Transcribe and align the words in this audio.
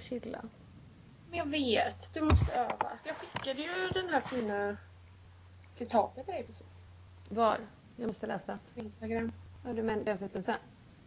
chilla. 0.00 0.42
Men 1.30 1.38
jag 1.38 1.46
vet, 1.46 2.14
du 2.14 2.20
måste 2.20 2.54
öva. 2.54 2.98
Jag 3.04 3.16
skickade 3.16 3.62
ju 3.62 3.88
den 3.94 4.08
här 4.08 4.20
fina 4.20 4.76
citatet 5.74 6.24
till 6.24 6.34
dig 6.34 6.44
precis. 6.44 6.80
Var? 7.28 7.58
Jag 7.96 8.06
måste 8.06 8.26
läsa. 8.26 8.58
På 8.74 8.80
Instagram. 8.80 9.32
Ja, 9.64 9.72
du 9.72 9.82
men 9.82 10.04
den 10.04 10.18
för 10.18 10.24
en 10.24 10.28
stund 10.28 10.44
sedan. 10.44 10.56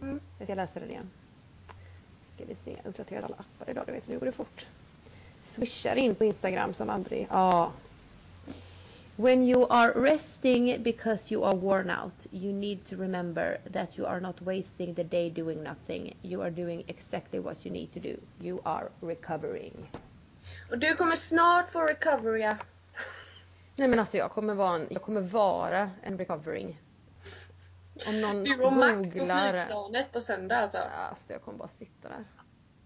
Mm. 0.01 0.19
Jag 0.37 0.47
ska 0.47 0.55
läsa 0.55 0.79
den 0.79 0.89
igen. 0.89 1.09
Ska 2.25 2.45
vi 2.45 2.55
se. 2.55 2.77
Uppdaterat 2.83 3.23
alla 3.23 3.35
appar 3.35 3.69
idag. 3.71 3.83
Du 3.85 3.91
vet, 3.91 4.07
nu 4.07 4.19
går 4.19 4.25
det 4.25 4.31
fort. 4.31 4.67
Swishar 5.43 5.95
in 5.95 6.15
på 6.15 6.23
Instagram 6.23 6.73
som 6.73 6.89
aldrig. 6.89 7.27
Ja. 7.29 7.71
When 9.17 9.43
you 9.43 9.67
are 9.67 9.93
resting 9.95 10.83
because 10.83 11.29
you 11.29 11.43
are 11.43 11.55
worn 11.55 11.89
out, 11.89 12.25
you 12.31 12.51
need 12.51 12.83
to 12.85 12.97
remember 12.97 13.57
that 13.71 13.97
you 13.97 14.07
are 14.07 14.19
not 14.19 14.41
wasting 14.41 14.95
the 14.95 15.03
day 15.03 15.29
doing 15.29 15.61
nothing. 15.63 16.15
You 16.23 16.41
are 16.41 16.49
doing 16.49 16.83
exactly 16.87 17.39
what 17.39 17.63
you 17.63 17.71
need 17.71 17.91
to 17.93 17.99
do. 17.99 18.17
You 18.41 18.59
are 18.65 18.89
recovering. 19.01 19.89
Och 20.71 20.77
du 20.77 20.95
kommer 20.95 21.15
snart 21.15 21.69
få 21.69 21.81
recoverya. 21.81 22.57
Nej 23.75 23.87
men 23.87 23.99
alltså 23.99 24.17
jag 24.17 24.31
kommer 24.31 24.53
vara 24.53 24.75
en, 24.75 24.87
jag 24.89 25.01
kommer 25.01 25.21
vara 25.21 25.89
en 26.03 26.17
recovering. 26.17 26.79
Om 28.07 28.21
någon 28.21 28.43
Du 28.43 28.63
och 28.63 28.73
Max 28.73 29.11
på 29.11 29.19
flygplanet 29.19 30.11
på 30.11 30.21
söndag 30.21 30.57
alltså. 30.57 30.77
Alltså 31.09 31.33
jag 31.33 31.41
kommer 31.41 31.57
bara 31.57 31.67
sitta 31.67 32.09
där. 32.09 32.23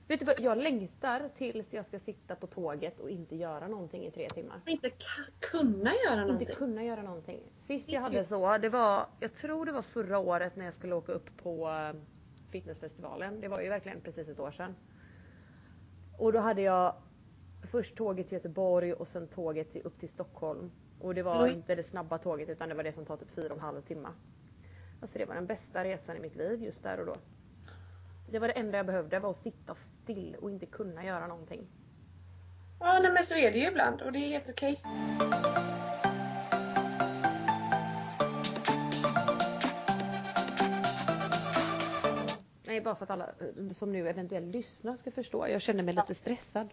Vet 0.07 0.19
du 0.19 0.25
vad, 0.25 0.39
jag 0.39 0.57
längtar 0.57 1.29
tills 1.35 1.73
jag 1.73 1.85
ska 1.85 1.99
sitta 1.99 2.35
på 2.35 2.47
tåget 2.47 2.99
och 2.99 3.09
inte 3.09 3.35
göra 3.35 3.67
någonting 3.67 4.05
i 4.05 4.11
tre 4.11 4.29
timmar. 4.29 4.61
Inte 4.65 4.91
kunna 5.39 5.91
göra 6.05 6.21
någonting. 6.21 6.47
Inte 6.47 6.59
kunna 6.59 6.83
göra 6.83 7.01
någonting. 7.01 7.39
Sist 7.57 7.89
jag 7.89 8.01
hade 8.01 8.23
så, 8.25 8.57
det 8.57 8.69
var, 8.69 9.05
jag 9.19 9.33
tror 9.33 9.65
det 9.65 9.71
var 9.71 9.81
förra 9.81 10.19
året 10.19 10.55
när 10.55 10.65
jag 10.65 10.73
skulle 10.73 10.95
åka 10.95 11.11
upp 11.11 11.37
på 11.37 11.69
eh, 11.69 12.01
fitnessfestivalen. 12.51 13.41
Det 13.41 13.47
var 13.47 13.61
ju 13.61 13.69
verkligen 13.69 14.01
precis 14.01 14.29
ett 14.29 14.39
år 14.39 14.51
sedan. 14.51 14.75
Och 16.17 16.33
då 16.33 16.39
hade 16.39 16.61
jag 16.61 16.95
först 17.71 17.95
tåget 17.95 18.27
till 18.27 18.35
Göteborg 18.35 18.93
och 18.93 19.07
sen 19.07 19.27
tåget 19.27 19.75
upp 19.75 19.99
till 19.99 20.09
Stockholm. 20.09 20.71
Och 20.99 21.15
det 21.15 21.23
var 21.23 21.43
Mm. 21.43 21.55
inte 21.57 21.75
det 21.75 21.83
snabba 21.83 22.17
tåget 22.17 22.49
utan 22.49 22.69
det 22.69 22.75
var 22.75 22.83
det 22.83 22.91
som 22.91 23.05
tar 23.05 23.17
typ 23.17 23.31
fyra 23.31 23.45
och 23.45 23.51
en 23.57 23.59
halv 23.59 23.81
timme. 23.81 24.09
Alltså 25.01 25.19
det 25.19 25.25
var 25.25 25.35
den 25.35 25.45
bästa 25.45 25.83
resan 25.83 26.17
i 26.17 26.19
mitt 26.19 26.35
liv 26.35 26.63
just 26.63 26.83
där 26.83 26.99
och 26.99 27.05
då. 27.05 27.15
Det 28.31 28.39
var 28.39 28.47
det 28.47 28.53
enda 28.53 28.77
jag 28.77 28.85
behövde 28.85 29.19
var 29.19 29.29
att 29.29 29.37
sitta 29.37 29.75
still 29.75 30.35
och 30.41 30.51
inte 30.51 30.65
kunna 30.65 31.05
göra 31.05 31.27
någonting. 31.27 31.67
Ja, 32.79 32.99
nej, 33.01 33.11
men 33.11 33.23
så 33.23 33.35
är 33.35 33.51
det 33.51 33.57
ju 33.57 33.67
ibland 33.67 34.01
och 34.01 34.11
det 34.11 34.19
är 34.19 34.29
helt 34.29 34.49
okej. 34.49 34.81
Nej, 42.67 42.81
bara 42.81 42.95
för 42.95 43.03
att 43.03 43.09
alla 43.09 43.29
som 43.75 43.91
nu 43.91 44.09
eventuellt 44.09 44.47
lyssnar 44.47 44.95
ska 44.95 45.11
förstå. 45.11 45.47
Jag 45.47 45.61
känner 45.61 45.83
mig 45.83 45.93
lite 45.93 46.15
stressad. 46.15 46.69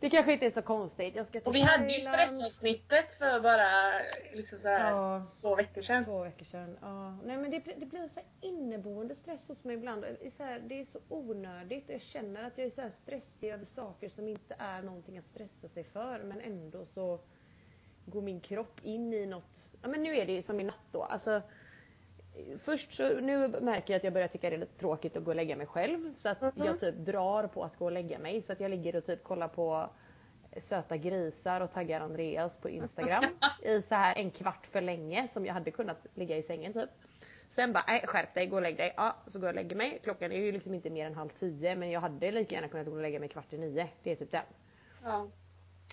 Det 0.00 0.10
kanske 0.10 0.32
inte 0.32 0.46
är 0.46 0.50
så 0.50 0.62
konstigt. 0.62 1.16
Jag 1.16 1.26
ska 1.26 1.40
Och 1.44 1.54
vi 1.54 1.60
hade 1.60 1.92
ju 1.92 2.00
stressavsnittet 2.00 3.12
för 3.12 3.40
bara 3.40 3.92
liksom 4.34 4.58
så 4.58 4.68
här 4.68 4.90
Ja, 4.90 5.22
två 5.40 5.54
veckor 5.56 5.82
sedan. 5.82 6.04
två 6.04 6.22
veckor 6.24 6.44
sedan. 6.44 6.78
Ja. 6.80 7.10
Nej, 7.24 7.36
men 7.38 7.50
det, 7.50 7.60
blir- 7.64 7.76
det 7.80 7.86
blir 7.86 8.08
så 8.08 8.20
inneboende 8.40 9.14
stress 9.16 9.40
hos 9.48 9.64
mig 9.64 9.76
ibland. 9.76 10.04
Så 10.36 10.42
här, 10.44 10.60
det 10.66 10.80
är 10.80 10.84
så 10.84 10.98
onödigt. 11.08 11.84
Jag 11.88 12.00
känner 12.02 12.44
att 12.44 12.58
jag 12.58 12.66
är 12.66 12.70
så 12.70 12.80
här 12.80 12.92
stressig 13.02 13.48
över 13.50 13.64
saker 13.66 14.08
som 14.08 14.28
inte 14.28 14.56
är 14.58 14.82
någonting 14.82 15.18
att 15.18 15.26
stressa 15.26 15.68
sig 15.68 15.84
för. 15.84 16.18
Men 16.18 16.40
ändå 16.40 16.86
så 16.86 17.20
går 18.06 18.22
min 18.22 18.40
kropp 18.40 18.80
in 18.82 19.12
i 19.12 19.26
något. 19.26 19.72
Ja, 19.82 19.88
men 19.88 20.02
nu 20.02 20.16
är 20.16 20.26
det 20.26 20.32
ju 20.32 20.42
som 20.42 20.60
i 20.60 20.64
natt 20.64 20.86
då. 20.92 21.02
Alltså, 21.02 21.42
Först 22.58 22.92
så, 22.92 23.20
nu 23.20 23.48
märker 23.48 23.92
jag 23.92 23.98
att 23.98 24.04
jag 24.04 24.12
börjar 24.12 24.28
tycka 24.28 24.50
det 24.50 24.56
är 24.56 24.60
lite 24.60 24.78
tråkigt 24.78 25.16
att 25.16 25.24
gå 25.24 25.30
och 25.30 25.36
lägga 25.36 25.56
mig 25.56 25.66
själv. 25.66 26.14
Så 26.14 26.28
att 26.28 26.40
Mhm. 26.40 26.66
jag 26.66 26.80
typ 26.80 26.94
drar 26.96 27.46
på 27.46 27.64
att 27.64 27.76
gå 27.76 27.84
och 27.84 27.92
lägga 27.92 28.18
mig. 28.18 28.42
Så 28.42 28.52
att 28.52 28.60
jag 28.60 28.70
ligger 28.70 28.96
och 28.96 29.04
typ 29.06 29.24
kollar 29.24 29.48
på 29.48 29.90
söta 30.56 30.96
grisar 30.96 31.60
och 31.60 31.72
taggar 31.72 32.00
Andreas 32.00 32.56
på 32.56 32.68
Instagram. 32.68 33.24
I 33.62 33.82
så 33.82 33.94
här 33.94 34.16
en 34.16 34.30
kvart 34.30 34.66
för 34.66 34.80
länge 34.80 35.28
som 35.28 35.46
jag 35.46 35.54
hade 35.54 35.70
kunnat 35.70 36.06
ligga 36.14 36.36
i 36.36 36.42
sängen 36.42 36.72
typ. 36.72 36.90
Sen 37.50 37.72
bara, 37.72 37.84
nej 37.88 38.06
skärp 38.06 38.34
dig, 38.34 38.46
gå 38.46 38.56
och 38.56 38.62
lägg 38.62 38.76
dig. 38.76 38.94
Ja, 38.96 39.16
så 39.26 39.38
går 39.38 39.48
jag 39.48 39.52
och 39.52 39.62
lägger 39.62 39.76
mig. 39.76 40.00
Klockan 40.02 40.32
är 40.32 40.36
ju 40.36 40.52
liksom 40.52 40.74
inte 40.74 40.90
mer 40.90 41.06
än 41.06 41.14
halv 41.14 41.28
tio 41.28 41.74
men 41.76 41.90
jag 41.90 42.00
hade 42.00 42.30
lika 42.32 42.54
gärna 42.54 42.68
kunnat 42.68 42.86
gå 42.86 42.92
och 42.92 43.00
lägga 43.02 43.20
mig 43.20 43.28
kvart 43.28 43.52
i 43.52 43.58
nio. 43.58 43.88
Det 44.02 44.12
är 44.12 44.16
typ 44.16 44.30
den. 44.30 44.42
Ja. 45.04 45.28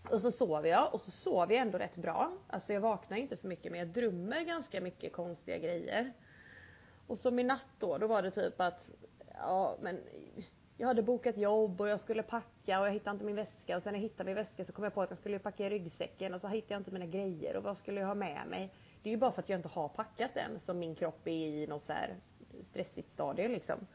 Och 0.10 0.22
så 0.22 0.31
sover 0.31 0.70
jag 0.70 0.94
och 0.94 1.00
så 1.00 1.12
sover 1.12 1.56
jag 1.56 1.62
ändå 1.62 1.78
rätt 1.78 1.96
bra. 1.96 2.31
Alltså 2.48 2.74
jag 2.74 2.81
vaknar 2.81 3.18
inte 3.18 3.38
för 3.38 3.48
mycket 3.48 3.72
men 3.72 3.80
jag 3.80 3.88
drömmer 3.90 4.44
ganska 4.44 4.81
mycket 4.81 5.14
konstiga 5.14 5.58
grejer. 5.58 6.14
Och 7.13 7.19
som 7.19 7.40
i 7.40 7.44
natt 7.44 7.66
då, 7.79 7.97
då 7.97 8.07
var 8.07 8.22
det 8.22 8.31
typ 8.31 8.62
att 8.62 8.91
ja 9.34 9.78
men 9.81 10.00
jag 10.78 10.88
hade 10.88 11.01
bokat 11.01 11.38
jobb 11.38 11.81
och 11.81 11.88
jag 11.88 12.00
skulle 12.00 12.24
packa 12.24 12.79
och 12.79 12.88
jag 12.88 12.91
hittade 12.91 13.13
inte 13.13 13.25
min 13.25 13.35
väska 13.35 13.75
och 13.75 13.84
sen 13.84 13.94
när 13.94 14.00
jag 14.00 14.03
hittade 14.03 14.28
min 14.28 14.35
väska 14.35 14.66
så 14.66 14.72
kom 14.72 14.84
jag 14.84 14.94
på 14.94 15.01
att 15.01 15.09
jag 15.09 15.18
skulle 15.18 15.40
packa 15.40 15.66
i 15.66 15.69
ryggsäcken 15.69 16.34
och 16.34 16.41
så 16.41 16.47
hittade 16.47 16.74
jag 16.74 16.79
inte 16.79 16.91
mina 16.91 17.06
grejer 17.06 17.56
och 17.56 17.63
vad 17.63 17.78
skulle 17.78 18.00
jag 18.00 18.07
ha 18.07 18.16
med 18.16 18.47
mig? 18.47 18.74
Det 19.03 19.09
är 19.09 19.12
ju 19.12 19.18
bara 19.18 19.31
för 19.31 19.41
att 19.41 19.50
jag 19.50 19.59
inte 19.59 19.69
har 19.69 19.88
packat 19.88 20.38
än 20.38 20.59
som 20.59 20.79
min 20.79 20.96
kropp 20.96 21.28
är 21.28 21.31
i 21.31 21.68
något 21.68 21.81
så 21.81 21.94
här 21.94 22.16
stressigt 22.63 23.12
stadie 23.12 23.47
liksom. 23.47 23.88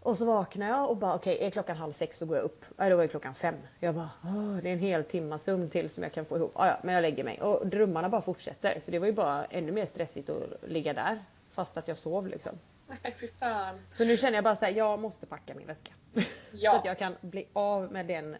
Och 0.00 0.18
så 0.18 0.24
vaknar 0.24 0.68
jag 0.68 0.90
och 0.90 0.96
bara 0.96 1.14
okej, 1.14 1.38
är 1.40 1.50
klockan 1.50 1.76
halv 1.76 1.92
sex 1.92 2.18
så 2.18 2.26
går 2.26 2.36
jag 2.36 2.44
upp. 2.44 2.64
Nej, 2.76 2.90
då 2.90 2.96
var 2.96 3.02
det 3.02 3.08
klockan 3.08 3.34
fem. 3.34 3.54
Jag 3.80 3.94
bara, 3.94 4.10
Åh, 4.24 4.56
det 4.62 4.68
är 4.68 4.72
en 4.72 4.78
hel 4.78 5.04
timma 5.04 5.38
sömn 5.38 5.70
till 5.70 5.90
som 5.90 6.02
jag 6.02 6.12
kan 6.12 6.24
få 6.24 6.36
ihop. 6.36 6.52
Ah, 6.54 6.66
ja, 6.66 6.76
men 6.82 6.94
jag 6.94 7.02
lägger 7.02 7.24
mig. 7.24 7.40
Och 7.40 7.66
drömmarna 7.66 8.08
bara 8.08 8.22
fortsätter. 8.22 8.80
Så 8.80 8.90
det 8.90 8.98
var 8.98 9.06
ju 9.06 9.12
bara 9.12 9.44
ännu 9.44 9.72
mer 9.72 9.86
stressigt 9.86 10.30
att 10.30 10.68
ligga 10.68 10.92
där. 10.92 11.24
Fast 11.52 11.76
att 11.76 11.88
jag 11.88 11.98
sov 11.98 12.26
liksom. 12.28 12.58
Nej, 12.88 13.16
fy 13.20 13.28
fan. 13.38 13.80
Så 13.90 14.04
nu 14.04 14.16
känner 14.16 14.34
jag 14.34 14.44
bara 14.44 14.56
såhär, 14.56 14.72
jag 14.72 14.98
måste 15.00 15.26
packa 15.26 15.54
min 15.54 15.66
väska. 15.66 15.92
Ja. 16.52 16.70
så 16.72 16.76
att 16.78 16.84
jag 16.84 16.98
kan 16.98 17.16
bli 17.20 17.48
av 17.52 17.92
med 17.92 18.06
den. 18.06 18.36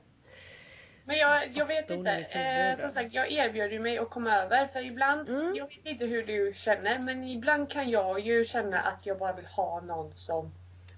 Men 1.04 1.16
jag, 1.16 1.48
jag 1.48 1.66
vet 1.66 1.90
inte. 1.90 2.10
Eh, 2.10 2.78
som 2.78 2.90
sagt, 2.90 3.14
jag 3.14 3.32
erbjöd 3.32 3.72
ju 3.72 3.78
mig 3.80 3.98
att 3.98 4.10
komma 4.10 4.36
över 4.36 4.66
för 4.66 4.80
ibland, 4.86 5.28
Mm. 5.28 5.54
jag 5.56 5.66
vet 5.68 5.86
inte 5.86 6.04
hur 6.04 6.26
du 6.26 6.52
känner, 6.56 6.98
men 6.98 7.24
ibland 7.24 7.70
kan 7.70 7.90
jag 7.90 8.20
ju 8.20 8.44
känna 8.44 8.80
att 8.80 9.06
jag 9.06 9.18
bara 9.18 9.32
vill 9.32 9.46
ha 9.46 9.80
någon 9.80 10.14
som 10.14 10.52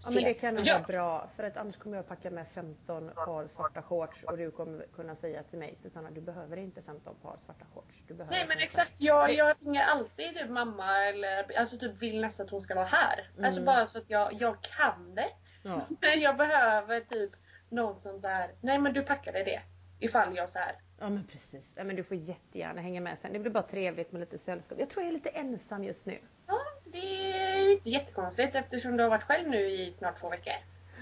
Ja 0.05 0.11
men 0.15 0.23
det 0.25 0.35
kan 0.35 0.55
nog 0.55 0.67
Ja. 0.67 0.75
vara 0.75 0.83
bra. 0.87 1.29
För 1.37 1.43
att 1.45 1.57
annars 1.57 1.77
kommer 1.77 1.97
jag 1.97 2.09
packa 2.09 2.31
med 2.31 2.49
15 2.49 3.11
par 3.15 3.47
svarta 3.47 3.83
shorts. 3.83 4.25
Och 4.25 4.39
du 4.39 4.51
kommer 4.51 4.87
kunna 4.97 5.15
säga 5.17 5.43
till 5.43 5.59
mig, 5.59 5.75
Susanna 5.79 6.11
du 6.11 6.21
behöver 6.21 6.57
inte 6.57 6.83
15 6.83 7.15
par 7.23 7.37
svarta 7.37 7.65
shorts. 7.75 7.95
Du 8.07 8.15
behöver 8.15 8.37
Nej 8.37 8.47
men 8.49 8.59
exakt, 8.59 8.93
jag, 8.99 9.27
tre." 9.27 9.35
jag 9.37 9.57
ringer 9.61 9.85
alltid 9.85 10.35
typ 10.35 10.51
mamma 10.51 11.05
eller 11.05 11.59
alltså 11.59 11.79
typ 11.79 12.03
vill 12.03 12.21
nästan 12.21 12.47
att 12.47 12.51
hon 12.53 12.63
ska 12.63 12.75
vara 12.75 12.87
här. 12.87 13.31
Alltså 13.37 13.61
Mm. 13.61 13.65
bara 13.65 13.87
så 13.87 13.99
att 13.99 14.11
jag, 14.11 14.33
jag 14.33 14.57
kan 14.63 15.15
det. 15.15 15.29
Ja. 15.63 15.81
Men 16.01 16.21
jag 16.21 16.37
behöver 16.37 17.01
typ 17.01 17.31
någon 17.71 18.01
som 18.01 18.19
så 18.21 18.29
här. 18.29 18.51
nej 18.61 18.79
men 18.79 18.93
du 18.93 19.03
packade 19.03 19.45
det. 19.45 19.63
Ifall 20.01 20.37
jag 20.37 20.51
så 20.51 20.59
här. 20.59 20.73
Ja 21.01 21.09
men 21.09 21.25
precis. 21.27 21.73
Ja, 21.77 21.85
men 21.85 21.97
du 21.97 22.03
får 22.05 22.17
jättegärna 22.17 22.81
hänga 22.81 23.01
med 23.01 23.19
sen. 23.19 23.33
Det 23.33 23.39
blir 23.39 23.51
bara 23.53 23.63
trevligt 23.63 24.13
med 24.13 24.21
lite 24.21 24.39
sällskap. 24.39 24.79
Jag 24.79 24.91
tror 24.91 25.03
jag 25.03 25.09
är 25.09 25.13
lite 25.13 25.29
ensam 25.29 25.85
just 25.85 26.07
nu. 26.07 26.19
Ja, 26.49 26.61
det 26.85 27.33
är 27.33 27.73
inte 27.73 27.91
jättekonstigt 27.91 28.55
eftersom 28.55 28.97
du 28.97 29.03
har 29.03 29.11
varit 29.11 29.23
själv 29.25 29.49
nu 29.49 29.71
i 29.71 29.91
snart 29.91 30.21
två 30.21 30.29
veckor. 30.29 30.53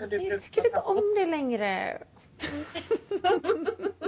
Och 0.00 0.12
Jag 0.12 0.42
tycker 0.42 0.66
inte 0.66 0.80
om 0.80 1.14
det 1.18 1.26
längre. 1.26 1.98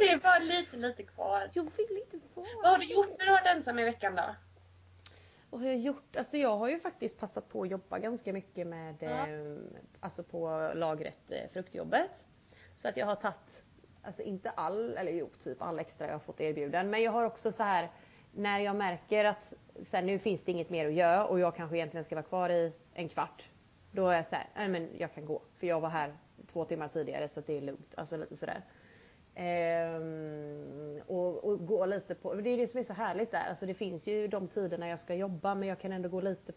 Det 0.00 0.08
är 0.08 0.18
bara 0.18 0.38
lite 0.38 0.76
lite 0.76 1.02
kvar. 1.02 1.50
Jag 1.52 1.62
vill 1.76 2.02
inte 2.04 2.26
vara 2.34 2.46
Vad 2.62 2.70
har 2.72 2.78
du 2.78 2.84
gjort 2.86 3.08
när 3.18 3.26
du 3.26 3.32
har 3.32 3.40
varit 3.40 3.56
ensam 3.56 3.78
i 3.78 3.84
veckan 3.84 4.16
då? 4.16 4.34
Har 5.58 5.64
jag 5.66 5.76
gjort? 5.76 6.16
Alltså 6.16 6.36
jag 6.36 6.56
har 6.56 6.68
ju 6.68 6.78
faktiskt 6.80 7.18
passat 7.18 7.48
på 7.48 7.62
att 7.62 7.70
jobba 7.70 7.98
ganska 7.98 8.32
mycket 8.32 8.66
med 8.66 8.96
Ja. 9.00 9.08
eh, 9.08 9.56
alltså 10.00 10.22
på 10.22 10.70
lagret 10.74 11.30
eh, 11.30 11.50
fruktjobbet. 11.52 12.24
Så 12.76 12.88
att 12.88 12.96
jag 12.96 13.06
har 13.06 13.14
tagit, 13.16 13.64
alltså 14.02 14.22
inte 14.22 14.50
all, 14.50 14.96
eller 14.96 15.12
jo 15.12 15.30
typ 15.38 15.62
all 15.62 15.78
extra 15.78 16.06
jag 16.06 16.14
har 16.14 16.18
fått 16.20 16.40
erbjuden. 16.40 16.90
Men 16.90 17.02
jag 17.02 17.12
har 17.12 17.24
också 17.24 17.52
så 17.52 17.62
här 17.62 17.90
när 18.32 18.60
jag 18.60 18.76
märker 18.76 19.24
att 19.24 19.52
så 19.84 19.96
här, 19.96 20.04
nu 20.04 20.18
finns 20.18 20.42
det 20.42 20.52
inget 20.52 20.70
mer 20.70 20.86
att 20.86 20.92
göra 20.92 21.26
och 21.26 21.40
jag 21.40 21.56
kanske 21.56 21.76
egentligen 21.76 22.04
ska 22.04 22.14
vara 22.14 22.26
kvar 22.26 22.50
i 22.50 22.72
en 22.94 23.08
kvart. 23.08 23.50
Då 23.92 24.08
är 24.08 24.16
jag 24.16 24.26
så 24.26 24.34
här, 24.34 24.46
nej 24.56 24.68
men 24.68 24.88
jag 24.98 25.14
kan 25.14 25.26
gå. 25.26 25.42
För 25.56 25.66
jag 25.66 25.80
var 25.80 25.88
här 25.88 26.14
två 26.46 26.64
timmar 26.64 26.88
tidigare 26.88 27.28
så 27.28 27.40
det 27.40 27.56
är 27.56 27.60
lugnt. 27.60 27.94
Alltså 27.96 28.16
lite 28.16 28.36
sådär. 28.36 28.62
Ehm, 29.34 31.00
och, 31.06 31.44
och 31.44 31.66
gå 31.66 31.86
lite 31.86 32.14
på, 32.14 32.34
det 32.34 32.50
är 32.50 32.56
det 32.56 32.66
som 32.66 32.80
är 32.80 32.84
så 32.84 32.92
härligt 32.92 33.30
där. 33.30 33.48
Alltså 33.48 33.66
det 33.66 33.74
finns 33.74 34.06
ju 34.06 34.28
de 34.28 34.48
tiderna 34.48 34.88
jag 34.88 35.00
ska 35.00 35.14
jobba 35.14 35.54
men 35.54 35.68
jag 35.68 35.80
kan 35.80 35.92
ändå 35.92 36.08
gå 36.08 36.20
lite 36.20 36.52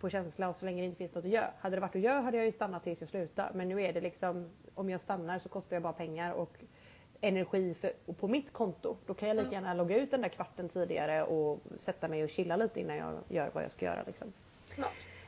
på 0.00 0.08
känsla 0.08 0.48
och 0.48 0.56
så 0.56 0.64
länge 0.64 0.82
det 0.82 0.86
inte 0.86 0.98
finns 0.98 1.14
något 1.14 1.24
att 1.24 1.30
göra. 1.30 1.50
Hade 1.58 1.76
det 1.76 1.80
varit 1.80 1.96
att 1.96 2.02
göra 2.02 2.20
hade 2.20 2.36
jag 2.36 2.46
ju 2.46 2.52
stannat 2.52 2.82
tills 2.82 3.00
jag 3.00 3.08
slutar. 3.10 3.50
Men 3.54 3.68
nu 3.68 3.82
är 3.82 3.92
det 3.92 4.00
liksom, 4.00 4.50
om 4.74 4.90
jag 4.90 5.00
stannar 5.00 5.38
så 5.38 5.48
kostar 5.48 5.76
jag 5.76 5.82
bara 5.82 5.92
pengar 5.92 6.32
och 6.32 6.58
energi 7.20 7.74
för, 7.74 7.92
på 8.12 8.28
mitt 8.28 8.52
konto. 8.52 8.96
Då 9.06 9.14
kan 9.14 9.28
jag 9.28 9.36
lika 9.36 9.52
gärna 9.52 9.74
logga 9.74 9.96
ut 9.96 10.10
den 10.10 10.20
där 10.20 10.28
kvarten 10.28 10.68
tidigare 10.68 11.22
och 11.22 11.60
sätta 11.78 12.08
mig 12.08 12.24
och 12.24 12.30
chilla 12.30 12.56
lite 12.56 12.80
innan 12.80 12.96
jag 12.96 13.18
gör 13.28 13.50
vad 13.52 13.64
jag 13.64 13.72
ska 13.72 13.84
göra. 13.84 14.02
Liksom. 14.06 14.32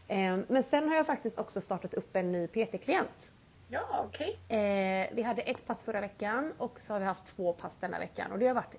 Ehm, 0.09 0.45
men 0.49 0.63
sen 0.63 0.89
har 0.89 0.97
jag 0.97 1.07
faktiskt 1.07 1.39
också 1.39 1.61
startat 1.61 1.95
upp 1.95 2.17
en 2.17 2.33
ny 2.33 2.47
PT-klient. 2.47 3.33
Ja, 3.69 4.07
okej. 4.09 4.35
Eh, 4.49 5.09
vi 5.13 5.23
hade 5.23 5.43
ett 5.43 5.67
pass 5.67 5.85
förra 5.85 6.01
veckan 6.01 6.53
och 6.59 6.81
så 6.81 6.93
har 6.93 7.01
vi 7.01 7.07
haft 7.07 7.27
två 7.27 7.53
pass 7.53 7.77
denna 7.81 7.99
veckan 7.99 8.33
och 8.33 8.39
det 8.39 8.47
har 8.47 8.55
varit 8.55 8.75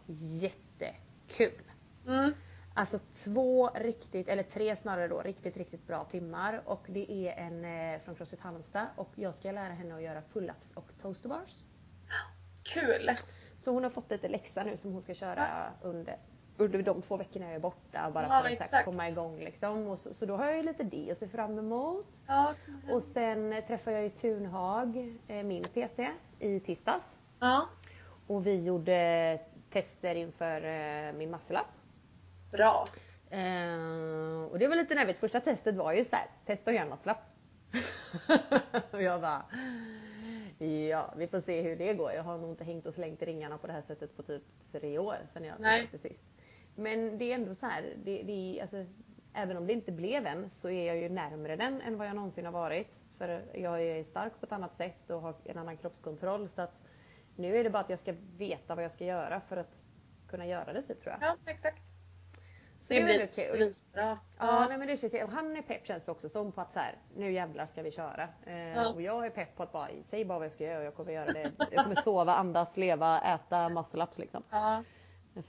kul. 1.27 1.61
Mm. 2.07 2.33
Alltså 2.73 2.99
två 3.13 3.69
riktigt, 3.75 4.27
eller 4.27 4.43
tre 4.43 4.75
snarare 4.75 5.07
då, 5.07 5.21
riktigt 5.21 5.57
riktigt 5.57 5.87
bra 5.87 6.03
timmar 6.03 6.61
och 6.65 6.85
det 6.87 7.11
är 7.11 7.45
en 7.45 7.65
eh, 7.65 7.99
från 7.99 8.15
Crossfit 8.15 8.39
Halmstad 8.39 8.85
och 8.95 9.09
jag 9.15 9.35
ska 9.35 9.51
lära 9.51 9.73
henne 9.73 9.95
att 9.95 10.01
göra 10.01 10.21
pull-ups 10.33 10.73
och 10.75 10.85
toaster 11.01 11.29
bars. 11.29 11.63
Kul! 12.67 13.11
Så 13.63 13.71
hon 13.71 13.83
har 13.83 13.89
fått 13.91 14.11
lite 14.11 14.27
läxa 14.27 14.63
nu 14.63 14.77
som 14.77 14.91
hon 14.93 15.01
ska 15.01 15.13
köra 15.13 15.47
under, 15.81 16.17
under 16.57 16.81
de 16.81 17.01
två 17.01 17.17
veckorna 17.17 17.45
jag 17.45 17.55
är 17.55 17.59
borta 17.59 18.11
bara 18.13 18.23
Ja, 18.23 18.29
för 18.29 18.45
att 18.45 18.51
exakt. 18.51 18.85
komma 18.85 19.09
igång 19.09 19.39
liksom. 19.39 19.87
Och 19.87 19.99
så, 19.99 20.13
så 20.13 20.25
då 20.25 20.35
har 20.35 20.45
jag 20.45 20.57
ju 20.57 20.63
lite 20.63 20.83
det 20.83 21.11
att 21.11 21.17
se 21.17 21.27
fram 21.27 21.59
emot. 21.59 22.07
Ja. 22.27 22.53
Och 22.91 23.03
sen 23.03 23.55
träffade 23.67 23.95
jag 23.95 24.03
ju 24.03 24.09
Tunhag, 24.09 25.17
eh, 25.27 25.43
min 25.43 25.63
PT, 25.63 25.99
i 26.39 26.59
tisdags. 26.59 27.17
ja. 27.39 27.69
Och 28.27 28.47
vi 28.47 28.63
gjorde 28.63 29.39
tester 29.69 30.15
inför 30.15 30.61
eh, 30.65 31.13
min 31.13 31.31
muscle. 31.31 31.59
Bra. 32.51 32.85
Eh, 33.29 34.43
och 34.51 34.59
det 34.59 34.67
var 34.67 34.75
lite 34.75 34.95
nervigt. 34.95 35.19
Första 35.19 35.39
testet 35.39 35.75
var 35.75 35.93
ju 35.93 36.05
så 36.05 36.15
här, 36.15 36.25
testa 36.45 36.69
att 36.71 36.75
göra 36.75 36.85
en 36.85 36.89
muscle 36.89 37.15
och 38.91 39.01
jag 39.01 39.21
bara, 39.21 39.45
ja 40.65 41.13
vi 41.17 41.27
får 41.27 41.41
se 41.41 41.61
hur 41.61 41.75
det 41.75 41.93
går. 41.93 42.11
Jag 42.11 42.23
har 42.23 42.37
nog 42.37 42.49
inte 42.49 42.63
hängt 42.63 42.85
och 42.85 42.93
slängt 42.93 43.21
ringarna 43.21 43.57
på 43.57 43.67
det 43.67 43.73
här 43.73 43.81
sättet 43.81 44.17
på 44.17 44.23
typ 44.23 44.43
tre 44.71 44.99
år 44.99 45.15
sedan 45.33 45.43
jag 45.43 45.59
Nej. 45.59 45.87
försökte 45.87 46.09
sist. 46.09 46.23
Men 46.75 47.17
det 47.17 47.31
är 47.31 47.35
ändå 47.35 47.55
så 47.55 47.65
här, 47.65 47.95
det, 48.03 48.23
det, 48.23 48.61
alltså, 48.61 48.85
även 49.33 49.57
om 49.57 49.67
det 49.67 49.73
inte 49.73 49.91
blev 49.91 50.25
en 50.25 50.49
så 50.49 50.69
är 50.69 50.87
jag 50.87 50.97
ju 50.97 51.09
närmre 51.09 51.55
den 51.55 51.81
än 51.81 51.97
vad 51.97 52.07
jag 52.07 52.15
någonsin 52.15 52.45
har 52.45 52.51
varit. 52.51 53.05
För 53.17 53.45
jag 53.53 53.81
är 53.81 54.03
stark 54.03 54.39
på 54.39 54.45
ett 54.45 54.51
annat 54.51 54.75
sätt 54.75 55.09
och 55.09 55.21
har 55.21 55.35
en 55.43 55.57
annan 55.57 55.77
kroppskontroll. 55.77 56.49
Så 56.49 56.61
att 56.61 56.73
nu 57.35 57.57
är 57.57 57.63
det 57.63 57.69
bara 57.69 57.79
att 57.79 57.89
jag 57.89 57.99
ska 57.99 58.13
veta 58.37 58.75
vad 58.75 58.83
jag 58.83 58.91
ska 58.91 59.05
göra 59.05 59.41
för 59.41 59.57
att 59.57 59.83
kunna 60.27 60.47
göra 60.47 60.73
det 60.73 60.81
typ 60.81 61.01
tror 61.01 61.15
jag. 61.19 61.29
Ja, 61.29 61.51
exakt. 61.51 61.96
Så 62.87 62.93
det, 62.93 62.99
Det 62.99 63.05
blir 63.05 63.27
kul. 63.27 63.73
svinbra. 63.73 64.19
Ja, 64.37 64.65
nej, 64.69 64.77
men 64.77 64.87
det 64.87 64.97
känns, 64.97 65.13
och 65.23 65.29
han 65.29 65.57
är 65.57 65.61
pepp 65.61 65.85
känns 65.87 66.03
det 66.05 66.11
också 66.11 66.29
som 66.29 66.51
på 66.51 66.61
att 66.61 66.73
så 66.73 66.79
här, 66.79 66.95
nu 67.15 67.31
jävlar 67.31 67.65
ska 67.67 67.81
vi 67.81 67.91
köra. 67.91 68.27
Eh, 68.45 68.57
Ja. 68.57 68.89
Och 68.89 69.01
jag 69.01 69.25
är 69.25 69.29
pepp 69.29 69.55
på 69.55 69.63
att 69.63 69.71
bara, 69.71 69.89
säg 70.05 70.25
bara 70.25 70.37
vad 70.39 70.45
jag 70.45 70.51
ska 70.51 70.63
göra 70.63 70.77
och 70.79 70.85
jag 70.85 70.95
kommer 70.95 71.11
göra 71.11 71.33
det. 71.33 71.51
Jag 71.71 71.83
kommer 71.83 72.01
sova, 72.01 72.35
andas, 72.35 72.77
leva, 72.77 73.21
äta 73.21 73.69
muscle 73.69 74.03
ups 74.03 74.17
liksom. 74.17 74.43
Ja. 74.49 74.83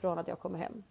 Från 0.01 0.19
att 0.19 0.29
jag 0.29 0.39
kommer 0.39 0.59
hem. 0.59 0.85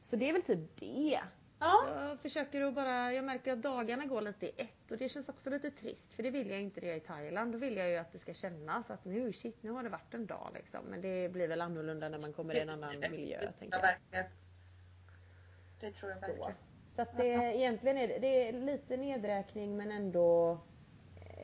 Så 0.00 0.16
det 0.16 0.28
är 0.28 0.32
väl 0.32 0.42
typ 0.42 0.76
det. 0.80 1.20
Ja. 1.58 1.84
Jag 2.00 2.20
försöker 2.20 2.62
att 2.62 2.74
bara, 2.74 3.12
jag 3.12 3.24
märker 3.24 3.52
att 3.52 3.62
dagarna 3.62 4.04
går 4.04 4.20
lite 4.22 4.46
i 4.46 4.52
ett 4.56 4.92
och 4.92 4.98
det 4.98 5.08
känns 5.08 5.28
också 5.28 5.50
lite 5.50 5.70
trist 5.70 6.12
för 6.12 6.22
det 6.22 6.30
vill 6.30 6.50
jag 6.50 6.60
inte 6.60 6.80
det 6.80 6.94
i 6.94 7.00
Thailand. 7.00 7.52
Då 7.52 7.58
vill 7.58 7.76
jag 7.76 7.90
ju 7.90 7.96
att 7.96 8.12
det 8.12 8.18
ska 8.18 8.34
kännas 8.34 8.90
att 8.90 9.04
nu 9.04 9.32
shit, 9.32 9.62
nu 9.62 9.70
har 9.70 9.82
det 9.82 9.88
varit 9.88 10.14
en 10.14 10.26
dag 10.26 10.50
liksom. 10.54 10.80
Men 10.84 11.00
det 11.00 11.28
blir 11.32 11.48
väl 11.48 11.60
annorlunda 11.60 12.08
när 12.08 12.18
man 12.18 12.32
kommer 12.32 12.54
i 12.54 12.60
en 12.60 12.70
annan 12.70 13.00
miljö 13.00 13.40
Det 13.40 13.52
tänker 13.52 13.96
jag. 14.10 14.24
Det 15.80 15.90
tror 15.90 16.10
jag 16.10 16.20
Så, 16.20 16.26
verkligen. 16.26 16.52
så 16.96 17.02
att 17.02 17.16
det, 17.16 17.26
egentligen 17.56 17.98
är 17.98 18.08
det, 18.08 18.18
det 18.18 18.48
är 18.48 18.52
lite 18.52 18.96
nedräkning 18.96 19.76
men 19.76 19.92
ändå 19.92 20.58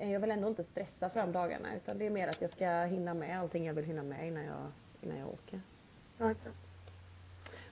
jag 0.00 0.20
vill 0.20 0.30
ändå 0.30 0.48
inte 0.48 0.64
stressa 0.64 1.10
fram 1.10 1.32
dagarna 1.32 1.68
utan 1.76 1.98
det 1.98 2.06
är 2.06 2.10
mer 2.10 2.28
att 2.28 2.40
jag 2.40 2.50
ska 2.50 2.82
hinna 2.84 3.14
med 3.14 3.40
allting 3.40 3.66
jag 3.66 3.74
vill 3.74 3.84
hinna 3.84 4.02
med 4.02 4.26
innan 4.26 4.44
jag, 4.44 4.72
innan 5.02 5.18
jag 5.18 5.28
åker. 5.28 5.60
Ja, 6.18 6.30
exakt. 6.30 6.56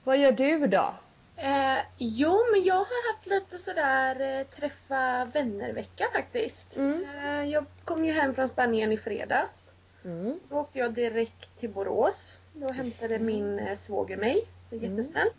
Vad 0.05 0.19
gör 0.19 0.33
du 0.33 0.67
då? 0.67 0.95
Eh, 1.37 1.79
jo, 1.99 2.39
men 2.53 2.65
jag 2.65 2.75
har 2.75 3.13
haft 3.13 3.27
lite 3.27 3.59
sådär 3.59 4.21
eh, 4.41 4.47
träffa 4.47 5.25
vänner-vecka 5.25 6.05
faktiskt. 6.13 6.77
Mm. 6.77 7.05
Eh, 7.25 7.45
jag 7.53 7.65
kom 7.85 8.05
ju 8.05 8.13
hem 8.13 8.35
från 8.35 8.49
Spanien 8.49 8.93
i 8.93 8.97
fredags. 8.97 9.71
Mm. 10.05 10.41
Då 10.49 10.57
åkte 10.59 10.79
jag 10.79 10.93
direkt 10.95 11.59
till 11.59 11.71
Borås. 11.71 12.41
Då 12.53 12.73
hämtade 12.73 13.19
min 13.19 13.59
eh, 13.59 13.77
svåger 13.77 14.17
mig. 14.17 14.45
Det 14.71 14.77
är 14.77 14.81
Mm. 14.81 14.97
jättesnällt. 14.97 15.35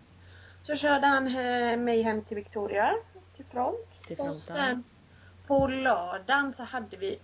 Så 0.65 0.75
körde 0.75 1.07
han 1.07 1.27
eh, 1.27 1.77
mig 1.77 2.01
hem 2.01 2.21
till 2.21 2.35
Victoria, 2.35 2.95
till 3.35 3.45
Front. 3.45 4.01
Till 4.07 4.19
Och 4.19 4.35
sen 4.35 4.83
på 5.47 5.67
lördagen 5.67 6.53
så 6.53 6.63
hade 6.63 6.97
vi 6.97 7.19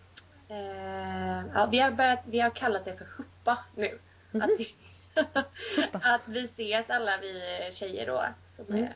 eh, 0.47 1.47
ja, 1.53 1.65
vi, 1.71 1.79
har 1.79 1.91
börjat, 1.91 2.19
vi 2.25 2.39
har 2.39 2.49
kallat 2.49 2.85
det 2.85 2.97
för 2.97 3.07
huppa 3.17 3.57
nu. 3.75 3.99
Mhm. 4.31 4.41
Att, 4.41 4.49
vi, 4.59 4.73
att 6.01 6.27
vi 6.27 6.43
ses 6.43 6.89
alla 6.89 7.17
vi 7.17 7.41
tjejer 7.73 8.07
då. 8.07 8.25
Som 8.55 8.65
Mm. 8.75 8.83
är, 8.83 8.95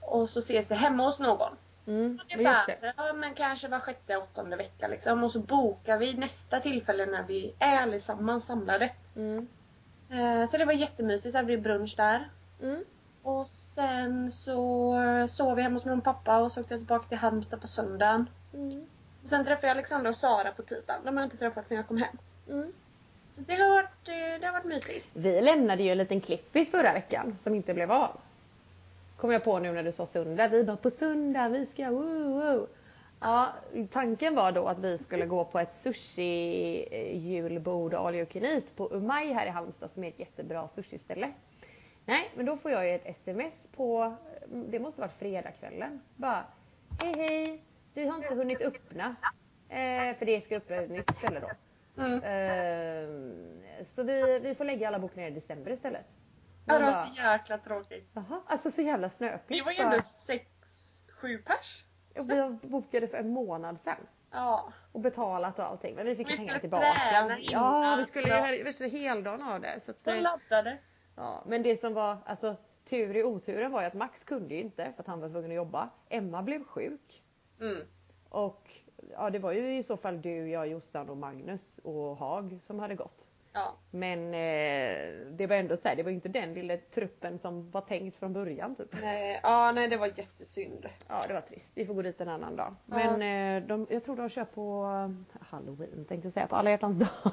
och 0.00 0.30
så 0.30 0.38
ses 0.38 0.70
vi 0.70 0.74
hemma 0.74 1.04
hos 1.04 1.18
någon. 1.18 1.56
Mm. 1.86 2.20
Ungefär, 2.22 2.92
ja, 2.96 3.12
men 3.12 3.34
kanske 3.34 3.68
var 3.68 3.80
sjätte, 3.80 4.16
åttonde 4.16 4.56
vecka 4.56 4.88
liksom. 4.88 5.24
Och 5.24 5.32
så 5.32 5.38
bokar 5.38 5.98
vi 5.98 6.14
nästa 6.14 6.60
tillfälle 6.60 7.06
när 7.06 7.22
vi 7.22 7.54
är 7.58 7.82
allesammans 7.82 8.44
samlade. 8.46 8.90
Mm. 9.16 9.48
Eh, 10.10 10.46
så 10.46 10.58
det 10.58 10.64
var 10.64 10.72
jättemysigt, 10.72 11.32
så 11.32 11.38
hade 11.38 11.48
vi 11.48 11.58
brunch 11.58 11.94
där. 11.96 12.28
Mm. 12.62 12.84
Och 13.22 13.48
sen 13.74 14.32
så 14.32 14.96
sov 15.30 15.56
vi 15.56 15.62
hemma 15.62 15.76
hos 15.76 15.84
min 15.84 16.00
pappa 16.00 16.38
och 16.38 16.52
så 16.52 16.60
åkte 16.60 16.74
jag 16.74 16.80
tillbaka 16.80 17.08
till 17.08 17.18
Halmstad 17.18 17.60
på 17.60 17.66
söndagen. 17.66 18.30
Mm. 18.54 18.86
Och 19.24 19.30
sen 19.30 19.44
träffade 19.44 19.66
jag 19.66 19.74
Alexandra 19.74 20.10
och 20.10 20.16
Sara 20.16 20.52
på 20.52 20.62
tisdagen. 20.62 21.00
De 21.04 21.16
har 21.16 21.22
jag 21.22 21.26
inte 21.26 21.36
träffat 21.36 21.68
sedan 21.68 21.76
jag 21.76 21.88
kom 21.88 21.96
hem. 21.96 22.16
Mm. 22.48 22.72
Så 23.34 23.40
det 23.40 23.54
har 23.54 23.68
varit, 23.70 24.08
eh, 24.08 24.40
det 24.40 24.46
har 24.46 24.52
varit 24.52 24.64
mysigt. 24.64 25.06
Vi 25.12 25.40
lämnade 25.40 25.82
ju 25.82 25.90
en 25.90 25.98
liten 25.98 26.20
klippis 26.20 26.70
förra 26.70 26.92
veckan 26.92 27.36
som 27.38 27.54
inte 27.54 27.74
blev 27.74 27.92
av. 27.92 28.20
Kom 29.16 29.30
jag 29.30 29.44
på 29.44 29.58
nu 29.58 29.72
när 29.72 29.82
du 29.82 29.92
sa 29.92 30.06
söndag. 30.06 30.48
Vi 30.48 30.64
bara 30.64 30.76
på 30.76 30.90
söndag, 30.90 31.48
vi 31.48 31.66
ska 31.66 31.90
woo, 31.90 32.40
woo. 32.40 32.66
Ja, 33.20 33.48
tanken 33.90 34.34
var 34.34 34.52
då 34.52 34.66
att 34.66 34.78
vi 34.78 34.98
skulle 34.98 35.26
gå 35.26 35.44
på 35.44 35.58
ett 35.58 35.74
sushi 35.74 36.86
eh, 36.90 37.26
julbord 37.26 37.94
all 37.94 38.14
you 38.14 38.26
can 38.26 38.44
eat 38.44 38.76
på 38.76 38.88
Umai 38.92 39.32
här 39.32 39.46
i 39.46 39.50
Halmstad 39.50 39.90
som 39.90 40.04
är 40.04 40.08
ett 40.08 40.20
jättebra 40.20 40.68
sushiställe. 40.68 41.32
Nej, 42.06 42.30
men 42.34 42.46
då 42.46 42.56
får 42.56 42.70
jag 42.70 42.86
ju 42.86 42.94
ett 42.94 43.06
sms 43.06 43.68
på, 43.76 44.16
det 44.48 44.78
måste 44.78 45.00
varit 45.00 45.18
fredagskvällen. 45.18 46.00
Bara, 46.16 46.44
hej 47.02 47.12
hej, 47.16 47.64
vi 47.94 48.06
har 48.08 48.16
inte 48.16 48.34
hunnit 48.34 48.60
öppna. 48.62 49.16
Eh, 49.68 50.16
för 50.16 50.24
det 50.26 50.40
ska 50.40 50.56
öppna 50.56 50.76
ett 50.76 50.90
nytt 50.90 51.14
ställe 51.14 51.40
då. 51.40 51.50
Mm. 52.02 52.20
Ehm, 52.24 53.62
så 53.84 54.02
vi, 54.02 54.38
vi 54.38 54.54
får 54.54 54.64
lägga 54.64 54.88
alla 54.88 54.98
bokningar 54.98 55.28
i 55.28 55.32
december 55.32 55.70
istället. 55.70 56.06
Ja, 56.66 56.78
det 56.78 56.84
var 56.84 56.92
bara, 56.92 57.06
så 57.06 57.12
jäkla 57.22 57.58
tråkigt. 57.58 58.10
Jaha, 58.14 58.40
alltså 58.46 58.70
så 58.70 58.82
jävla 58.82 59.08
snöpligt. 59.08 59.60
Vi 59.60 59.64
var 59.64 59.72
ju 59.72 59.78
ändå 59.78 59.98
sex, 60.26 60.46
sju 61.20 61.38
pers. 61.38 61.84
Och 62.18 62.30
vi 62.30 62.68
bokade 62.68 63.08
för 63.08 63.16
en 63.16 63.28
månad 63.32 63.80
sedan. 63.80 63.96
Ja. 64.30 64.72
Och 64.92 65.00
betalat 65.00 65.58
och 65.58 65.64
allting. 65.64 65.94
Men 65.96 66.06
vi 66.06 66.16
fick 66.16 66.28
Vi 66.28 66.32
ju 66.32 66.36
pengarna 66.36 66.58
skulle 66.58 66.70
tillbaka. 66.78 67.10
träna 67.10 67.38
Ja, 67.40 67.78
innan. 67.78 67.98
vi 67.98 68.06
skulle 68.06 68.28
ju 68.28 68.34
Ja. 68.34 68.40
ha 68.80 68.88
heldagen 68.88 69.42
av 69.42 69.60
det. 69.60 69.80
Så 69.80 69.90
att, 69.90 69.98
Så 69.98 70.10
eh, 70.10 70.22
laddade. 70.22 70.78
Ja, 71.20 71.42
men 71.46 71.62
det 71.62 71.76
som 71.76 71.94
var 71.94 72.16
alltså, 72.24 72.56
tur 72.84 73.16
i 73.16 73.24
oturen 73.24 73.72
var 73.72 73.80
ju 73.80 73.86
att 73.86 73.94
Max 73.94 74.24
kunde 74.24 74.54
ju 74.54 74.60
inte 74.60 74.92
för 74.92 75.02
att 75.02 75.06
han 75.06 75.20
var 75.20 75.28
tvungen 75.28 75.50
att 75.50 75.56
jobba. 75.56 75.90
Emma 76.08 76.42
blev 76.42 76.64
sjuk. 76.64 77.22
Mm. 77.60 77.82
Och 78.28 78.72
ja, 79.12 79.30
det 79.30 79.38
var 79.38 79.52
ju 79.52 79.78
i 79.78 79.82
så 79.82 79.96
fall 79.96 80.22
du, 80.22 80.48
jag, 80.48 80.68
Jossan 80.68 81.10
och 81.10 81.16
Magnus 81.16 81.80
och 81.82 82.16
Hag 82.16 82.58
som 82.60 82.78
hade 82.78 82.94
gått. 82.94 83.30
Ja. 83.52 83.76
Men 83.90 84.18
eh, 84.26 85.26
det 85.30 85.46
var 85.46 85.56
ändå 85.56 85.76
så 85.76 85.88
här, 85.88 85.96
det 85.96 86.02
var 86.02 86.10
ju 86.10 86.14
inte 86.14 86.28
den 86.28 86.54
lilla 86.54 86.76
truppen 86.76 87.38
som 87.38 87.70
var 87.70 87.80
tänkt 87.80 88.16
från 88.16 88.32
början 88.32 88.74
typ. 88.74 89.02
Nej, 89.02 89.40
ja, 89.42 89.72
nej, 89.72 89.88
det 89.88 89.96
var 89.96 90.06
jättesynd. 90.06 90.86
Ja 91.08 91.24
det 91.28 91.34
var 91.34 91.40
trist. 91.40 91.70
Vi 91.74 91.86
får 91.86 91.94
gå 91.94 92.02
dit 92.02 92.20
en 92.20 92.28
annan 92.28 92.56
dag. 92.56 92.74
Ja. 92.86 92.96
Men 92.96 93.62
eh, 93.62 93.68
de, 93.68 93.86
jag 93.90 94.04
tror 94.04 94.16
de 94.16 94.28
kör 94.28 94.44
på 94.44 94.84
eh, 94.84 95.44
halloween 95.46 96.04
tänkte 96.04 96.26
jag 96.26 96.32
säga, 96.32 96.46
på 96.46 96.56
alla 96.56 96.70
hjärtans 96.70 96.96
dag. 96.98 97.08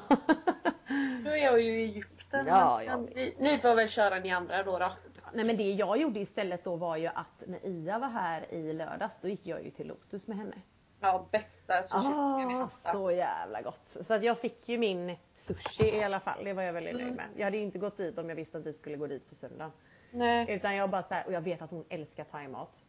Då 1.24 1.30
är 1.30 1.44
jag 1.44 1.60
ju 1.60 1.80
i 1.80 2.04
Egypten. 2.32 2.46
Ja, 2.46 2.82
ja. 2.82 2.96
Ni, 2.96 3.34
ni 3.38 3.58
får 3.58 3.74
väl 3.74 3.88
köra 3.88 4.18
ni 4.18 4.30
andra 4.30 4.62
då. 4.62 4.78
då. 4.78 4.92
Nej 5.32 5.44
men 5.46 5.56
det 5.56 5.72
jag 5.72 5.98
gjorde 6.00 6.20
istället 6.20 6.64
då 6.64 6.76
var 6.76 6.96
ju 6.96 7.06
att 7.06 7.42
när 7.46 7.66
Ia 7.66 7.98
var 7.98 8.08
här 8.08 8.54
i 8.54 8.72
lördags 8.72 9.18
då 9.22 9.28
gick 9.28 9.46
jag 9.46 9.64
ju 9.64 9.70
till 9.70 9.86
Lotus 9.86 10.26
med 10.28 10.36
henne. 10.36 10.56
Ja, 11.00 11.26
bästa 11.30 11.82
sushi-fisken 11.82 12.50
i 12.50 12.54
Ah, 12.54 12.68
så 12.68 13.10
jävla 13.10 13.62
gott. 13.62 13.96
Så 14.02 14.14
att 14.14 14.22
jag 14.24 14.38
fick 14.38 14.68
ju 14.68 14.78
min 14.78 15.16
sushi 15.34 15.96
i 15.96 16.04
alla 16.04 16.20
fall. 16.20 16.44
Det 16.44 16.52
var 16.52 16.62
jag 16.62 16.72
väldigt 16.72 16.94
nöjd 16.94 17.04
Mm. 17.06 17.16
med. 17.16 17.26
Jag 17.36 17.44
hade 17.44 17.56
ju 17.56 17.62
inte 17.62 17.78
gått 17.78 17.96
dit 17.96 18.18
om 18.18 18.28
jag 18.28 18.36
visste 18.36 18.58
att 18.58 18.66
vi 18.66 18.72
skulle 18.72 18.96
gå 18.96 19.06
dit 19.06 19.28
på 19.28 19.34
söndag. 19.34 19.70
Nej. 20.10 20.46
Utan 20.50 20.76
jag 20.76 20.90
bara 20.90 21.02
så 21.02 21.14
här, 21.14 21.26
och 21.26 21.32
jag 21.32 21.40
vet 21.40 21.62
att 21.62 21.70
hon 21.70 21.84
älskar 21.88 22.24
thaimat. 22.24 22.82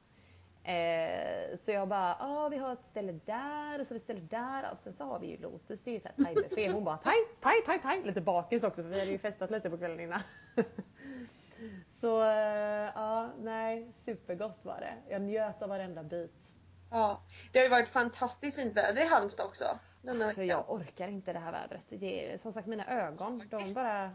Eh, 0.70 1.58
så 1.58 1.72
jag 1.72 1.88
bara, 1.88 2.16
ah, 2.20 2.50
vi 2.50 2.58
har 2.58 2.74
ett 2.74 2.84
ställe 2.92 3.20
där 3.26 3.82
och 3.82 3.88
så 3.88 3.96
ett 3.96 4.04
ställe 4.04 4.20
där 4.20 4.72
och 4.72 4.78
sen 4.84 4.94
så 4.94 5.04
har 5.04 5.20
vi 5.20 5.28
ju 5.28 5.38
Lotus, 5.38 5.82
det 5.82 5.92
är 5.92 5.94
ju 5.94 6.00
såhär 6.00 6.16
thaibuffé. 6.24 6.72
Hon 6.72 6.84
bara 6.84 6.98
thai, 6.98 7.14
thai, 7.40 7.62
thai, 7.66 7.80
thai. 7.80 8.04
Lite 8.04 8.22
bakis 8.22 8.64
också 8.64 8.84
för 8.84 8.90
vi 8.90 9.00
hade 9.00 9.12
ju 9.12 9.18
festat 9.18 9.52
lite 9.52 9.70
på 9.70 9.78
kvällen 9.78 10.00
innan. 10.00 10.22
så 12.02 12.22
eh, 12.22 12.92
ja, 12.96 13.30
nej, 13.40 13.92
supergott 14.06 14.60
var 14.62 14.80
det. 14.80 15.14
Jag 15.14 15.22
njöt 15.22 15.62
av 15.62 15.70
varenda 15.70 16.04
bit. 16.04 16.56
Ja. 16.92 17.22
Det 17.52 17.60
har 17.60 17.64
ju 17.64 17.70
varit 17.70 17.90
fantastiskt 17.90 18.56
fint 18.56 18.76
väder 18.76 19.02
i 19.02 19.06
Halmstad 19.06 19.46
också. 19.46 19.80
Alltså 20.08 20.44
jag 20.44 20.70
orkar 20.70 21.08
inte 21.08 21.34
det 21.34 21.40
här 21.40 21.52
vädret. 21.52 21.86
Det 21.90 22.34
är 22.34 22.38
som 22.38 22.54
sagt 22.54 22.68
mina 22.68 22.88
ögon, 22.88 23.44
de 23.50 23.74
bara 23.74 24.12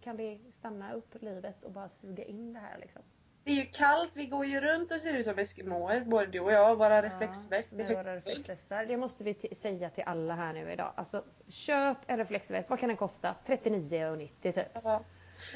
kan 0.00 0.16
vi 0.16 0.40
stanna 0.52 0.92
upp 0.92 1.22
livet 1.22 1.64
och 1.64 1.72
bara 1.72 1.88
suga 1.88 2.24
in 2.24 2.52
det 2.52 2.60
här 2.60 2.78
liksom. 2.78 3.02
Det 3.44 3.50
är 3.50 3.54
ju 3.54 3.64
kallt, 3.66 4.16
vi 4.16 4.26
går 4.26 4.46
ju 4.46 4.60
runt 4.60 4.92
och 4.92 5.00
ser 5.00 5.14
ut 5.14 5.24
som 5.26 5.38
eskimåer, 5.38 6.00
både 6.00 6.26
du 6.26 6.40
och 6.40 6.52
jag, 6.52 6.76
våra 6.76 7.02
reflexväst. 7.02 7.72
med 7.72 7.88
våra 7.96 8.16
reflexvästar. 8.16 8.86
Det 8.86 8.96
måste 8.96 9.24
vi 9.24 9.34
säga 9.56 9.90
till 9.90 10.04
alla 10.06 10.34
här 10.34 10.52
nu 10.52 10.72
idag. 10.72 10.92
Alltså 10.94 11.24
köp 11.48 11.96
en 12.06 12.18
reflexväst. 12.18 12.70
Vad 12.70 12.78
kan 12.78 12.88
den 12.88 12.96
kosta? 12.96 13.34
39,90 13.46 14.28
typ. 14.52 14.56
Ja. 14.84 15.02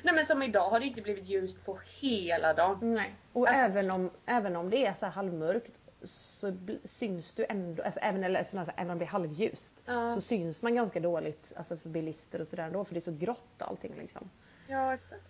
Nej 0.03 0.15
men 0.15 0.27
som 0.27 0.43
idag 0.43 0.71
har 0.71 0.81
det 0.81 0.87
inte 0.87 1.03
blivit 1.03 1.25
ljust 1.27 1.65
på 1.65 1.79
hela 2.01 2.55
dagen. 2.55 2.95
Nej. 2.95 3.15
Och 3.33 3.49
Alltså- 3.49 3.63
även, 3.63 3.91
om, 3.91 4.11
även 4.27 4.57
om 4.57 4.71
det 4.71 4.87
är 4.87 4.95
så 4.95 5.07
halvmörkt 5.07 5.73
så 6.05 6.53
syns 6.85 7.33
du 7.35 7.47
ändå, 7.49 7.83
alltså 7.83 8.01
även, 8.01 8.25
eller, 8.25 8.39
alltså, 8.39 8.73
även 8.77 8.91
om 8.91 8.99
det 8.99 9.05
är 9.05 9.09
halvljust 9.09 9.77
Ja. 9.87 10.11
så 10.11 10.21
syns 10.21 10.63
man 10.63 10.75
ganska 10.75 11.01
dåligt 11.01 11.53
alltså 11.57 11.77
för 11.77 11.89
bilister 11.89 12.41
och 12.41 12.47
sådär 12.49 12.63
ändå 12.65 12.85
för 12.85 12.95
det 12.95 12.99
är 12.99 13.13
så 13.13 13.13
grått 13.13 13.63
allting 13.63 13.95
liksom. 13.99 14.31
Ja 14.69 14.95
exakt. 14.95 15.23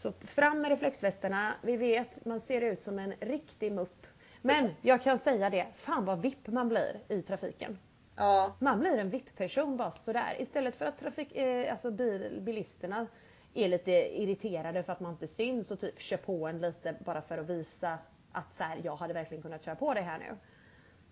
Så 0.00 0.12
fram 0.12 0.60
med 0.60 0.68
reflexvästarna. 0.68 1.54
Vi 1.62 1.76
vet, 1.76 2.24
man 2.24 2.40
ser 2.40 2.60
ut 2.60 2.82
som 2.82 2.98
en 2.98 3.12
riktig 3.20 3.72
mupp. 3.72 4.06
Men 4.42 4.70
jag 4.80 5.02
kan 5.02 5.18
säga 5.18 5.50
det, 5.50 5.66
fan 5.74 6.04
vad 6.04 6.22
vipp 6.22 6.46
man 6.46 6.68
blir 6.68 7.00
i 7.08 7.22
trafiken. 7.22 7.78
Ja. 8.16 8.56
Man 8.58 8.80
blir 8.80 8.98
en 8.98 9.10
VIP-person 9.10 9.76
bara 9.76 9.90
sådär. 9.90 10.36
Istället 10.38 10.76
för 10.76 10.86
att 10.86 10.98
trafik, 10.98 11.36
eh, 11.36 11.72
alltså 11.72 11.90
bil, 11.90 12.38
bilisterna 12.40 13.06
är 13.54 13.68
lite 13.68 13.90
irriterade 14.22 14.82
för 14.82 14.92
att 14.92 15.00
man 15.00 15.12
inte 15.12 15.28
syns 15.28 15.70
och 15.70 15.80
typ 15.80 16.00
kör 16.00 16.16
på 16.16 16.46
en 16.46 16.60
lite 16.60 16.94
bara 17.04 17.22
för 17.22 17.38
att 17.38 17.46
visa 17.50 17.98
att 18.32 18.54
så 18.54 18.64
här, 18.64 18.80
jag 18.84 18.96
hade 18.96 19.14
verkligen 19.14 19.42
kunnat 19.42 19.64
köra 19.64 19.76
på 19.76 19.94
dig 19.94 20.02
här 20.02 20.18
nu. 20.18 20.36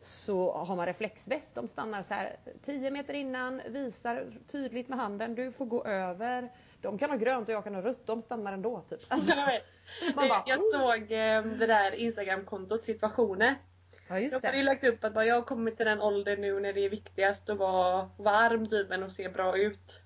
Så 0.00 0.52
har 0.52 0.76
man 0.76 0.86
reflexväst, 0.86 1.54
de 1.54 1.68
stannar 1.68 2.02
så 2.02 2.14
här 2.14 2.36
10 2.62 2.90
meter 2.90 3.14
innan, 3.14 3.60
visar 3.68 4.26
tydligt 4.46 4.88
med 4.88 4.98
handen, 4.98 5.34
du 5.34 5.52
får 5.52 5.66
gå 5.66 5.84
över. 5.84 6.50
De 6.80 6.98
kan 6.98 7.10
ha 7.10 7.16
grönt 7.16 7.48
och 7.48 7.54
jag 7.54 7.64
kan 7.64 7.74
ha 7.74 7.82
rött, 7.82 8.06
de 8.06 8.22
stannar 8.22 8.52
ändå 8.52 8.80
typ. 8.88 9.00
Alltså, 9.08 9.30
Jag. 9.30 9.60
Man 10.14 10.28
bara, 10.28 10.42
jag 10.46 10.60
såg 10.60 11.02
eh, 11.02 11.42
det 11.42 11.66
där 11.66 11.94
instagramkontot 11.94 12.84
situationer. 12.84 13.54
ja 14.08 14.20
just 14.20 14.42
De 14.42 14.46
hade 14.46 14.58
ju 14.58 14.64
lagt 14.64 14.84
upp 14.84 15.04
att 15.04 15.14
bara, 15.14 15.24
jag 15.24 15.34
har 15.34 15.42
kommit 15.42 15.76
till 15.76 15.86
den 15.86 16.00
åldern 16.00 16.40
nu 16.40 16.60
när 16.60 16.72
det 16.72 16.80
är 16.84 16.90
viktigast 16.90 17.50
att 17.50 17.58
vara 17.58 18.10
varm 18.16 18.70
typ 18.70 18.90
än 18.90 19.02
att 19.02 19.12
se 19.12 19.28
bra 19.28 19.58
ut. 19.58 20.00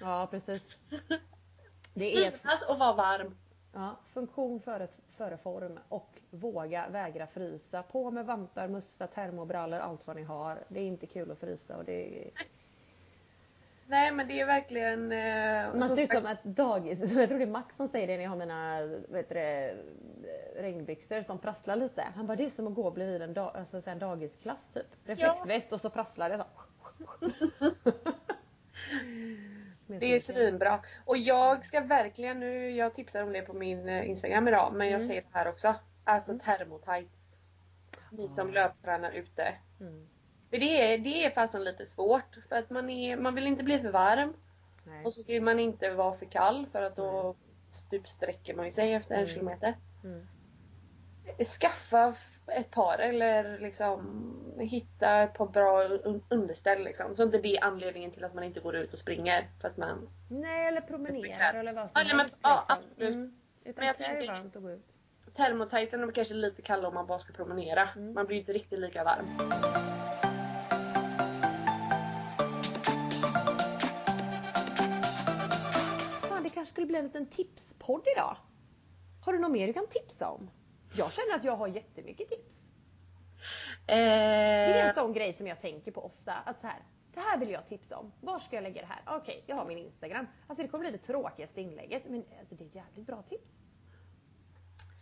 Ja 0.00 0.28
precis. 0.30 0.76
Det 1.94 2.26
är 2.26 2.30
Synas 2.30 2.62
och 2.62 2.78
vara 2.78 2.92
varm. 2.92 3.36
Ja, 3.72 4.00
funktion 4.14 4.60
före, 4.60 4.88
före 5.16 5.36
form 5.36 5.78
och 5.88 6.20
våga 6.30 6.88
vägra 6.88 7.26
frysa. 7.26 7.82
På 7.82 8.10
med 8.10 8.26
vantar, 8.26 8.68
mössa, 8.68 9.06
termobrallor, 9.06 9.78
allt 9.78 10.06
vad 10.06 10.16
ni 10.16 10.22
har. 10.22 10.58
Det 10.68 10.80
är 10.80 10.84
inte 10.84 11.06
kul 11.06 11.30
att 11.30 11.40
frysa 11.40 11.76
och 11.76 11.84
det 11.84 12.26
är... 12.26 12.30
Nej 13.90 14.12
men 14.12 14.28
det 14.28 14.40
är 14.40 14.46
verkligen... 14.46 15.12
Eh, 15.12 15.74
Man 15.80 15.96
ser 15.96 16.02
ut 16.04 16.10
som 16.12 16.26
ett 16.26 16.44
dagis. 16.44 17.12
Jag 17.16 17.28
tror 17.28 17.38
det 17.38 17.44
är 17.44 17.46
Max 17.46 17.76
som 17.76 17.88
säger 17.88 18.06
det 18.06 18.16
när 18.16 18.22
jag 18.22 18.30
har 18.30 18.36
mina 18.36 18.80
det, 19.28 19.74
regnbyxor 20.56 21.22
som 21.22 21.38
prasslar 21.38 21.76
lite. 21.76 22.02
Han 22.16 22.26
bara, 22.26 22.36
det 22.36 22.44
är 22.44 22.50
som 22.50 22.66
att 22.66 22.74
gå 22.74 22.90
bredvid 22.90 23.22
en, 23.22 23.34
dag, 23.34 23.52
alltså, 23.56 23.90
en 23.90 23.98
dagisklass 23.98 24.70
typ. 24.70 24.86
Reflexväst 25.04 25.72
och 25.72 25.80
så 25.80 25.90
prasslar 25.90 26.28
det 26.30 26.38
så. 26.38 26.44
Det 29.86 30.16
är 30.16 30.20
svinbra. 30.20 30.80
Och 31.04 31.16
jag 31.16 31.64
ska 31.64 31.80
verkligen 31.80 32.40
nu, 32.40 32.70
jag 32.70 32.94
tipsar 32.94 33.22
om 33.22 33.32
det 33.32 33.42
på 33.42 33.52
min 33.52 33.88
eh, 33.88 34.08
Instagram 34.10 34.48
idag, 34.48 34.72
men 34.74 34.86
jag 34.86 34.94
Mm. 34.96 35.08
säger 35.08 35.22
det 35.22 35.28
här 35.32 35.48
också. 35.48 35.74
Alltså 36.04 36.38
termotights. 36.38 37.38
Ni 38.10 38.28
som 38.28 38.48
Ja. 38.48 38.54
löptränar 38.54 39.10
ute. 39.12 39.54
Mm. 39.80 40.08
För 40.50 40.58
det 40.58 40.92
är, 40.94 40.98
det 40.98 41.24
är 41.24 41.30
fasen 41.30 41.64
lite 41.64 41.86
svårt. 41.86 42.36
För 42.48 42.56
att 42.56 42.70
man, 42.70 42.90
är, 42.90 43.16
man 43.16 43.34
vill 43.34 43.46
inte 43.46 43.64
bli 43.64 43.78
för 43.78 43.90
varm. 43.90 44.32
Nej. 44.86 45.04
Och 45.04 45.14
så 45.14 45.22
vill 45.22 45.42
man 45.42 45.60
inte 45.60 45.90
vara 45.90 46.16
för 46.16 46.26
kall 46.26 46.66
för 46.72 46.82
att 46.82 46.96
då 46.96 47.34
typ 47.90 48.08
sträcker 48.08 48.54
man 48.54 48.66
ju 48.66 48.72
sig 48.72 48.92
efter 48.94 49.14
en 49.14 49.20
Mm. 49.20 49.32
kilometer. 49.34 49.74
Mm. 50.04 50.26
Skaffa 51.60 52.14
ett 52.46 52.70
par 52.70 52.98
eller 52.98 53.58
liksom 53.58 54.34
hitta 54.60 55.22
ett 55.22 55.34
par 55.34 55.46
bra 55.46 55.84
un- 55.88 56.20
underställ 56.28 56.84
liksom. 56.84 57.14
Så 57.14 57.22
inte 57.22 57.38
det 57.38 57.56
är 57.56 57.64
anledningen 57.64 58.10
till 58.10 58.24
att 58.24 58.34
man 58.34 58.44
inte 58.44 58.60
går 58.60 58.76
ut 58.76 58.92
och 58.92 58.98
springer. 58.98 59.46
För 59.60 59.68
att 59.68 59.76
man... 59.76 60.08
Nej, 60.30 60.66
eller 60.68 60.80
promenerar 60.80 61.54
eller 61.54 61.72
vad 61.72 61.90
som 61.90 61.92
Ja, 61.94 62.02
nej, 62.04 62.16
helst. 62.16 62.36
ja, 62.42 62.64
liksom. 62.68 62.76
absolut. 62.92 63.14
Mm. 63.14 63.38
Utan 63.64 63.84
Men 63.98 64.26
varmt 64.26 64.54
gå 64.54 64.70
ut. 64.70 64.86
Termotightsen 65.36 66.02
är 66.04 66.12
kanske 66.12 66.34
lite 66.34 66.62
kalla 66.62 66.88
om 66.88 66.94
man 66.94 67.06
bara 67.06 67.18
ska 67.18 67.32
promenera. 67.32 67.88
Mm. 67.96 68.14
Man 68.14 68.26
blir 68.26 68.36
inte 68.38 68.52
riktigt 68.52 68.78
lika 68.78 69.04
varm. 69.04 69.26
Fan, 76.78 76.82
det 76.82 76.86
bli 76.86 76.98
en 76.98 77.04
liten 77.04 77.26
tipspodd 77.26 78.06
idag. 78.16 78.36
Har 79.24 79.32
du 79.32 79.38
något 79.38 79.50
mer 79.50 79.66
du 79.66 79.72
kan 79.72 79.86
tipsa 79.90 80.30
om? 80.30 80.50
Jag 80.96 81.12
känner 81.12 81.34
att 81.36 81.44
jag 81.44 81.56
har 81.56 81.68
jättemycket 81.68 82.28
tips. 82.28 82.64
Det 83.86 83.92
är 83.92 84.78
Eh, 84.84 84.88
en 84.88 84.94
sån 84.94 85.12
grej 85.12 85.32
som 85.32 85.46
jag 85.46 85.60
tänker 85.60 85.92
på 85.92 86.04
ofta. 86.04 86.32
Att 86.32 86.60
så 86.60 86.66
här, 86.66 86.78
det 87.14 87.20
här 87.20 87.38
vill 87.38 87.50
jag 87.50 87.66
tipsa 87.66 87.96
om. 87.98 88.12
Var 88.20 88.38
ska 88.38 88.56
jag 88.56 88.62
lägga 88.62 88.80
det 88.80 88.86
här? 88.86 89.16
Okej, 89.18 89.44
jag 89.46 89.56
har 89.56 89.64
min 89.64 89.78
Instagram. 89.78 90.26
Alltså 90.46 90.62
det 90.62 90.68
kommer 90.68 90.84
bli 90.90 90.98
det 90.98 91.04
tråkigaste 91.06 91.60
inlägget 91.60 92.02
men 92.06 92.24
alltså, 92.40 92.54
det 92.54 92.64
är 92.64 92.66
ett 92.68 92.74
jävligt 92.74 93.06
bra 93.06 93.22
tips. 93.22 93.56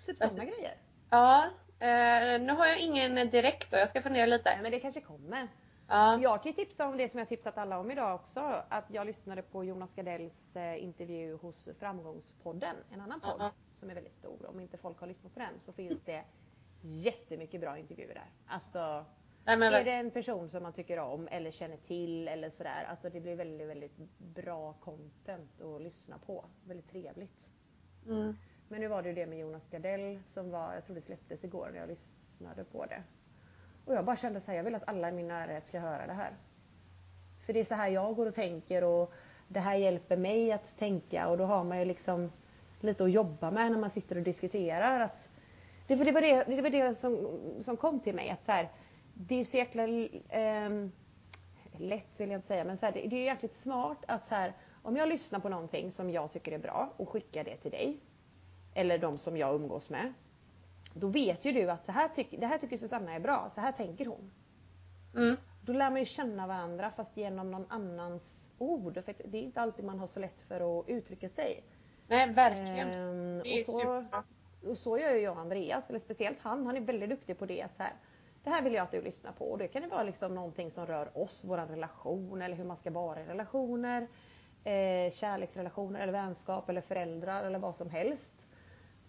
Typ 0.06 0.22
Alltså- 0.22 0.38
såna 0.38 0.50
grejer. 0.50 0.74
ja, 1.10 1.44
eh, 1.78 2.40
nu 2.40 2.52
har 2.52 2.66
jag 2.66 2.78
ingen 2.80 3.30
direkt 3.30 3.68
så 3.68 3.76
jag 3.76 3.88
ska 3.88 4.02
fundera 4.02 4.26
Nej, 4.26 4.38
lite. 4.38 4.58
men 4.62 4.70
det 4.72 4.80
kanske 4.80 5.00
kommer. 5.00 5.48
Ja. 5.88 6.18
Jag 6.22 6.42
kan 6.42 6.52
ju 6.52 6.56
tipsa 6.56 6.88
om 6.88 6.96
det 6.96 7.08
som 7.08 7.18
jag 7.18 7.28
tipsat 7.28 7.58
alla 7.58 7.78
om 7.78 7.90
idag 7.90 8.14
också. 8.14 8.40
Att 8.68 8.84
jag 8.88 9.06
lyssnade 9.06 9.42
på 9.42 9.64
Jonas 9.64 9.94
Gardells 9.94 10.56
eh, 10.56 10.84
intervju 10.84 11.36
hos 11.36 11.68
Framgångspodden. 11.78 12.76
En 12.92 13.00
annan 13.00 13.20
podd 13.20 13.36
Ja. 13.38 13.50
som 13.72 13.90
är 13.90 13.94
väldigt 13.94 14.16
stor. 14.16 14.46
Om 14.50 14.60
inte 14.60 14.76
folk 14.76 15.00
har 15.00 15.06
lyssnat 15.06 15.34
på 15.34 15.38
den 15.40 15.60
så 15.64 15.72
finns 15.72 16.02
det 16.04 16.24
jättemycket 16.80 17.60
bra 17.60 17.78
intervjuer 17.78 18.14
där. 18.14 18.30
Alltså 18.46 19.04
Nej, 19.44 19.56
men, 19.56 19.72
är 19.74 19.84
det 19.84 19.92
en 19.92 20.10
person 20.10 20.50
som 20.50 20.62
man 20.62 20.72
tycker 20.72 20.98
om 20.98 21.28
eller 21.30 21.50
känner 21.50 21.76
till 21.76 22.28
eller 22.28 22.50
sådär. 22.50 22.84
Alltså 22.90 23.10
det 23.10 23.20
blir 23.20 23.36
väldigt, 23.36 23.68
väldigt 23.68 23.96
bra 24.18 24.72
content 24.72 25.60
att 25.60 25.82
lyssna 25.82 26.18
på. 26.18 26.44
Väldigt 26.64 26.90
trevligt. 26.90 27.48
mm. 28.06 28.36
Men 28.68 28.80
nu 28.80 28.88
var 28.88 29.02
det 29.02 29.08
ju 29.08 29.14
det 29.14 29.26
med 29.26 29.38
Jonas 29.38 29.68
Gardell 29.70 30.20
som 30.26 30.50
var, 30.50 30.74
jag 30.74 30.84
tror 30.84 30.96
det 30.96 31.02
släpptes 31.02 31.44
igår 31.44 31.70
när 31.72 31.78
jag 31.80 31.88
lyssnade 31.88 32.64
på 32.64 32.86
det. 32.86 33.02
Och 33.86 33.94
jag 33.94 34.04
bara 34.04 34.16
kände 34.16 34.40
så 34.40 34.50
här, 34.50 34.56
jag 34.56 34.64
vill 34.64 34.74
att 34.74 34.88
alla 34.88 35.08
i 35.08 35.12
min 35.12 35.28
närhet 35.28 35.68
ska 35.68 35.80
höra 35.80 36.06
det 36.06 36.12
här. 36.12 36.30
För 37.46 37.52
det 37.52 37.60
är 37.60 37.64
så 37.64 37.74
här 37.74 37.88
jag 37.88 38.16
går 38.16 38.26
och 38.26 38.34
tänker 38.34 38.84
och 38.84 39.12
det 39.48 39.60
här 39.60 39.74
hjälper 39.74 40.16
mig 40.16 40.52
att 40.52 40.78
tänka 40.78 41.28
och 41.28 41.38
då 41.38 41.44
har 41.44 41.64
man 41.64 41.78
ju 41.78 41.84
liksom 41.84 42.32
lite 42.80 43.04
att 43.04 43.12
jobba 43.12 43.50
med 43.50 43.72
när 43.72 43.78
man 43.78 43.90
sitter 43.90 44.16
och 44.16 44.22
diskuterar. 44.22 45.00
Att, 45.00 45.28
det, 45.86 45.96
för 45.96 46.04
det 46.04 46.12
var 46.12 46.20
det, 46.20 46.44
det, 46.44 46.62
var 46.62 46.70
det 46.70 46.94
som, 46.94 47.40
som 47.60 47.76
kom 47.76 48.00
till 48.00 48.14
mig. 48.14 48.30
Att 48.30 48.44
så 48.44 48.52
här, 48.52 48.68
det 49.14 49.40
är 49.40 49.44
så 49.44 49.56
jäkla 49.56 49.82
eh, 49.82 50.70
lätt 51.78 52.20
vill 52.20 52.30
jag 52.30 52.38
inte 52.38 52.46
säga, 52.46 52.64
men 52.64 52.78
så 52.78 52.86
här, 52.86 52.92
det, 52.92 53.08
det 53.08 53.16
är 53.16 53.24
jäkligt 53.24 53.56
smart 53.56 53.98
att 54.08 54.26
så 54.26 54.34
här, 54.34 54.52
om 54.82 54.96
jag 54.96 55.08
lyssnar 55.08 55.40
på 55.40 55.48
någonting 55.48 55.92
som 55.92 56.10
jag 56.10 56.30
tycker 56.30 56.52
är 56.52 56.58
bra 56.58 56.92
och 56.96 57.08
skickar 57.08 57.44
det 57.44 57.56
till 57.56 57.70
dig 57.70 58.00
eller 58.74 58.98
de 58.98 59.18
som 59.18 59.36
jag 59.36 59.54
umgås 59.54 59.90
med. 59.90 60.12
Då 61.00 61.08
vet 61.08 61.44
ju 61.44 61.52
du 61.52 61.70
att 61.70 61.84
så 61.84 61.92
här 61.92 62.08
tyck, 62.08 62.34
det 62.38 62.46
här 62.46 62.58
tycker 62.58 62.78
Susanna 62.78 63.14
är 63.14 63.20
bra, 63.20 63.50
så 63.54 63.60
här 63.60 63.72
tänker 63.72 64.06
hon. 64.06 64.30
Mm. 65.14 65.36
Då 65.62 65.72
lär 65.72 65.90
man 65.90 65.98
ju 65.98 66.04
känna 66.04 66.46
varandra 66.46 66.90
fast 66.90 67.16
genom 67.16 67.50
någon 67.50 67.66
annans 67.68 68.48
ord. 68.58 69.04
För 69.04 69.14
det 69.24 69.38
är 69.38 69.42
inte 69.42 69.60
alltid 69.60 69.84
man 69.84 69.98
har 69.98 70.06
så 70.06 70.20
lätt 70.20 70.40
för 70.40 70.80
att 70.80 70.88
uttrycka 70.88 71.28
sig. 71.28 71.64
Nej, 72.08 72.32
verkligen. 72.32 72.88
Ehm, 72.88 73.38
det 73.38 73.48
är 73.48 73.60
och, 73.60 73.66
så, 73.66 74.04
och 74.70 74.78
så 74.78 74.98
gör 74.98 75.14
ju 75.14 75.20
jag 75.20 75.32
och 75.32 75.40
Andreas, 75.40 75.84
eller 75.88 75.98
speciellt 75.98 76.38
han, 76.40 76.66
han 76.66 76.76
är 76.76 76.80
väldigt 76.80 77.10
duktig 77.10 77.38
på 77.38 77.46
det. 77.46 77.62
Att 77.62 77.76
så 77.76 77.82
här, 77.82 77.92
det 78.44 78.50
här 78.50 78.62
vill 78.62 78.74
jag 78.74 78.82
att 78.82 78.90
du 78.90 79.02
lyssnar 79.02 79.32
på. 79.32 79.50
Och 79.50 79.58
det 79.58 79.68
kan 79.68 79.82
det 79.82 79.88
vara 79.88 80.02
liksom 80.02 80.34
någonting 80.34 80.70
som 80.70 80.86
rör 80.86 81.18
oss, 81.18 81.44
vår 81.44 81.56
relation 81.56 82.42
eller 82.42 82.56
hur 82.56 82.64
man 82.64 82.76
ska 82.76 82.90
vara 82.90 83.20
i 83.20 83.24
relationer. 83.24 84.08
Eh, 84.64 85.12
kärleksrelationer 85.12 86.00
eller 86.00 86.12
vänskap 86.12 86.68
eller 86.68 86.80
föräldrar 86.80 87.44
eller 87.44 87.58
vad 87.58 87.74
som 87.74 87.90
helst. 87.90 88.45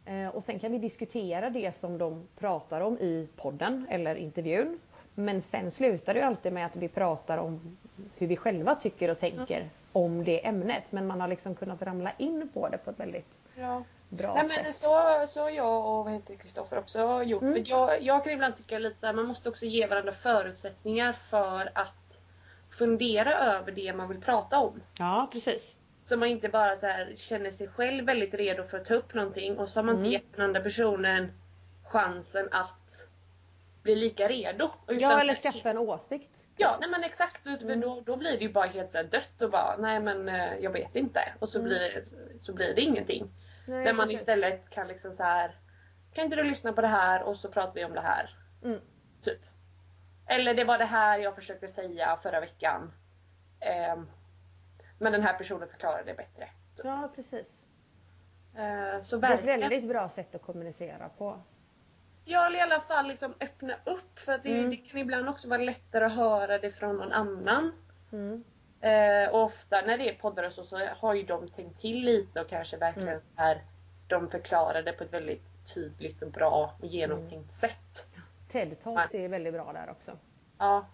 Eh, 0.07 0.27
och 0.35 0.43
sen 0.43 0.59
kan 0.59 0.71
vi 0.71 0.77
diskutera 0.77 1.49
det 1.49 1.75
som 1.75 1.97
de 1.97 2.27
pratar 2.39 2.81
om 2.81 2.97
i 2.97 3.27
podden 3.35 3.87
eller 3.89 4.15
intervjun. 4.15 4.79
Men 5.15 5.41
sen 5.41 5.71
slutar 5.71 6.13
det 6.13 6.21
alltid 6.21 6.53
med 6.53 6.65
att 6.65 6.75
vi 6.75 6.87
pratar 6.87 7.37
om 7.37 7.77
hur 8.17 8.27
vi 8.27 8.37
själva 8.37 8.75
tycker 8.75 9.11
och 9.11 9.17
tänker 9.17 9.69
om 9.93 10.23
det 10.23 10.45
ämnet. 10.47 10.91
Men 10.91 11.07
man 11.07 11.21
har 11.21 11.27
liksom 11.27 11.55
kunnat 11.55 11.81
ramla 11.81 12.11
in 12.17 12.49
på 12.53 12.69
det 12.69 12.77
på 12.77 12.89
ett 12.89 12.99
väldigt 12.99 13.39
Ja. 13.55 13.83
bra 14.09 14.33
Nej 14.33 14.47
men 14.47 14.57
sätt. 14.65 14.75
så, 14.75 15.25
så 15.27 15.41
har 15.41 15.49
jag 15.49 15.85
och 16.07 16.39
Kristoffer 16.39 16.79
också 16.79 17.23
gjort. 17.23 17.41
Mm. 17.41 17.53
För 17.53 17.63
jag, 17.71 18.01
jag 18.01 18.23
kan 18.23 18.33
ibland 18.33 18.55
tycka 18.55 18.79
lite 18.79 18.99
så 18.99 19.05
här, 19.05 19.13
man 19.13 19.25
måste 19.25 19.49
också 19.49 19.65
ge 19.65 19.87
varandra 19.87 20.11
förutsättningar 20.11 21.13
för 21.13 21.71
att 21.75 22.21
fundera 22.69 23.37
över 23.37 23.71
det 23.71 23.93
man 23.93 24.07
vill 24.07 24.21
prata 24.21 24.59
om. 24.59 24.81
Ja, 24.99 25.29
precis. 25.31 25.76
Så 26.07 26.17
man 26.17 26.27
inte 26.29 26.49
bara 26.49 26.75
så 26.75 26.87
här, 26.87 27.13
känner 27.15 27.51
sig 27.51 27.67
själv 27.67 28.05
väldigt 28.05 28.33
redo 28.33 28.63
för 28.63 28.77
att 28.77 28.85
ta 28.85 28.93
upp 28.93 29.13
någonting 29.13 29.57
och 29.57 29.69
så 29.69 29.79
har 29.79 29.83
man 29.85 29.95
Mm. 29.95 30.05
inte 30.05 30.13
gett 30.15 30.33
den 30.35 30.45
andra 30.45 30.61
personen 30.61 31.31
chansen 31.83 32.47
att 32.51 33.09
bli 33.83 33.95
lika 33.95 34.27
redo. 34.27 34.69
Ja, 34.87 34.93
Utan- 34.93 35.19
eller 35.19 35.33
skaffa 35.33 35.69
en 35.69 35.77
åsikt. 35.77 36.29
Ja, 36.57 36.77
nej 36.81 36.89
men 36.89 37.03
exakt. 37.03 37.45
Mm. 37.45 37.81
Då, 37.81 38.01
då 38.05 38.15
blir 38.17 38.31
det 38.31 38.43
ju 38.43 38.51
bara 38.53 38.67
helt 38.67 38.91
så 38.91 39.03
dött 39.03 39.41
och 39.41 39.51
bara 39.51 39.77
nej 39.77 39.99
men 39.99 40.29
eh, 40.29 40.55
jag 40.59 40.71
vet 40.71 40.95
inte. 40.95 41.33
Och 41.39 41.49
så, 41.49 41.59
Mm. 41.59 41.69
blir, 41.69 42.05
så 42.37 42.53
blir 42.53 42.75
det 42.75 42.81
ingenting. 42.81 43.29
Nej, 43.67 43.85
Där 43.85 43.93
man 43.93 44.11
istället 44.11 44.69
kan 44.69 44.87
liksom 44.87 45.11
så 45.11 45.23
här. 45.23 45.55
Kan 46.13 46.23
inte 46.23 46.35
du 46.35 46.43
lyssna 46.43 46.73
på 46.73 46.81
det 46.81 46.87
här 46.87 47.23
och 47.23 47.37
så 47.37 47.49
pratar 47.49 47.73
vi 47.75 47.85
om 47.85 47.93
det 47.93 48.01
här. 48.01 48.35
Mm. 48.63 48.79
Typ. 49.21 49.39
Eller 50.27 50.53
det 50.53 50.63
var 50.63 50.77
det 50.77 50.85
här 50.85 51.19
jag 51.19 51.35
försökte 51.35 51.67
säga 51.67 52.17
förra 52.17 52.39
veckan. 52.39 52.91
Ehm, 53.59 54.07
men 54.97 55.11
den 55.11 55.21
här 55.21 55.33
personen 55.33 55.67
förklarade 55.69 56.03
det 56.03 56.13
bättre. 56.13 56.49
Ja, 56.83 57.09
precis. 57.15 57.47
Eh, 58.55 59.01
Så 59.01 59.17
Det 59.17 59.27
är 59.27 59.37
ett 59.37 59.45
väldigt 59.45 59.89
bra 59.89 60.09
sätt 60.09 60.35
att 60.35 60.41
kommunicera 60.41 61.09
på. 61.17 61.39
Ja, 62.25 62.45
eller 62.45 62.57
i 62.57 62.61
alla 62.61 62.79
fall 62.79 63.07
liksom 63.07 63.33
öppna 63.39 63.73
upp 63.85 64.19
för 64.19 64.33
att 64.33 64.43
det, 64.43 64.57
Mm. 64.57 64.69
det 64.69 64.77
kan 64.77 64.99
ibland 64.99 65.29
också 65.29 65.47
vara 65.49 65.61
lättare 65.61 66.05
att 66.05 66.15
höra 66.15 66.57
det 66.57 66.71
från 66.71 66.97
någon 66.97 67.11
annan. 67.11 67.71
Mm. 68.11 68.43
Eh, 68.81 69.29
och 69.33 69.43
ofta 69.43 69.81
när 69.81 69.97
det 69.97 70.09
är 70.09 70.13
poddar 70.15 70.43
och 70.43 70.53
så, 70.53 70.63
så 70.63 70.77
har 70.97 71.13
ju 71.13 71.23
de 71.23 71.49
tänkt 71.49 71.79
till 71.81 72.05
lite 72.05 72.41
och 72.41 72.47
kanske 72.49 72.77
verkligen 72.77 73.07
Mm. 73.09 73.21
så 73.21 73.31
här, 73.35 73.61
de 74.07 74.29
förklarar 74.29 74.81
det 74.83 74.91
på 74.93 75.03
ett 75.03 75.13
väldigt 75.13 75.43
tydligt 75.73 76.21
och 76.21 76.31
bra 76.31 76.73
och 76.79 76.85
genomtänkt 76.85 77.33
Mm. 77.33 77.49
sätt. 77.49 78.05
TED 78.51 78.79
Talks 78.83 79.13
är 79.15 79.29
väldigt 79.29 79.53
bra 79.53 79.73
där 79.73 79.89
också. 79.89 80.17
Ja, 80.57 80.85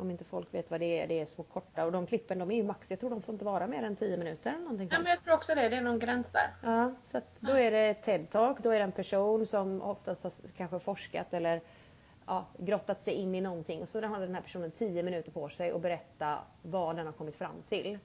Om 0.00 0.10
inte 0.10 0.24
folk 0.24 0.54
vet 0.54 0.70
vad 0.70 0.80
det 0.80 1.00
är, 1.00 1.06
det 1.06 1.20
är 1.20 1.26
så 1.26 1.42
korta 1.42 1.84
och 1.84 1.92
de 1.92 2.06
klippen 2.06 2.38
de 2.38 2.50
är 2.50 2.56
ju 2.56 2.62
max, 2.62 2.90
jag 2.90 3.00
tror 3.00 3.10
de 3.10 3.22
får 3.22 3.32
inte 3.32 3.44
vara 3.44 3.66
mer 3.66 3.82
än 3.82 3.96
10 3.96 4.16
minuter 4.16 4.50
eller 4.50 4.62
någonting 4.62 4.88
ja 4.92 4.98
men 4.98 5.10
jag 5.10 5.20
tror 5.20 5.34
också 5.34 5.54
det, 5.54 5.68
det 5.68 5.76
är 5.76 5.80
någon 5.80 5.98
gräns 5.98 6.30
där. 6.30 6.54
Ja, 6.62 6.94
så 7.04 7.18
att 7.18 7.24
då 7.40 7.52
är 7.52 7.70
det 7.70 7.92
TED-talk, 8.04 8.56
då 8.62 8.70
är 8.70 8.78
det 8.78 8.84
en 8.84 8.92
person 8.92 9.46
som 9.46 9.82
oftast 9.82 10.22
har 10.22 10.32
kanske 10.56 10.78
forskat 10.78 11.34
eller 11.34 11.60
ja, 12.26 12.46
grottat 12.58 13.04
sig 13.04 13.14
in 13.14 13.34
i 13.34 13.40
någonting 13.40 13.82
och 13.82 13.88
så 13.88 14.02
har 14.02 14.20
den 14.20 14.34
här 14.34 14.42
personen 14.42 14.70
10 14.70 15.02
minuter 15.02 15.30
på 15.30 15.48
sig 15.48 15.70
att 15.70 15.82
berätta 15.82 16.38
vad 16.62 16.96
den 16.96 17.06
har 17.06 17.12
kommit 17.12 17.36
fram 17.36 17.62
till. 17.68 17.98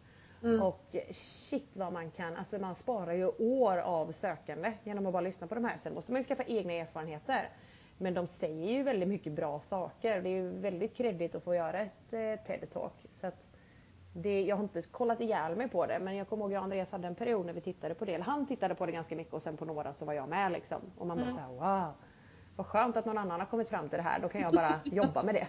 Mm. 0.44 0.62
Och 0.62 0.96
shit 1.12 1.78
vad 1.78 1.94
man 1.94 2.12
kan, 2.12 2.36
alltså 2.36 2.60
man 2.60 2.76
sparar 2.76 3.14
ju 3.14 3.28
år 3.28 3.78
av 3.78 4.12
sökande 4.12 4.74
genom 4.84 5.06
att 5.06 5.14
bara 5.14 5.22
lyssna 5.22 5.48
på 5.48 5.56
de 5.56 5.66
här. 5.66 5.78
Sen 5.78 5.94
måste 5.94 6.12
man 6.12 6.22
ju 6.22 6.28
skaffa 6.28 6.44
egna 6.44 6.74
erfarenheter. 6.74 7.50
Men 7.98 8.14
de 8.14 8.28
säger 8.28 8.72
ju 8.78 8.84
väldigt 8.84 9.10
mycket 9.10 9.34
bra 9.34 9.60
saker. 9.60 10.22
Det 10.22 10.30
är 10.30 10.34
ju 10.34 10.50
väldigt 10.50 10.96
kreddigt 10.98 11.36
att 11.36 11.44
få 11.44 11.56
göra 11.56 11.80
ett 11.80 12.14
eh, 12.14 12.18
TED-talk. 12.20 13.08
Så 13.12 13.28
att 13.28 13.36
det, 14.14 14.42
jag 14.44 14.56
har 14.56 14.64
inte 14.64 14.82
kollat 14.82 15.22
ihjäl 15.22 15.56
mig 15.56 15.70
på 15.70 15.86
det 15.86 16.00
men 16.00 16.16
jag 16.16 16.30
kommer 16.30 16.46
ihåg 16.46 16.54
att 16.54 16.64
Andreas 16.64 16.92
hade 16.92 17.08
en 17.08 17.16
period 17.16 17.46
när 17.46 17.54
vi 17.54 17.62
tittade 17.62 17.96
på 17.96 18.06
det. 18.06 18.14
Eller 18.14 18.26
han 18.26 18.46
tittade 18.48 18.76
på 18.76 18.86
det 18.86 18.92
ganska 18.92 19.16
mycket 19.16 19.34
och 19.34 19.42
sen 19.42 19.58
på 19.58 19.66
några 19.66 19.94
så 19.94 20.06
var 20.06 20.14
jag 20.14 20.30
med 20.30 20.52
liksom. 20.52 20.82
Och 20.98 21.08
man 21.08 21.18
bara 21.18 21.24
Mm. 21.30 21.36
såhär 21.36 21.50
wow. 21.84 21.94
Vad 22.56 22.68
skönt 22.68 22.98
att 22.98 23.06
någon 23.06 23.18
annan 23.18 23.40
har 23.40 23.48
kommit 23.48 23.70
fram 23.70 23.90
till 23.90 23.98
det 23.98 24.04
här. 24.04 24.20
Då 24.20 24.30
kan 24.30 24.42
jag 24.42 24.54
bara 24.54 24.80
jobba 24.84 25.24
med 25.24 25.36
det. 25.36 25.48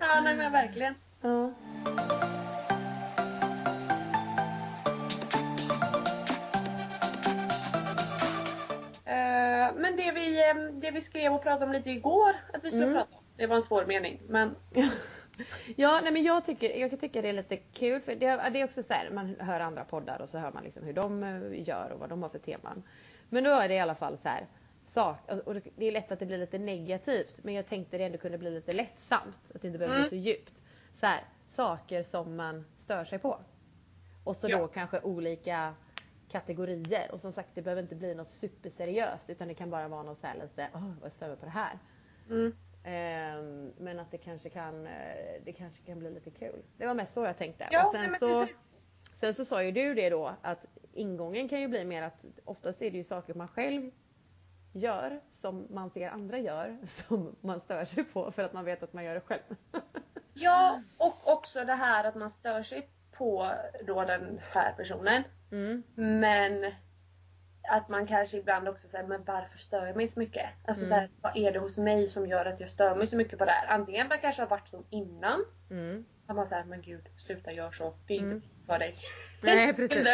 Ja, 0.00 0.20
nej 0.24 0.36
men 0.36 0.52
verkligen. 0.52 0.94
ja. 1.20 1.50
Men 9.76 9.96
det 9.96 10.12
vi, 10.12 10.50
eh, 10.50 10.54
det 10.72 10.90
vi 10.90 11.00
skrev 11.00 11.32
och 11.34 11.42
pratade 11.42 11.66
om 11.66 11.72
lite 11.72 11.90
igår 11.90 12.34
att 12.52 12.64
vi 12.64 12.70
skulle 12.70 12.84
Mm. 12.84 12.94
prata 12.96 13.16
om. 13.16 13.24
Det 13.36 13.46
var 13.46 13.56
en 13.56 13.62
svår 13.62 13.86
mening 13.86 14.20
men 14.28 14.56
Ja, 15.76 16.00
nej 16.02 16.12
men 16.12 16.22
jag 16.22 16.44
tycker, 16.44 16.76
jag 16.76 17.00
tycka 17.00 17.22
det 17.22 17.28
är 17.28 17.32
lite 17.32 17.56
kul 17.56 18.00
för 18.00 18.14
det, 18.14 18.50
det 18.52 18.60
är 18.60 18.64
också 18.64 18.82
så 18.82 18.92
här, 18.92 19.10
man 19.10 19.36
hör 19.40 19.60
andra 19.60 19.84
poddar 19.84 20.20
och 20.22 20.28
så 20.28 20.38
hör 20.38 20.52
man 20.52 20.64
liksom 20.64 20.84
hur 20.84 20.92
de 20.92 21.22
eh, 21.22 21.68
gör 21.68 21.90
och 21.90 22.00
vad 22.00 22.08
de 22.08 22.22
har 22.22 22.30
för 22.30 22.38
teman. 22.38 22.82
Men 23.28 23.44
då 23.44 23.50
är 23.50 23.68
det 23.68 23.74
i 23.74 23.78
alla 23.80 23.94
fall 23.94 24.18
så 24.18 24.28
här, 24.28 24.46
sak, 24.84 25.30
och 25.44 25.54
det 25.76 25.86
är 25.86 25.92
lätt 25.92 26.12
att 26.12 26.18
det 26.18 26.26
blir 26.26 26.38
lite 26.38 26.58
negativt 26.58 27.44
men 27.44 27.54
jag 27.54 27.66
tänkte 27.66 27.98
det 27.98 28.04
ändå 28.04 28.18
kunde 28.18 28.38
bli 28.38 28.50
lite 28.50 28.72
lättsamt. 28.72 29.38
Att 29.54 29.62
det 29.62 29.66
inte 29.68 29.78
behöver 29.78 29.96
Mm. 29.96 30.08
bli 30.08 30.18
så 30.20 30.28
djupt. 30.28 30.62
Så 30.94 31.06
här, 31.06 31.20
saker 31.46 32.02
som 32.02 32.36
man 32.36 32.64
stör 32.76 33.04
sig 33.04 33.18
på. 33.18 33.38
Och 34.24 34.36
så 34.36 34.48
Ja. 34.50 34.58
då 34.58 34.68
kanske 34.68 35.00
olika 35.00 35.74
kategorier. 36.32 37.10
Och 37.12 37.20
som 37.20 37.32
sagt 37.32 37.48
det 37.54 37.62
behöver 37.62 37.82
inte 37.82 37.94
bli 37.94 38.14
något 38.14 38.28
superseriöst 38.28 39.30
utan 39.30 39.48
det 39.48 39.54
kan 39.54 39.70
bara 39.70 39.88
vara 39.88 40.02
något 40.02 40.18
så 40.18 40.26
här 40.26 40.34
lite, 40.34 40.68
åh 40.74 40.86
vad 41.00 41.04
jag 41.04 41.12
stör 41.12 41.36
på 41.36 41.44
det 41.44 41.50
här. 41.50 41.78
mm. 42.30 42.56
Ehm, 42.84 43.72
men 43.78 44.00
att 44.00 44.10
det 44.10 44.18
kanske 44.18 44.48
kan, 44.48 44.86
eh, 44.86 45.42
det 45.44 45.52
kanske 45.52 45.82
kan 45.82 45.98
bli 45.98 46.10
lite 46.10 46.30
kul. 46.30 46.62
Det 46.76 46.86
var 46.86 46.94
mest 46.94 47.14
så 47.14 47.24
jag 47.24 47.36
tänkte. 47.36 47.68
Ja, 47.70 47.86
och 47.86 47.94
nej, 47.94 48.02
sen, 48.02 48.10
men 48.10 48.20
så, 48.20 48.40
precis. 48.40 48.62
sen 49.12 49.34
så 49.34 49.44
sa 49.44 49.62
ju 49.62 49.72
du 49.72 49.94
det 49.94 50.10
då 50.10 50.34
att 50.42 50.66
ingången 50.92 51.48
kan 51.48 51.60
ju 51.60 51.68
bli 51.68 51.84
mer 51.84 52.02
att 52.02 52.24
oftast 52.44 52.82
är 52.82 52.90
det 52.90 52.96
ju 52.96 53.04
saker 53.04 53.34
man 53.34 53.48
själv 53.48 53.90
gör 54.72 55.20
som 55.30 55.66
man 55.70 55.90
ser 55.90 56.10
andra 56.10 56.38
gör 56.38 56.78
som 56.86 57.36
man 57.40 57.60
stör 57.60 57.84
sig 57.84 58.04
på 58.04 58.32
för 58.32 58.42
att 58.42 58.52
man 58.52 58.64
vet 58.64 58.82
att 58.82 58.92
man 58.92 59.04
gör 59.04 59.14
det 59.14 59.20
själv. 59.20 59.56
Ja, 60.34 60.82
och 60.98 61.32
också 61.32 61.64
det 61.64 61.74
här 61.74 62.04
att 62.04 62.14
man 62.14 62.30
stör 62.30 62.62
sig 62.62 62.88
på 63.12 63.52
då 63.86 64.04
den 64.04 64.40
här 64.52 64.72
personen. 64.72 65.22
Mm. 65.52 65.82
Men 66.20 66.72
att 67.68 67.88
man 67.88 68.06
kanske 68.06 68.36
ibland 68.36 68.68
också 68.68 68.88
säger 68.88 69.06
men 69.06 69.24
varför 69.24 69.58
stör 69.58 69.86
jag 69.86 69.96
mig 69.96 70.08
så 70.08 70.18
mycket? 70.18 70.46
Alltså 70.68 70.84
Mm. 70.84 70.88
så 70.88 71.00
här, 71.00 71.10
vad 71.20 71.36
är 71.36 71.52
det 71.52 71.58
hos 71.58 71.78
mig 71.78 72.08
som 72.08 72.26
gör 72.26 72.44
att 72.44 72.60
jag 72.60 72.70
stör 72.70 72.96
mig 72.96 73.06
så 73.06 73.16
mycket 73.16 73.38
på 73.38 73.44
det 73.44 73.50
här? 73.52 73.66
Antingen 73.66 74.08
man 74.08 74.18
kanske 74.18 74.42
har 74.42 74.48
varit 74.48 74.68
som 74.68 74.86
innan. 74.90 75.44
Mm. 75.70 76.04
Att 76.26 76.36
man 76.36 76.46
säger 76.46 76.64
men 76.64 76.82
gud 76.82 77.08
sluta 77.16 77.52
gör 77.52 77.70
så. 77.70 77.94
Det 78.06 78.14
är 78.14 78.18
inte 78.18 78.30
Mm. 78.30 78.42
för 78.66 78.78
dig. 78.78 78.96
Nej, 79.42 79.72
precis. 79.76 80.06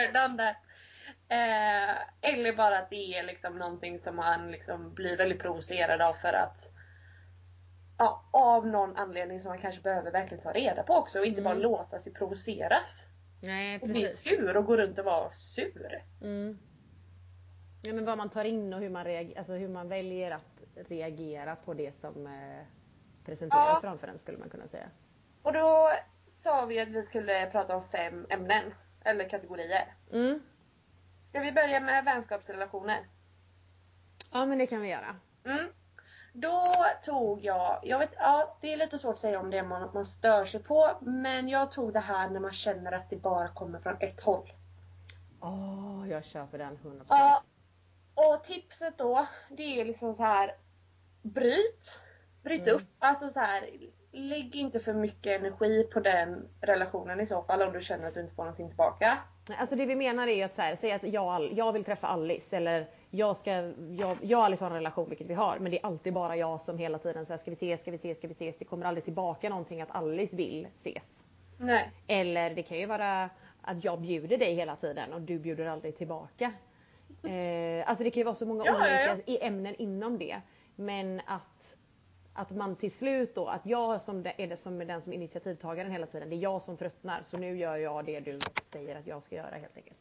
Eh, 1.31 1.97
eller 2.21 2.57
bara 2.57 2.79
att 2.79 2.91
det 2.91 3.15
är 3.19 3.23
liksom 3.23 3.59
någonting 3.59 3.99
som 3.99 4.17
man 4.17 4.51
liksom 4.51 4.95
blir 4.95 5.17
väldigt 5.17 5.41
provocerad 5.41 6.03
av 6.03 6.13
för 6.13 6.33
att 6.33 6.57
Ja, 8.01 8.29
av 8.33 8.67
någon 8.67 8.97
anledning 8.97 9.41
som 9.41 9.49
man 9.49 9.59
kanske 9.61 9.81
behöver 9.83 10.11
verkligen 10.11 10.43
ta 10.43 10.53
reda 10.53 10.83
på 10.83 10.95
också 10.95 11.19
och 11.19 11.27
inte 11.27 11.41
Mm. 11.41 11.53
bara 11.53 11.63
låta 11.63 11.99
sig 11.99 12.13
provoceras. 12.13 13.07
Nej 13.41 13.79
Och 13.83 13.89
bli 13.89 14.05
sur 14.07 14.57
och 14.57 14.65
gå 14.65 14.77
runt 14.77 14.99
och 14.99 15.05
vara 15.05 15.31
sur. 15.33 16.05
Mm. 16.23 16.59
Ja, 17.83 17.95
men 17.95 18.05
vad 18.07 18.19
man 18.19 18.31
tar 18.31 18.45
in 18.45 18.75
och 18.75 18.81
hur 18.81 18.91
man, 18.91 19.05
reagerar, 19.05 19.39
alltså 19.39 19.53
hur 19.53 19.69
man 19.69 19.89
väljer 19.89 20.31
att 20.31 20.63
reagera 20.75 21.57
på 21.57 21.75
det 21.75 21.95
som 21.95 22.27
eh, 22.27 22.67
presenteras 23.25 23.69
Ja. 23.73 23.79
framför 23.81 24.09
en 24.09 24.19
skulle 24.19 24.39
man 24.39 24.51
kunna 24.51 24.69
säga. 24.69 24.91
Och 25.43 25.53
då 25.53 25.91
sa 26.35 26.67
vi 26.67 26.81
att 26.81 26.89
vi 26.89 27.03
skulle 27.03 27.47
prata 27.47 27.77
om 27.77 27.83
fem 27.89 28.27
ämnen. 28.31 28.75
Eller 29.05 29.29
kategorier. 29.29 29.95
Mm. 30.13 30.43
Ska 31.29 31.41
vi 31.41 31.53
börja 31.53 31.81
med 31.81 32.05
vänskapsrelationer? 32.05 33.07
Ja 34.33 34.47
men 34.47 34.59
det 34.59 34.67
kan 34.67 34.81
vi 34.81 34.89
göra. 34.91 35.17
Mm. 35.45 35.67
Då 36.41 36.75
tog 37.03 37.45
jag, 37.45 37.81
jag 37.83 37.99
vet, 37.99 38.11
ja 38.19 38.57
det 38.61 38.73
är 38.73 38.77
lite 38.77 38.99
svårt 38.99 39.13
att 39.15 39.19
säga 39.19 39.41
om 39.41 39.51
det 39.51 39.63
man, 39.63 39.91
man 39.95 40.05
stör 40.05 40.45
sig 40.45 40.63
på. 40.63 40.91
Men 41.01 41.49
jag 41.49 41.73
tog 41.73 41.93
det 41.93 42.01
här 42.01 42.31
när 42.31 42.41
man 42.41 42.53
känner 42.53 42.93
att 42.93 43.11
det 43.11 43.17
bara 43.17 43.49
kommer 43.49 43.79
från 43.79 43.97
ett 44.01 44.21
håll. 44.21 44.53
Åh, 45.41 46.09
jag 46.11 46.25
köper 46.25 46.59
den 46.59 46.79
100%. 46.79 47.05
Ja. 47.09 47.43
Och 48.15 48.45
tipset 48.45 48.99
då, 48.99 49.27
det 49.49 49.81
är 49.81 49.85
liksom 49.85 50.15
så 50.15 50.23
här. 50.23 50.57
Bryt. 51.23 51.99
Bryt 52.43 52.63
Mm. 52.63 52.75
upp. 52.77 52.83
Alltså 52.99 53.29
så 53.29 53.41
här. 53.41 53.71
Lägg 54.13 54.57
inte 54.57 54.81
för 54.81 54.93
mycket 54.95 55.41
energi 55.41 55.85
på 55.93 56.01
den 56.01 56.49
relationen 56.61 57.21
i 57.21 57.27
så 57.27 57.43
fall 57.43 57.63
om 57.63 57.73
du 57.73 57.81
känner 57.81 58.09
att 58.09 58.15
du 58.15 58.21
inte 58.21 58.35
får 58.35 58.43
någonting 58.43 58.69
tillbaka. 58.69 59.19
Alltså 59.57 59.77
det 59.77 59.87
vi 59.87 59.97
menar 59.97 60.29
är 60.29 60.35
ju 60.35 60.43
att 60.43 60.55
så 60.55 60.63
här, 60.63 60.77
säga 60.77 60.95
att 60.97 61.03
jag, 61.03 61.53
jag 61.53 61.73
vill 61.73 61.85
träffa 61.85 62.07
Alice 62.07 62.57
eller 62.57 62.87
jag, 63.11 63.37
ska, 63.37 63.51
jag, 63.99 64.17
jag 64.23 64.39
och 64.39 64.45
Alice 64.45 64.65
har 64.65 64.71
en 64.71 64.77
relation 64.77 65.09
vilket 65.09 65.27
vi 65.27 65.35
har 65.35 65.59
men 65.59 65.71
det 65.71 65.79
är 65.79 65.87
alltid 65.87 66.13
bara 66.13 66.37
jag 66.37 66.61
som 66.61 66.79
hela 66.79 66.99
tiden 66.99 67.27
säger 67.27 67.39
ska 67.39 67.51
vi 67.51 67.55
ses, 67.55 67.81
ska 67.81 67.91
vi 67.91 67.97
ses, 67.97 68.19
ska 68.19 68.29
vi 68.29 68.33
ses. 68.33 68.59
Det 68.59 68.65
kommer 68.65 68.87
aldrig 68.87 69.05
tillbaka 69.05 69.49
någonting 69.49 69.81
att 69.81 69.91
Alice 69.91 70.37
vill 70.37 70.69
ses. 70.75 71.25
Nej. 71.59 71.91
Eller 72.07 72.55
det 72.55 72.63
kan 72.63 72.79
ju 72.79 72.87
vara 72.87 73.31
att 73.63 73.85
jag 73.85 74.01
bjuder 74.01 74.39
dig 74.39 74.55
hela 74.55 74.77
tiden 74.77 75.13
och 75.13 75.21
du 75.21 75.39
bjuder 75.39 75.67
aldrig 75.67 75.97
tillbaka. 75.97 76.53
Eh, 77.23 77.89
alltså 77.89 78.05
det 78.05 78.11
kan 78.11 78.21
ju 78.21 78.25
vara 78.25 78.35
så 78.35 78.47
många 78.47 78.65
Ja, 78.67 78.77
olika 78.77 79.19
ja. 79.27 79.39
ämnen 79.41 79.75
inom 79.79 80.19
det. 80.19 80.41
Men 80.77 81.21
att, 81.27 81.77
att 82.39 82.51
man 82.51 82.77
till 82.77 82.93
slut 82.93 83.35
då, 83.35 83.47
att 83.47 83.67
jag 83.67 84.03
som 84.03 84.27
är 84.37 84.47
det 84.47 84.57
som 84.57 84.81
är 84.81 84.85
den 84.85 85.03
som 85.03 85.13
är 85.13 85.17
initiativtagaren 85.17 85.91
hela 85.91 86.07
tiden. 86.07 86.31
Det 86.31 86.37
är 86.37 86.39
jag 86.39 86.63
som 86.63 86.77
tröttnar 86.77 87.23
så 87.23 87.37
nu 87.37 87.59
gör 87.59 87.77
jag 87.77 88.05
det 88.05 88.21
du 88.21 88.39
säger 88.65 88.97
att 88.97 89.07
jag 89.07 89.23
ska 89.23 89.35
göra 89.35 89.57
helt 89.57 89.77
enkelt. 89.77 89.99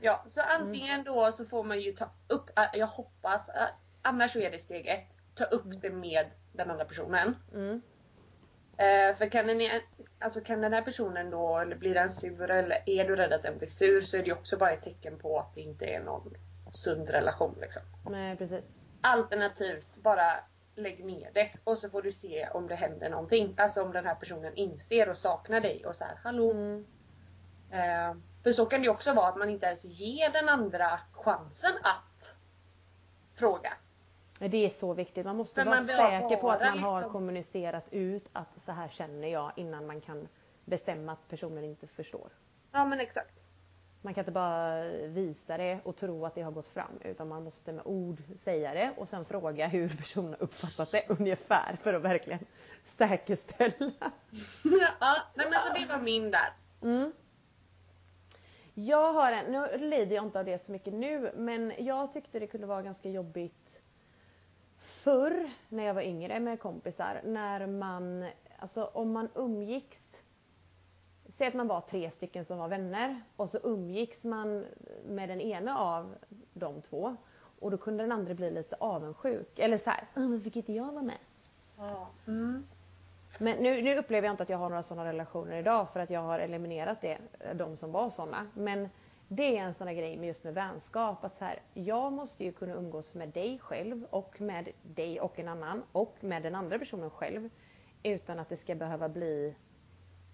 Ja, 0.00 0.24
så 0.28 0.40
antingen 0.40 1.04
då 1.04 1.32
så 1.32 1.44
får 1.44 1.64
man 1.64 1.80
ju 1.80 1.92
ta 1.92 2.10
upp, 2.28 2.50
jag 2.72 2.86
hoppas, 2.86 3.50
annars 4.02 4.32
så 4.32 4.38
är 4.38 4.50
det 4.50 4.58
steg 4.58 4.86
ett. 4.86 5.06
Ta 5.34 5.44
upp 5.44 5.82
det 5.82 5.90
med 5.90 6.26
den 6.52 6.70
andra 6.70 6.84
personen. 6.84 7.36
Mm. 7.54 7.82
Eh, 8.76 9.16
för 9.16 9.30
kan 9.30 9.46
den, 9.46 9.80
alltså 10.18 10.40
kan 10.40 10.60
den 10.60 10.72
här 10.72 10.82
personen 10.82 11.30
då, 11.30 11.58
eller 11.58 11.76
blir 11.76 11.94
den 11.94 12.10
sur 12.10 12.50
eller 12.50 12.82
är 12.86 13.04
du 13.04 13.16
rädd 13.16 13.32
att 13.32 13.42
den 13.42 13.58
blir 13.58 13.68
sur 13.68 14.02
så 14.02 14.16
är 14.16 14.20
det 14.20 14.26
ju 14.26 14.32
också 14.32 14.56
bara 14.56 14.70
ett 14.70 14.82
tecken 14.82 15.18
på 15.18 15.38
att 15.38 15.54
det 15.54 15.60
inte 15.60 15.84
är 15.84 16.00
någon 16.00 16.34
sund 16.72 17.10
relation 17.10 17.58
liksom. 17.60 17.82
Nej 18.10 18.36
precis. 18.36 18.64
Alternativt 19.00 19.96
bara 19.96 20.44
lägg 20.82 21.04
ner 21.04 21.30
det 21.34 21.50
och 21.64 21.78
så 21.78 21.88
får 21.90 22.02
du 22.02 22.12
se 22.12 22.48
om 22.48 22.66
det 22.66 22.74
händer 22.74 23.10
någonting. 23.10 23.54
Alltså 23.58 23.82
om 23.82 23.92
den 23.92 24.06
här 24.06 24.14
personen 24.14 24.54
inser 24.54 25.08
och 25.08 25.18
saknar 25.18 25.60
dig 25.60 25.86
och 25.86 25.96
så 25.96 26.04
här, 26.04 26.18
hallå. 26.24 26.50
Mm. 26.50 26.86
Eh, 27.70 28.16
för 28.42 28.52
så 28.52 28.66
kan 28.66 28.82
det 28.82 28.88
också 28.88 29.12
vara 29.12 29.28
att 29.28 29.36
man 29.38 29.50
inte 29.50 29.66
ens 29.66 29.84
ger 29.84 30.30
den 30.30 30.48
andra 30.48 31.00
chansen 31.12 31.72
att 31.82 32.28
fråga. 33.34 33.72
Men 34.40 34.50
Det 34.50 34.64
är 34.66 34.70
så 34.70 34.94
viktigt. 34.94 35.26
Man 35.26 35.36
måste 35.36 35.54
För 35.54 35.64
vara 35.64 35.76
man 35.76 35.84
säker 35.84 36.36
på 36.36 36.50
att 36.50 36.60
man 36.60 36.78
har 36.78 37.00
liksom- 37.00 37.12
kommunicerat 37.12 37.88
ut 37.90 38.28
att 38.32 38.60
så 38.60 38.72
här 38.72 38.88
känner 38.88 39.28
jag 39.28 39.52
innan 39.56 39.86
man 39.86 40.00
kan 40.00 40.28
bestämma 40.64 41.12
att 41.12 41.28
personen 41.28 41.64
inte 41.64 41.86
förstår. 41.86 42.32
Ja 42.72 42.84
men 42.84 43.00
exakt. 43.00 43.34
Man 44.02 44.14
kan 44.14 44.22
inte 44.22 44.32
bara 44.32 44.88
visa 45.06 45.56
det 45.56 45.80
och 45.84 45.96
tro 45.96 46.26
att 46.26 46.34
det 46.34 46.42
har 46.42 46.50
gått 46.50 46.68
fram 46.68 46.98
utan 47.04 47.28
man 47.28 47.44
måste 47.44 47.72
med 47.72 47.86
ord 47.86 48.22
säga 48.38 48.74
det 48.74 48.92
och 48.96 49.08
sen 49.08 49.24
fråga 49.24 49.66
hur 49.66 49.88
personen 49.88 50.30
har 50.30 50.42
uppfattat 50.42 50.92
det 50.92 51.04
ungefär 51.08 51.76
för 51.82 51.94
att 51.94 52.02
verkligen 52.02 52.38
säkerställa. 52.84 53.72
ja, 55.00 55.16
nej 55.34 55.46
men 55.50 55.60
så 55.66 55.72
det 55.80 55.86
var 55.86 56.00
min 56.00 56.30
där. 56.30 56.52
Mm. 56.82 57.12
Jag 58.74 59.12
har 59.12 59.32
en, 59.32 59.52
nu 59.52 59.88
lider 59.88 60.16
jag 60.16 60.24
inte 60.24 60.38
av 60.38 60.44
det 60.44 60.58
så 60.58 60.72
mycket 60.72 60.94
nu, 60.94 61.30
men 61.36 61.72
jag 61.78 62.12
tyckte 62.12 62.38
det 62.38 62.46
kunde 62.46 62.66
vara 62.66 62.82
ganska 62.82 63.08
jobbigt 63.08 63.80
förr 64.78 65.50
när 65.68 65.84
jag 65.84 65.94
var 65.94 66.02
yngre 66.02 66.40
med 66.40 66.60
kompisar. 66.60 67.20
När 67.24 67.66
man, 67.66 68.26
alltså 68.58 68.84
om 68.84 69.12
man 69.12 69.28
umgicks 69.34 70.09
Säg 71.40 71.48
att 71.48 71.54
man 71.54 71.68
var 71.68 71.80
tre 71.80 72.10
stycken 72.10 72.44
som 72.44 72.58
var 72.58 72.68
vänner 72.68 73.20
och 73.36 73.50
så 73.50 73.58
umgicks 73.62 74.24
man 74.24 74.66
med 75.06 75.28
den 75.28 75.40
ena 75.40 75.78
av 75.78 76.14
de 76.52 76.82
två. 76.82 77.16
Och 77.60 77.70
då 77.70 77.78
kunde 77.78 78.02
den 78.02 78.12
andra 78.12 78.34
bli 78.34 78.50
lite 78.50 78.76
avundsjuk. 78.80 79.58
Eller 79.58 79.78
så 79.78 79.90
här, 79.90 80.04
men 80.14 80.40
fick 80.40 80.56
inte 80.56 80.72
jag 80.72 80.92
vara 80.92 81.02
med? 81.02 81.18
Ja. 81.78 82.08
Mm. 82.26 82.66
Men 83.38 83.56
nu, 83.56 83.82
nu 83.82 83.98
upplever 83.98 84.28
jag 84.28 84.32
inte 84.32 84.42
att 84.42 84.48
jag 84.48 84.58
har 84.58 84.68
några 84.68 84.82
sådana 84.82 85.08
relationer 85.08 85.56
idag 85.56 85.90
för 85.90 86.00
att 86.00 86.10
jag 86.10 86.20
har 86.20 86.38
eliminerat 86.38 87.00
det, 87.00 87.18
de 87.54 87.76
som 87.76 87.92
var 87.92 88.10
sådana. 88.10 88.46
Men 88.54 88.88
det 89.28 89.58
är 89.58 89.62
en 89.62 89.74
sån 89.74 89.86
där 89.86 89.94
grej 89.94 90.16
med 90.16 90.26
just 90.26 90.44
med 90.44 90.54
vänskap 90.54 91.24
att 91.24 91.36
så 91.36 91.44
här, 91.44 91.62
jag 91.74 92.12
måste 92.12 92.44
ju 92.44 92.52
kunna 92.52 92.74
umgås 92.74 93.14
med 93.14 93.28
dig 93.28 93.58
själv 93.58 94.06
och 94.10 94.40
med 94.40 94.68
dig 94.82 95.20
och 95.20 95.38
en 95.38 95.48
annan 95.48 95.82
och 95.92 96.16
med 96.20 96.42
den 96.42 96.54
andra 96.54 96.78
personen 96.78 97.10
själv 97.10 97.50
utan 98.02 98.38
att 98.38 98.48
det 98.48 98.56
ska 98.56 98.74
behöva 98.74 99.08
bli 99.08 99.54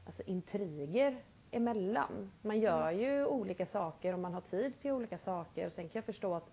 alltså, 0.07 0.23
intriger 0.23 1.16
emellan. 1.51 2.33
Man 2.42 2.61
gör 2.61 2.90
ju 2.90 3.27
olika 3.27 3.66
saker 3.66 4.12
och 4.12 4.19
man 4.19 4.35
har 4.35 4.40
tid 4.40 4.79
till 4.79 4.92
olika 4.92 5.19
saker 5.19 5.66
och 5.66 5.73
sen 5.73 5.88
kan 5.88 5.99
jag 5.99 6.05
förstå 6.05 6.35
att 6.35 6.51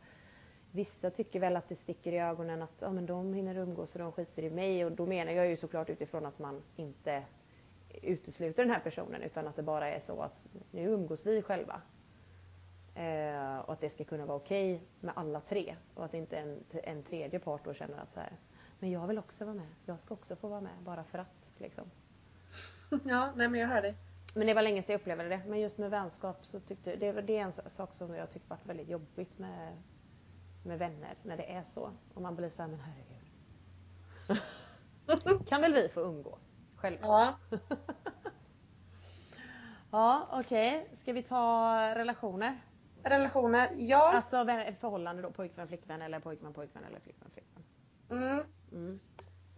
Vissa 0.76 1.10
tycker 1.10 1.40
väl 1.40 1.56
att 1.56 1.68
det 1.68 1.76
sticker 1.76 2.12
i 2.12 2.20
ögonen 2.20 2.62
att 2.62 2.76
ja, 2.80 2.92
men 2.92 3.06
de 3.06 3.34
hinner 3.34 3.56
umgås 3.56 3.96
och 3.96 4.00
de 4.00 4.12
skiter 4.12 4.44
i 4.44 4.50
mig 4.50 4.86
och 4.86 4.92
då 4.92 5.06
menar 5.06 5.32
jag 5.32 5.48
ju 5.48 5.58
såklart 5.58 5.90
utifrån 5.90 6.26
att 6.26 6.40
man 6.40 6.62
inte 6.76 7.24
utesluter 8.02 8.64
den 8.64 8.74
här 8.74 8.80
personen 8.80 9.22
utan 9.22 9.48
att 9.48 9.56
det 9.56 9.64
bara 9.64 9.90
är 9.90 10.00
så 10.00 10.22
att 10.22 10.48
nu 10.72 10.82
umgås 10.84 11.26
vi 11.26 11.42
själva. 11.42 11.82
Eh, 12.96 13.60
och 13.60 13.74
att 13.74 13.82
det 13.82 13.90
ska 13.90 14.04
kunna 14.04 14.26
vara 14.26 14.38
okej 14.38 14.76
okay 14.76 14.88
med 15.00 15.14
alla 15.16 15.42
tre 15.42 15.76
och 15.94 16.06
att 16.06 16.14
inte 16.14 16.38
en, 16.38 16.64
en 16.72 17.04
tredje 17.04 17.40
part 17.40 17.66
då 17.66 17.74
känner 17.74 17.98
att 17.98 18.12
så 18.12 18.20
här, 18.20 18.38
men 18.80 18.92
jag 18.92 19.08
vill 19.08 19.18
också 19.18 19.46
vara 19.46 19.56
med. 19.56 19.68
Jag 19.86 20.00
ska 20.00 20.14
också 20.14 20.36
få 20.36 20.48
vara 20.48 20.62
med 20.62 20.84
bara 20.86 21.04
för 21.04 21.20
att 21.20 21.54
liksom. 21.58 21.92
Ja, 23.06 23.32
nej 23.36 23.48
men 23.48 23.60
jag 23.60 23.68
hör 23.68 23.82
dig. 23.82 23.96
Men 24.36 24.48
det 24.48 24.54
var 24.54 24.62
länge 24.62 24.84
sedan 24.84 24.94
jag 24.94 25.00
upplevde 25.02 25.30
det. 25.30 25.42
Men 25.48 25.60
just 25.60 25.78
med 25.78 25.92
vänskap 25.92 26.46
så 26.46 26.60
tyckte 26.60 26.96
det, 26.96 27.12
det 27.12 27.38
är 27.38 27.42
en 27.42 27.52
sak 27.52 27.94
som 27.94 28.16
jag 28.16 28.32
tyckte 28.32 28.50
varit 28.50 28.66
väldigt 28.66 28.90
jobbigt 28.90 29.40
med 29.40 29.78
med 30.64 30.80
vänner 30.80 31.16
när 31.24 31.38
det 31.38 31.52
är 31.52 31.64
så. 31.64 31.92
Och 32.14 32.22
man 32.22 32.36
blir 32.36 32.50
såhär, 32.50 32.70
men 32.70 32.80
herregud. 32.80 33.24
kan 35.48 35.62
väl 35.62 35.74
vi 35.74 35.90
få 35.90 36.02
umgås 36.02 36.42
själva? 36.76 37.08
Ja. 37.08 37.38
ja, 39.92 40.28
okej. 40.32 40.82
Okay. 40.84 40.96
Ska 40.96 41.14
vi 41.14 41.24
ta 41.24 41.76
relationer? 41.96 42.62
Relationer, 43.04 43.70
ja. 43.74 44.14
Alltså 44.14 44.46
förhållande 44.80 45.22
då, 45.22 45.32
pojkvän, 45.32 45.68
flickvän 45.68 46.02
eller 46.02 46.20
pojkvän, 46.20 46.54
pojkvän 46.54 46.84
eller 46.84 47.00
flickvän, 47.00 47.30
flickvän. 47.34 47.64
Mm. 48.10 48.46
mm. 48.72 49.00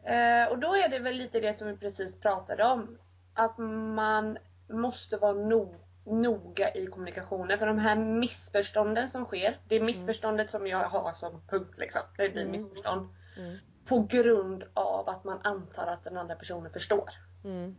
Eh, 0.03 0.51
och 0.51 0.59
då 0.59 0.75
är 0.75 0.89
det 0.89 0.99
väl 0.99 1.15
lite 1.15 1.39
det 1.39 1.53
som 1.53 1.67
vi 1.67 1.77
precis 1.77 2.19
pratade 2.19 2.65
om. 2.65 2.97
Att 3.35 3.57
man 3.57 4.37
måste 4.67 5.17
vara 5.17 5.33
nog 5.33 5.75
noga 6.05 6.73
i 6.73 6.87
kommunikationen. 6.87 7.59
För 7.59 7.65
de 7.67 7.79
här 7.79 7.95
missförstånden 7.95 9.07
som 9.07 9.25
sker, 9.25 9.59
det 9.67 9.75
är 9.75 9.79
mm. 9.79 9.85
missförståndet 9.85 10.51
som 10.51 10.67
jag 10.67 10.89
har 10.89 11.13
som 11.13 11.41
punkt 11.47 11.77
liksom. 11.77 12.01
Det 12.17 12.29
blir 12.29 12.41
mm. 12.41 12.51
missförstånd. 12.51 13.09
Mm. 13.37 13.57
På 13.85 13.99
grund 13.99 14.63
av 14.73 15.09
att 15.09 15.23
man 15.23 15.39
antar 15.43 15.87
att 15.87 16.03
den 16.03 16.17
andra 16.17 16.35
personen 16.35 16.71
förstår. 16.71 17.09
Mm. 17.43 17.75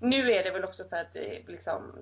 Nu 0.00 0.32
är 0.32 0.44
det 0.44 0.50
väl 0.50 0.64
också 0.64 0.84
för 0.84 0.96
att 0.96 1.12
det 1.12 1.42
liksom 1.48 1.98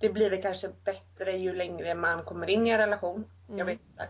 Det 0.00 0.08
blir 0.08 0.30
väl 0.30 0.42
kanske 0.42 0.70
bättre 0.84 1.32
ju 1.32 1.54
längre 1.54 1.94
man 1.94 2.22
kommer 2.22 2.50
in 2.50 2.66
i 2.66 2.70
en 2.70 2.78
relation. 2.78 3.24
Jag 3.46 3.54
mm. 3.54 3.66
vet 3.66 3.80
inte. 3.80 4.08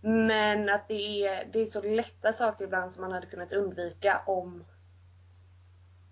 Men 0.00 0.68
att 0.68 0.88
det 0.88 1.26
är, 1.26 1.48
det 1.52 1.60
är 1.60 1.66
så 1.66 1.82
lätta 1.82 2.32
saker 2.32 2.64
ibland 2.64 2.92
som 2.92 3.02
man 3.02 3.12
hade 3.12 3.26
kunnat 3.26 3.52
undvika 3.52 4.22
om 4.26 4.64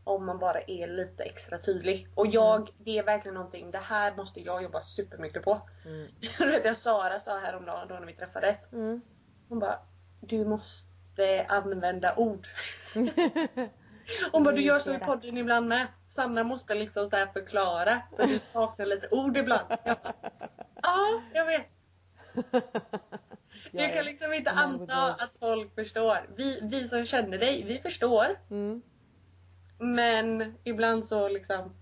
om 0.04 0.26
man 0.26 0.38
bara 0.38 0.60
är 0.60 0.86
lite 0.86 1.22
extra 1.22 1.58
tydlig. 1.58 2.08
Och 2.14 2.26
jag, 2.26 2.56
mm. 2.56 2.68
det 2.78 2.98
är 2.98 3.02
verkligen 3.02 3.34
någonting, 3.34 3.70
det 3.70 3.78
här 3.78 4.16
måste 4.16 4.40
jag 4.40 4.62
jobba 4.62 4.80
supermycket 4.80 5.42
på. 5.42 5.60
Mm. 5.84 6.08
du 6.38 6.50
vet 6.50 6.64
jag 6.64 6.76
Sara 6.76 7.20
sa 7.20 7.38
häromdagen 7.38 7.88
då 7.88 7.94
när 7.94 8.06
vi 8.06 8.12
träffades. 8.12 8.72
Mm. 8.72 9.00
Hon 9.48 9.58
bara, 9.58 9.78
du 10.20 10.44
måste 10.44 11.46
använda 11.48 12.16
ord. 12.16 12.46
Hon 14.32 14.44
bara, 14.44 14.54
du 14.54 14.62
gör 14.62 14.78
så 14.78 14.94
i 14.94 14.98
podden 14.98 15.36
ibland 15.36 15.68
med. 15.68 15.86
Sanna 16.08 16.44
måste 16.44 16.74
liksom 16.74 17.06
så 17.06 17.26
förklara 17.32 18.02
och 18.10 18.28
du 18.28 18.38
saknar 18.38 18.86
lite 18.86 19.08
ord 19.10 19.36
ibland. 19.36 19.66
Jag 19.84 19.98
bara, 20.02 20.14
ja, 20.82 21.22
jag 21.32 21.46
vet. 21.46 21.66
Du 23.72 23.88
kan 23.88 24.04
liksom 24.04 24.32
inte 24.32 24.50
anta 24.50 25.14
att 25.14 25.36
folk 25.40 25.74
förstår. 25.74 26.30
Vi, 26.36 26.60
vi 26.62 26.88
som 26.88 27.06
känner 27.06 27.38
dig, 27.38 27.64
vi 27.64 27.78
förstår. 27.78 28.38
Mm. 28.50 28.82
Men 29.78 30.54
ibland 30.64 31.06
så 31.06 31.28
liksom 31.28 31.72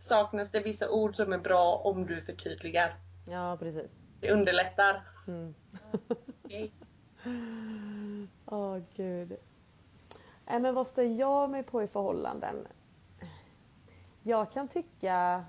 saknas 0.00 0.50
det 0.50 0.60
vissa 0.60 0.90
ord 0.90 1.14
som 1.14 1.32
är 1.32 1.38
bra 1.38 1.76
om 1.76 2.06
du 2.06 2.20
förtydligar. 2.20 2.96
Ja, 3.28 3.56
precis. 3.60 3.94
Det 4.20 4.32
underlättar. 4.32 5.02
Mm. 5.26 5.54
Åh 8.46 8.58
oh, 8.58 8.82
gud. 8.94 9.32
Äh, 10.46 10.60
men 10.60 10.74
vad 10.74 10.86
stör 10.86 11.18
jag 11.18 11.50
mig 11.50 11.62
på 11.62 11.82
i 11.82 11.86
förhållanden? 11.86 12.66
Jag 14.22 14.52
kan 14.52 14.68
tycka 14.68 15.44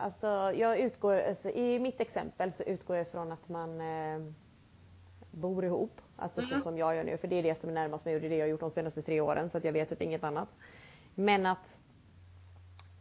Alltså 0.00 0.26
jag 0.54 0.78
utgår, 0.78 1.20
alltså, 1.20 1.50
i 1.50 1.78
mitt 1.78 2.00
exempel 2.00 2.52
så 2.52 2.62
utgår 2.62 2.96
jag 2.96 3.08
från 3.08 3.32
att 3.32 3.48
man 3.48 3.80
eh, 3.80 4.20
bor 5.30 5.64
ihop. 5.64 6.00
Alltså 6.20 6.40
mm. 6.40 6.50
så 6.50 6.60
som 6.60 6.78
jag 6.78 6.96
gör 6.96 7.04
nu. 7.04 7.16
För 7.16 7.28
det 7.28 7.36
är 7.36 7.42
det 7.42 7.54
som 7.54 7.70
är 7.70 7.74
närmast 7.74 8.04
mig 8.04 8.14
och 8.14 8.20
det 8.20 8.26
är 8.26 8.30
det 8.30 8.36
jag 8.36 8.44
har 8.44 8.50
gjort 8.50 8.60
de 8.60 8.70
senaste 8.70 9.02
tre 9.02 9.20
åren. 9.20 9.50
Så 9.50 9.58
att 9.58 9.64
jag 9.64 9.72
vet 9.72 9.88
typ 9.88 10.02
inget 10.02 10.24
annat. 10.24 10.48
Men 11.14 11.46
att 11.46 11.78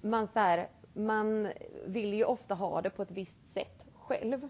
man 0.02 0.28
så 0.28 0.40
här, 0.40 0.70
man 0.94 1.48
vill 1.86 2.14
ju 2.14 2.24
ofta 2.24 2.56
ha 2.56 2.82
det 2.82 2.90
på 2.90 3.02
ett 3.02 3.12
visst 3.12 3.52
sätt 3.52 3.86
själv. 3.94 4.50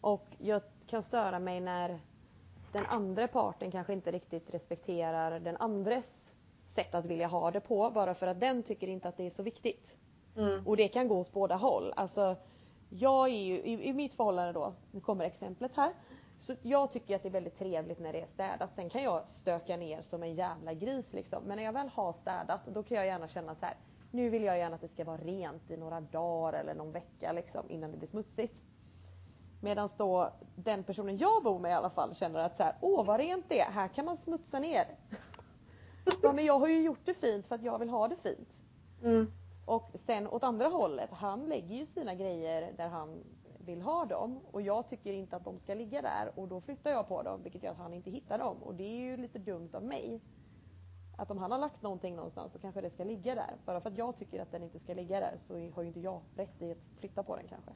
Och 0.00 0.26
jag 0.38 0.62
kan 0.86 1.02
störa 1.02 1.38
mig 1.38 1.60
när 1.60 2.00
den 2.72 2.86
andra 2.86 3.28
parten 3.28 3.70
kanske 3.70 3.92
inte 3.92 4.10
riktigt 4.12 4.54
respekterar 4.54 5.40
den 5.40 5.56
andres 5.56 6.34
sätt 6.66 6.94
att 6.94 7.04
vilja 7.04 7.26
ha 7.26 7.50
det 7.50 7.60
på 7.60 7.90
bara 7.90 8.14
för 8.14 8.26
att 8.26 8.40
den 8.40 8.62
tycker 8.62 8.88
inte 8.88 9.08
att 9.08 9.16
det 9.16 9.26
är 9.26 9.30
så 9.30 9.42
viktigt. 9.42 9.96
Mm. 10.36 10.66
Och 10.66 10.76
det 10.76 10.88
kan 10.88 11.08
gå 11.08 11.20
åt 11.20 11.32
båda 11.32 11.56
håll. 11.56 11.92
Alltså, 11.96 12.36
jag 12.88 13.28
är 13.28 13.42
ju, 13.42 13.54
i, 13.54 13.88
i 13.88 13.92
mitt 13.92 14.14
förhållande 14.14 14.52
då, 14.52 14.74
nu 14.90 15.00
kommer 15.00 15.24
exemplet 15.24 15.76
här. 15.76 15.92
Så 16.42 16.54
jag 16.62 16.90
tycker 16.90 17.16
att 17.16 17.22
det 17.22 17.28
är 17.28 17.32
väldigt 17.32 17.58
trevligt 17.58 17.98
när 17.98 18.12
det 18.12 18.20
är 18.20 18.26
städat. 18.26 18.74
Sen 18.74 18.90
kan 18.90 19.02
jag 19.02 19.28
stöka 19.28 19.76
ner 19.76 20.02
som 20.02 20.22
en 20.22 20.34
jävla 20.34 20.74
gris 20.74 21.12
liksom. 21.12 21.44
Men 21.44 21.56
när 21.56 21.64
jag 21.64 21.72
väl 21.72 21.88
har 21.88 22.12
städat 22.12 22.66
då 22.66 22.82
kan 22.82 22.96
jag 22.96 23.06
gärna 23.06 23.28
känna 23.28 23.54
så 23.54 23.66
här. 23.66 23.76
Nu 24.10 24.30
vill 24.30 24.42
jag 24.42 24.58
gärna 24.58 24.74
att 24.74 24.80
det 24.80 24.88
ska 24.88 25.04
vara 25.04 25.16
rent 25.16 25.70
i 25.70 25.76
några 25.76 26.00
dagar 26.00 26.60
eller 26.60 26.74
någon 26.74 26.92
vecka 26.92 27.32
liksom 27.32 27.70
innan 27.70 27.90
det 27.90 27.96
blir 27.96 28.08
smutsigt. 28.08 28.62
Medan 29.60 29.88
då 29.96 30.32
den 30.56 30.84
personen 30.84 31.18
jag 31.18 31.42
bor 31.42 31.58
med 31.58 31.70
i 31.70 31.74
alla 31.74 31.90
fall 31.90 32.14
känner 32.14 32.40
att 32.40 32.56
så 32.56 32.62
här, 32.62 32.76
åh 32.80 33.04
vad 33.04 33.20
rent 33.20 33.48
det 33.48 33.60
är, 33.60 33.70
här 33.70 33.88
kan 33.88 34.04
man 34.04 34.16
smutsa 34.16 34.58
ner. 34.58 34.86
ja, 36.22 36.32
men 36.32 36.44
jag 36.44 36.58
har 36.58 36.68
ju 36.68 36.82
gjort 36.82 37.04
det 37.04 37.14
fint 37.14 37.46
för 37.46 37.54
att 37.54 37.62
jag 37.62 37.78
vill 37.78 37.88
ha 37.88 38.08
det 38.08 38.16
fint. 38.16 38.62
Mm. 39.02 39.32
Och 39.66 39.90
sen 39.94 40.26
åt 40.26 40.42
andra 40.42 40.68
hållet, 40.68 41.10
han 41.12 41.44
lägger 41.44 41.76
ju 41.76 41.86
sina 41.86 42.14
grejer 42.14 42.72
där 42.76 42.88
han 42.88 43.24
vill 43.62 43.82
ha 43.82 44.04
dem 44.04 44.40
och 44.52 44.62
jag 44.62 44.88
tycker 44.88 45.12
inte 45.12 45.36
att 45.36 45.44
de 45.44 45.58
ska 45.58 45.74
ligga 45.74 46.02
där 46.02 46.32
och 46.38 46.48
då 46.48 46.60
flyttar 46.60 46.90
jag 46.90 47.08
på 47.08 47.22
dem 47.22 47.42
vilket 47.42 47.62
gör 47.62 47.70
att 47.70 47.78
han 47.78 47.94
inte 47.94 48.10
hittar 48.10 48.38
dem 48.38 48.56
och 48.62 48.74
det 48.74 48.84
är 48.84 49.00
ju 49.00 49.16
lite 49.16 49.38
dumt 49.38 49.70
av 49.72 49.82
mig. 49.82 50.20
Att 51.16 51.30
om 51.30 51.38
han 51.38 51.50
har 51.52 51.58
lagt 51.58 51.82
någonting 51.82 52.16
någonstans 52.16 52.52
så 52.52 52.58
kanske 52.58 52.80
det 52.80 52.90
ska 52.90 53.04
ligga 53.04 53.34
där. 53.34 53.56
Bara 53.64 53.80
för 53.80 53.90
att 53.90 53.98
jag 53.98 54.16
tycker 54.16 54.42
att 54.42 54.50
den 54.50 54.62
inte 54.62 54.78
ska 54.78 54.94
ligga 54.94 55.20
där 55.20 55.36
så 55.38 55.54
har 55.54 55.82
ju 55.82 55.88
inte 55.88 56.00
jag 56.00 56.20
rätt 56.36 56.62
i 56.62 56.72
att 56.72 56.78
flytta 56.98 57.22
på 57.22 57.36
den 57.36 57.48
kanske. 57.48 57.70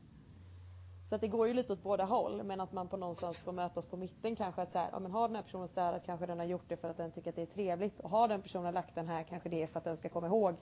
Så 1.09 1.15
att 1.15 1.21
det 1.21 1.29
går 1.29 1.49
ju 1.49 1.55
lite 1.55 1.73
åt 1.73 1.83
båda 1.83 2.05
håll 2.05 2.43
men 2.43 2.61
att 2.61 2.73
man 2.73 2.89
på 2.89 2.97
någonstans 2.97 3.39
får 3.39 3.53
mötas 3.53 3.87
på 3.87 3.97
mitten 3.97 4.37
kanske 4.37 4.63
att 4.63 4.73
så 4.73 4.79
här, 4.79 4.89
ja 4.93 4.99
men 4.99 5.11
har 5.11 5.29
den 5.29 5.37
här 5.37 5.43
personen 5.43 5.69
städat 5.69 6.05
kanske 6.07 6.27
den 6.27 6.39
har 6.39 6.47
gjort 6.47 6.69
det 6.69 6.77
för 6.77 6.91
att 6.91 6.97
den 6.97 7.13
tycker 7.13 7.31
att 7.31 7.37
det 7.37 7.43
är 7.43 7.47
trevligt 7.47 8.01
och 8.01 8.11
har 8.11 8.29
den 8.29 8.43
personen 8.43 8.75
lagt 8.75 8.95
den 8.95 9.09
här 9.09 9.23
kanske 9.23 9.49
det 9.49 9.63
är 9.63 9.67
för 9.67 9.79
att 9.79 9.85
den 9.85 9.97
ska 9.97 10.09
komma 10.09 10.27
ihåg 10.27 10.55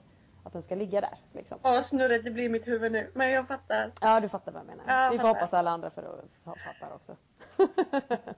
att 0.45 0.53
den 0.53 0.63
ska 0.63 0.75
ligga 0.75 1.01
där. 1.01 1.17
Liksom. 1.33 1.59
Ja 1.63 1.81
snurrigt 1.81 2.25
det 2.25 2.31
blir 2.31 2.49
mitt 2.49 2.67
huvud 2.67 2.91
nu. 2.91 3.11
Men 3.13 3.29
jag 3.29 3.47
fattar. 3.47 3.91
Ja 4.01 4.19
du 4.19 4.29
fattar 4.29 4.51
vad 4.51 4.59
jag 4.59 4.67
menar. 4.67 4.83
Ja, 4.87 5.09
Vi 5.11 5.19
får 5.19 5.27
hoppas 5.27 5.53
alla 5.53 5.71
andra 5.71 5.89
för 5.89 6.03
att 6.03 6.59
fattar 6.59 6.95
också. 6.95 7.15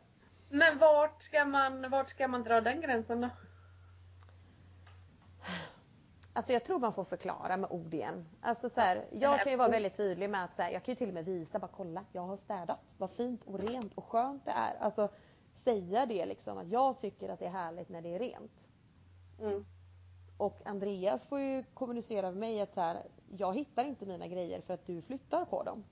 Men 0.49 0.77
vart 0.77 1.23
ska, 1.23 1.45
man, 1.45 1.89
vart 1.89 2.09
ska 2.09 2.27
man 2.27 2.43
dra 2.43 2.61
den 2.61 2.81
gränsen 2.81 3.21
då? 3.21 3.29
Alltså 6.33 6.53
jag 6.53 6.63
tror 6.63 6.79
man 6.79 6.93
får 6.93 7.03
förklara 7.03 7.57
med 7.57 7.71
ord 7.71 7.93
igen. 7.93 8.25
Alltså 8.41 8.69
så 8.69 8.81
här, 8.81 9.05
jag 9.11 9.39
kan 9.39 9.51
ju 9.51 9.57
vara 9.57 9.69
väldigt 9.69 9.97
tydlig 9.97 10.29
med 10.29 10.43
att 10.43 10.55
så 10.55 10.61
här, 10.61 10.71
jag 10.71 10.83
kan 10.83 10.91
ju 10.91 10.95
till 10.95 11.07
och 11.07 11.13
med 11.13 11.25
visa, 11.25 11.59
bara 11.59 11.71
kolla, 11.75 12.05
jag 12.11 12.21
har 12.21 12.37
städat. 12.37 12.95
Vad 12.97 13.11
fint 13.11 13.43
och 13.45 13.59
rent 13.59 13.93
och 13.93 14.05
skönt 14.05 14.45
det 14.45 14.51
är. 14.51 14.77
Alltså 14.79 15.09
säga 15.55 16.05
det 16.05 16.25
liksom 16.25 16.57
att 16.57 16.67
jag 16.67 16.99
tycker 16.99 17.29
att 17.29 17.39
det 17.39 17.45
är 17.45 17.49
härligt 17.49 17.89
när 17.89 18.01
det 18.01 18.15
är 18.15 18.19
rent. 18.19 18.69
Mm. 19.39 19.65
Och 20.37 20.61
Andreas 20.65 21.25
får 21.25 21.39
ju 21.39 21.63
kommunicera 21.73 22.31
med 22.31 22.37
mig 22.39 22.61
att 22.61 22.73
så 22.73 22.81
här, 22.81 23.03
jag 23.37 23.55
hittar 23.55 23.85
inte 23.85 24.05
mina 24.05 24.27
grejer 24.27 24.61
för 24.61 24.73
att 24.73 24.85
du 24.87 25.01
flyttar 25.01 25.45
på 25.45 25.63
dem. 25.63 25.83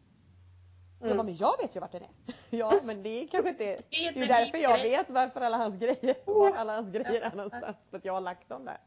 Jag 1.00 1.06
Mm. 1.06 1.18
bara, 1.18 1.24
men 1.24 1.36
jag 1.36 1.58
vet 1.62 1.76
ju 1.76 1.80
vart 1.80 1.92
den 1.92 2.02
är. 2.04 2.10
ja 2.50 2.72
men 2.84 3.04
det 3.04 3.10
är 3.10 3.28
kanske 3.28 3.50
inte, 3.50 3.64
Det 3.64 3.74
är 3.74 3.80
det 3.90 3.96
är 3.98 4.08
inte 4.08 4.20
ju 4.20 4.26
därför 4.26 4.58
jag 4.58 4.80
grej. 4.80 4.90
vet 4.90 5.10
varför 5.10 5.42
alla 5.42 5.58
hans 5.58 5.76
grejer, 5.80 6.16
var 6.26 6.52
alla 6.56 6.76
hans 6.76 6.90
grejer 6.92 7.22
är 7.22 7.36
någonstans. 7.36 7.78
För 7.90 7.98
att 7.98 8.06
jag 8.06 8.14
har 8.14 8.22
lagt 8.22 8.50
dem 8.50 8.66
där. 8.66 8.78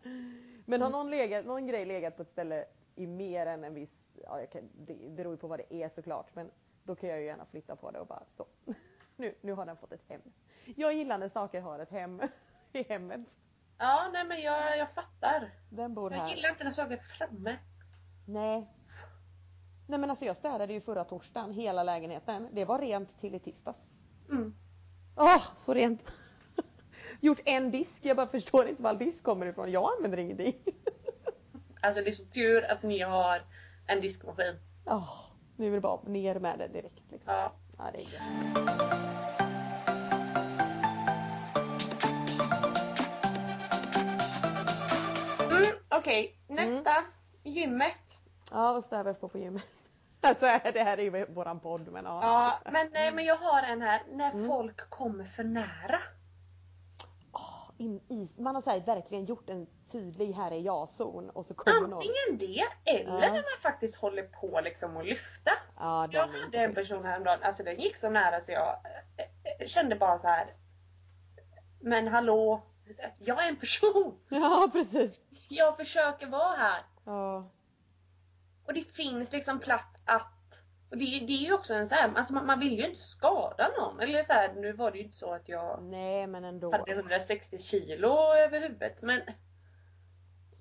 Men 0.65 0.83
har 0.83 0.91
någon, 0.91 1.11
legat, 1.11 1.47
någon 1.47 1.67
grej 1.67 1.85
legat 1.85 2.17
på 2.17 2.23
ett 2.23 2.31
ställe 2.31 2.65
i 2.95 3.07
mer 3.07 3.47
än 3.47 3.65
en 3.65 3.75
viss, 3.75 3.91
ja 4.25 4.41
jag 4.41 4.51
kan, 4.51 4.63
det 4.79 5.11
beror 5.11 5.33
ju 5.33 5.37
på 5.37 5.47
vad 5.49 5.59
det 5.59 5.75
är 5.83 5.89
såklart. 5.89 6.35
Men 6.35 6.51
då 6.85 6.95
kan 6.95 7.09
jag 7.09 7.21
ju 7.21 7.27
gärna 7.27 7.45
flytta 7.47 7.77
på 7.77 7.91
det 7.91 8.01
och 8.01 8.07
bara 8.07 8.23
så. 8.37 8.47
Nu, 9.17 9.35
nu 9.41 9.53
har 9.53 9.67
den 9.67 9.77
fått 9.77 9.93
ett 9.93 10.05
hem. 10.09 10.21
Jag 10.77 10.93
gillar 10.95 11.19
när 11.19 11.29
saker 11.29 11.61
har 11.61 11.79
ett 11.79 11.91
hem 11.91 12.23
i 12.73 12.83
hemmet. 12.83 13.21
Ja, 13.79 14.11
nej 14.13 14.25
men 14.25 14.41
jag, 14.41 14.79
jag 14.79 14.91
fattar. 14.91 15.51
Den 15.71 15.95
bor 15.95 16.13
Jag 16.13 16.21
här. 16.21 16.29
gillar 16.29 16.49
inte 16.49 16.65
när 16.65 16.73
saker 16.73 16.93
är 16.97 17.03
framme. 17.03 17.57
Nej. 18.27 18.69
Nej 19.87 19.99
men 19.99 20.11
alltså 20.11 20.25
jag 20.25 20.37
städade 20.37 20.73
ju 20.73 20.81
förra 20.81 21.05
torsdagen 21.05 21.53
hela 21.53 21.83
lägenheten. 21.83 22.49
Det 22.53 22.65
var 22.65 22.79
rent 22.79 23.19
till 23.19 23.35
i 23.35 23.39
tisdags. 23.39 23.89
Mm. 24.31 24.55
Åh, 25.17 25.43
så 25.57 25.75
rent! 25.75 26.13
Gjort 27.21 27.41
en 27.45 27.71
disk, 27.71 28.05
jag 28.05 28.17
bara 28.17 28.27
förstår 28.27 28.69
inte 28.69 28.83
var 28.83 28.91
all 28.91 28.99
disk 28.99 29.23
kommer 29.25 29.47
ifrån. 29.47 29.71
Jag 29.73 29.91
använder 29.97 30.19
ingenting. 30.19 30.55
Alltså 31.81 32.03
det 32.03 32.11
är 32.11 32.15
så 32.15 32.25
tur 32.25 32.71
att 32.71 32.83
ni 32.83 32.99
har 33.01 33.43
en 33.87 34.01
diskmaskin. 34.01 34.55
Åh, 34.87 35.11
nu 35.57 35.67
är 35.67 35.73
det 35.73 35.81
bara 35.81 36.03
ner 36.03 36.39
med 36.41 36.59
det 36.59 36.69
direkt. 36.69 37.11
Liksom. 37.11 37.33
Ja. 37.35 37.53
Ja, 37.79 37.85
det 37.93 37.99
är 37.99 38.03
gött. 38.13 39.08
Okej, 46.09 46.39
nästa. 46.47 47.05
Gymmet. 47.45 47.93
Ja, 48.51 48.73
vad 48.73 49.07
oss 49.07 49.21
på 49.21 49.29
på 49.29 49.39
gymmet? 49.39 49.67
Alltså 50.21 50.47
det 50.47 50.83
här 50.83 50.99
är 50.99 51.03
ju 51.03 51.27
våran 51.27 51.61
podd 51.61 51.89
men 51.93 52.05
ja. 52.05 52.21
Ja, 52.23 52.71
men, 52.73 52.89
nej, 52.93 53.13
men 53.13 53.25
jag 53.25 53.37
har 53.37 53.63
en 53.63 53.83
här. 53.83 54.03
När 54.13 54.31
Mm. 54.33 54.47
folk 54.49 54.91
kommer 54.91 55.25
för 55.25 55.45
nära. 55.45 55.99
Åh, 57.33 57.71
in 57.79 58.01
i, 58.09 58.29
man 58.43 58.55
har 58.55 58.63
så 58.63 58.71
här, 58.71 58.81
verkligen 58.81 59.25
gjort 59.25 59.51
en 59.51 59.67
tydlig 59.93 60.33
här 60.33 60.51
är 60.51 60.61
jag-zon 60.61 61.31
och 61.31 61.47
så 61.47 61.55
kommer 61.55 61.81
någon. 61.89 61.93
Antingen 61.93 62.39
det 62.39 62.65
eller 62.93 63.13
Ja. 63.13 63.19
när 63.19 63.31
man 63.33 63.61
faktiskt 63.63 63.97
håller 63.97 64.23
på 64.23 64.61
liksom 64.65 64.97
att 64.97 65.07
lyfta. 65.07 65.51
Ja, 65.79 66.09
Jag 66.13 66.23
är 66.23 66.27
inte 66.45 66.45
hade 66.45 66.59
en 66.59 66.75
person 66.75 67.05
häromdagen, 67.05 67.43
alltså 67.43 67.63
den 67.63 67.79
gick 67.81 67.97
så 67.97 68.11
nära 68.11 68.41
så 68.41 68.53
jag 68.53 68.69
eh, 69.17 69.61
eh, 69.61 69.67
kände 69.67 69.97
bara 69.97 70.19
så 70.19 70.27
här. 70.29 70.47
Men 71.81 72.09
hallå, 72.09 72.63
jag 73.19 73.45
är 73.45 73.49
en 73.49 73.57
person. 73.57 74.19
Ja, 74.29 74.69
precis. 74.73 75.11
Jag 75.49 75.77
försöker 75.77 76.27
vara 76.27 76.57
här. 76.57 76.83
Ja. 77.05 77.51
Och 78.65 78.75
det 78.75 78.83
finns 78.83 79.33
liksom 79.33 79.61
plats 79.61 80.03
att 80.05 80.35
och 80.91 80.97
det, 80.99 81.05
det 81.05 81.33
är 81.33 81.39
ju 81.47 81.53
också 81.53 81.75
en 81.75 81.87
så 81.89 81.95
här, 81.95 82.15
alltså 82.15 82.35
man, 82.35 82.47
man 82.47 82.61
vill 82.61 82.79
ju 82.79 82.87
inte 82.91 83.03
skada 83.03 83.69
någon. 83.79 84.01
Eller 84.01 84.23
så 84.23 84.33
här, 84.33 84.55
nu 84.55 84.73
var 84.73 84.91
det 84.91 84.99
ju 84.99 85.05
inte 85.05 85.17
så 85.17 85.35
att 85.35 85.49
jag 85.49 85.83
Nej, 85.83 86.27
men 86.27 86.45
ändå. 86.45 86.73
hade 86.73 86.93
160 86.93 87.59
kilo 87.59 88.09
över 88.35 88.61
huvudet 88.61 89.03
men 89.03 89.21
spelar 89.21 89.35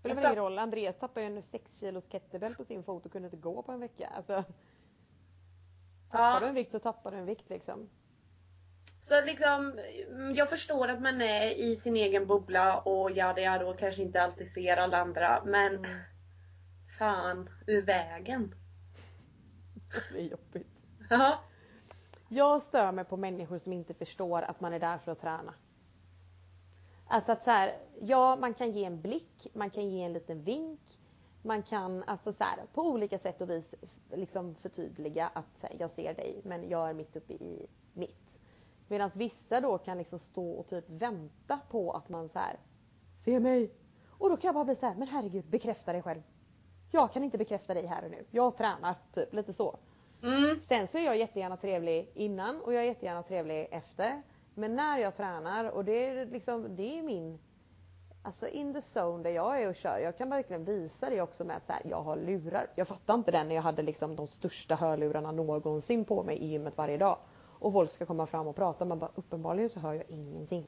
väl 0.04 0.12
Alltså- 0.12 0.26
ingen 0.28 0.36
roll. 0.36 0.60
Andreas 0.60 0.98
tappade 1.00 1.26
ju 1.26 1.36
en 1.36 1.44
6 1.44 1.80
kilos 1.80 2.08
kettlebell 2.12 2.56
på 2.56 2.64
sin 2.66 2.84
fot 2.84 3.06
och 3.06 3.12
kunde 3.12 3.26
inte 3.26 3.38
gå 3.38 3.64
på 3.64 3.72
en 3.72 3.80
vecka. 3.80 4.08
Alltså, 4.16 4.44
tappar 6.12 6.34
Ja. 6.34 6.40
du 6.40 6.46
en 6.46 6.56
vikt 6.56 6.72
så 6.72 6.80
tappar 6.80 7.12
du 7.12 7.18
en 7.18 7.26
vikt 7.26 7.50
liksom. 7.50 7.90
Så 9.08 9.22
liksom, 9.26 9.80
mm, 10.10 10.36
jag 10.36 10.50
förstår 10.50 10.88
att 10.88 11.02
man 11.02 11.22
är 11.22 11.50
i 11.50 11.76
sin 11.76 11.96
egen 11.96 12.28
bubbla 12.28 12.80
och 12.80 13.12
jada 13.12 13.42
jada 13.42 13.68
och 13.68 13.80
kanske 13.80 14.02
inte 14.02 14.22
alltid 14.22 14.48
ser 14.52 14.78
alla 14.78 14.98
andra 14.98 15.44
men 15.46 15.76
Mm. 15.76 16.00
fan, 17.00 17.50
ur 17.68 17.82
vägen. 17.82 18.56
Det 20.14 20.20
är 20.20 20.24
jobbigt. 20.24 20.68
Ja. 21.10 21.40
Jag 22.30 22.62
stör 22.62 22.92
mig 22.92 23.06
på 23.06 23.18
människor 23.18 23.58
som 23.58 23.74
inte 23.74 23.94
förstår 23.94 24.42
att 24.42 24.62
man 24.62 24.74
är 24.74 24.80
där 24.80 24.98
för 24.98 25.12
att 25.12 25.22
träna. 25.22 25.54
Alltså 27.08 27.32
att 27.32 27.44
så 27.44 27.52
här, 27.52 27.78
ja 28.00 28.36
man 28.36 28.54
kan 28.54 28.72
ge 28.72 28.86
en 28.86 29.02
blick, 29.02 29.48
man 29.54 29.70
kan 29.70 29.90
ge 29.90 30.04
en 30.04 30.14
liten 30.14 30.44
vink. 30.44 30.82
Man 31.42 31.64
kan 31.64 32.04
alltså 32.04 32.34
så 32.34 32.44
här, 32.44 32.66
på 32.74 32.82
olika 32.82 33.20
sätt 33.20 33.42
och 33.42 33.50
vis 33.50 33.76
liksom 34.12 34.56
förtydliga 34.56 35.28
att 35.28 35.62
här, 35.62 35.76
jag 35.80 35.92
ser 35.92 36.14
dig 36.14 36.42
men 36.44 36.70
jag 36.70 36.90
är 36.90 36.94
mitt 36.94 37.16
uppe 37.16 37.34
i 37.34 37.68
mitt. 37.94 38.40
Medan 38.88 39.10
vissa 39.16 39.62
då 39.62 39.78
kan 39.78 39.98
liksom 39.98 40.20
stå 40.20 40.52
och 40.52 40.68
typ 40.68 40.90
vänta 40.90 41.60
på 41.70 41.92
att 41.92 42.10
man 42.10 42.30
så 42.30 42.40
här, 42.40 42.60
se 43.18 43.40
mig. 43.40 43.72
Och 44.08 44.30
då 44.30 44.38
kan 44.38 44.48
jag 44.48 44.56
bara 44.56 44.66
bli 44.66 44.76
så 44.76 44.86
här, 44.86 44.96
men 44.96 45.08
herregud 45.08 45.46
bekräfta 45.46 45.94
dig 45.94 46.02
själv. 46.02 46.22
Jag 46.92 47.12
kan 47.12 47.24
inte 47.24 47.38
bekräfta 47.38 47.74
dig 47.74 47.86
här 47.86 48.06
och 48.06 48.12
nu. 48.12 48.26
Jag 48.32 48.58
tränar, 48.58 48.96
typ 49.14 49.34
lite 49.34 49.54
så. 49.54 49.80
Mm. 50.24 50.62
Sen 50.62 50.88
så 50.88 50.98
är 50.98 51.06
jag 51.06 51.18
jättegärna 51.18 51.58
trevlig 51.58 52.12
innan 52.14 52.62
och 52.62 52.74
jag 52.74 52.84
är 52.84 52.88
jättegärna 52.88 53.24
trevlig 53.24 53.68
efter. 53.72 54.22
Men 54.54 54.76
när 54.76 54.98
jag 54.98 55.18
tränar 55.18 55.66
och 55.66 55.86
det 55.86 56.06
är 56.06 56.26
liksom, 56.26 56.76
det 56.76 57.00
är 57.00 57.04
min 57.04 57.40
Alltså 58.28 58.48
in 58.48 58.74
the 58.74 59.00
zone 59.00 59.24
där 59.24 59.30
jag 59.30 59.62
är 59.62 59.70
och 59.70 59.76
kör. 59.76 60.00
Jag 60.00 60.18
kan 60.18 60.30
verkligen 60.30 60.66
visa 60.66 61.10
det 61.10 61.22
också 61.22 61.46
med 61.46 61.58
att 61.58 61.66
så 61.66 61.74
här, 61.74 61.82
jag 61.86 62.02
har 62.02 62.16
lurar. 62.16 62.68
Jag 62.76 62.88
fattar 62.88 63.14
inte 63.14 63.32
den 63.32 63.48
när 63.48 63.56
jag 63.56 63.62
hade 63.62 63.82
liksom 63.82 64.16
de 64.16 64.28
största 64.28 64.76
hörlurarna 64.76 65.32
någonsin 65.32 66.06
på 66.06 66.24
mig 66.24 66.38
i 66.38 66.48
gymmet 66.48 66.78
varje 66.78 66.98
dag. 66.98 67.18
Och 67.60 67.74
folk 67.74 67.92
ska 67.92 68.06
komma 68.06 68.26
fram 68.26 68.48
och 68.48 68.56
prata. 68.56 68.86
Man 68.86 69.00
bara 69.00 69.12
uppenbarligen 69.16 69.70
så 69.70 69.80
hör 69.80 69.94
jag 69.94 70.10
ingenting. 70.10 70.68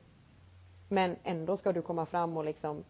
Men 0.89 1.15
ändå 1.23 1.57
ska 1.57 1.73
du 1.73 1.81
komma 1.81 2.05
fram 2.05 2.37
och 2.37 2.45
liksom 2.45 2.83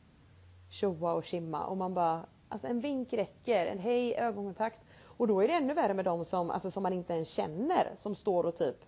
tjoa 0.70 1.14
och 1.14 1.24
kimma 1.24 1.66
och 1.66 1.78
man 1.78 1.94
bara 1.94 2.26
Alltså 2.52 2.68
en 2.68 2.80
vink 2.80 3.14
räcker, 3.14 3.66
en 3.66 3.80
hej, 3.80 4.16
ögonkontakt. 4.16 4.80
Och 5.04 5.28
då 5.28 5.44
är 5.44 5.48
det 5.48 5.54
ännu 5.54 5.74
värre 5.74 5.94
med 5.94 6.06
de 6.06 6.26
som, 6.26 6.52
alltså, 6.52 6.72
som 6.72 6.84
man 6.84 6.94
inte 6.94 7.14
ens 7.14 7.30
känner 7.30 7.92
som 7.96 8.16
står 8.16 8.46
och 8.46 8.56
typ 8.56 8.86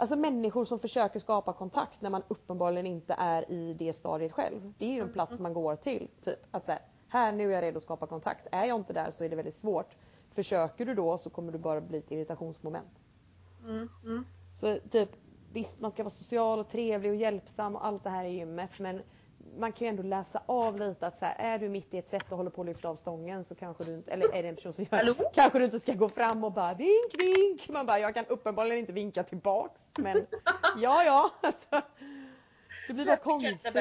Alltså 0.00 0.16
människor 0.16 0.64
som 0.64 0.78
försöker 0.78 1.20
skapa 1.20 1.52
kontakt 1.52 2.00
när 2.00 2.10
man 2.10 2.22
uppenbarligen 2.28 2.86
inte 2.86 3.14
är 3.18 3.50
i 3.50 3.74
det 3.74 3.92
stadiet 3.92 4.32
själv. 4.32 4.72
Det 4.78 4.86
är 4.86 4.90
ju 4.90 5.00
en 5.00 5.12
plats 5.12 5.38
man 5.38 5.52
går 5.52 5.76
till. 5.76 6.08
Typ 6.20 6.38
att 6.50 6.64
så 6.64 6.72
här, 6.72 6.80
här 7.08 7.32
nu 7.32 7.50
är 7.50 7.54
jag 7.54 7.62
redo 7.62 7.76
att 7.76 7.82
skapa 7.82 8.06
kontakt. 8.06 8.46
Är 8.52 8.64
jag 8.64 8.76
inte 8.76 8.92
där 8.92 9.10
så 9.10 9.24
är 9.24 9.28
det 9.28 9.36
väldigt 9.36 9.54
svårt. 9.54 9.96
Försöker 10.30 10.86
du 10.86 10.94
då 10.94 11.18
så 11.18 11.30
kommer 11.30 11.52
du 11.52 11.58
bara 11.58 11.80
bli 11.80 11.98
ett 11.98 12.10
irritationsmoment. 12.10 13.00
Mm. 13.64 13.88
Mm. 14.04 14.26
Så 14.54 14.78
typ 14.90 15.10
visst 15.52 15.80
man 15.80 15.90
ska 15.90 16.02
vara 16.02 16.10
social 16.10 16.58
och 16.58 16.68
trevlig 16.68 17.10
och 17.10 17.16
hjälpsam 17.16 17.76
och 17.76 17.86
allt 17.86 18.04
det 18.04 18.10
här 18.10 18.24
i 18.24 18.32
gymmet 18.32 18.78
men 18.78 19.02
man 19.58 19.72
kan 19.72 19.86
ju 19.86 19.88
ändå 19.88 20.02
läsa 20.02 20.42
av 20.46 20.78
lite 20.78 21.06
att 21.06 21.18
så 21.18 21.24
här, 21.24 21.34
är 21.38 21.58
du 21.58 21.68
mitt 21.68 21.94
i 21.94 21.98
ett 21.98 22.08
sätt 22.08 22.24
och 22.30 22.36
håller 22.36 22.50
på 22.50 22.60
att 22.60 22.66
lyfta 22.66 22.88
av 22.88 22.96
stången 22.96 23.44
så 23.44 23.54
kanske 23.54 23.84
du 23.84 23.94
inte, 23.94 24.12
eller 24.12 24.34
är 24.34 24.42
det 24.42 24.48
en 24.48 24.56
person 24.56 24.72
som 24.72 24.84
gör 24.84 24.96
Hallå? 24.96 25.14
Kanske 25.34 25.58
du 25.58 25.64
inte 25.64 25.80
ska 25.80 25.92
gå 25.92 26.08
fram 26.08 26.44
och 26.44 26.52
bara 26.52 26.74
vink 26.74 27.14
vink. 27.18 27.68
Man 27.68 27.86
bara 27.86 27.98
jag 27.98 28.14
kan 28.14 28.26
uppenbarligen 28.26 28.78
inte 28.78 28.92
vinka 28.92 29.22
tillbaks 29.22 29.92
men 29.98 30.16
ja 30.76 31.04
ja 31.04 31.30
alltså. 31.42 31.82
Det 32.88 32.94
blir 32.94 33.06
bara 33.06 33.16
konstigt. 33.16 33.74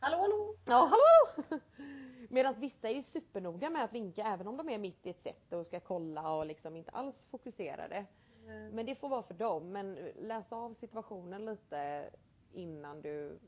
Hallå 0.00 0.16
hallå. 0.16 0.54
Ja 0.66 0.90
hallå! 0.90 1.60
Medan 2.30 2.54
vissa 2.58 2.88
är 2.88 2.94
ju 2.94 3.02
supernoga 3.02 3.70
med 3.70 3.84
att 3.84 3.92
vinka 3.92 4.22
även 4.22 4.46
om 4.46 4.56
de 4.56 4.68
är 4.68 4.78
mitt 4.78 5.06
i 5.06 5.10
ett 5.10 5.20
sätt 5.20 5.52
och 5.52 5.66
ska 5.66 5.80
kolla 5.80 6.30
och 6.32 6.46
liksom 6.46 6.76
inte 6.76 6.90
alls 6.90 7.26
fokuserade. 7.30 8.06
Men 8.48 8.86
det 8.86 8.94
får 8.94 9.08
vara 9.08 9.22
för 9.22 9.34
dem. 9.34 9.72
Men 9.72 9.94
läs 10.16 10.52
av 10.52 10.74
situationen 10.74 11.44
lite 11.44 12.10
innan 12.52 13.02
du... 13.02 13.38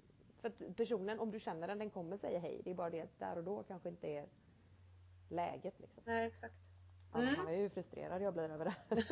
För 0.40 0.50
personen, 0.74 1.20
om 1.20 1.30
du 1.30 1.40
känner 1.40 1.68
den, 1.68 1.78
den 1.78 1.90
kommer 1.90 2.16
säga 2.16 2.38
hej. 2.38 2.60
Det 2.64 2.70
är 2.70 2.74
bara 2.74 2.90
det 2.90 3.00
att 3.00 3.18
där 3.18 3.38
och 3.38 3.44
då 3.44 3.62
kanske 3.62 3.88
inte 3.88 4.08
är 4.08 4.26
läget 5.28 5.80
liksom. 5.80 6.02
Nej 6.06 6.26
exakt. 6.26 6.54
Ja, 7.12 7.18
Mm. 7.18 7.34
Han 7.36 7.48
är 7.48 7.58
ju 7.58 7.70
frustrerad 7.70 8.22
jag 8.22 8.32
blir 8.32 8.50
över 8.50 8.64
det. 8.64 8.74
Jag 8.88 9.04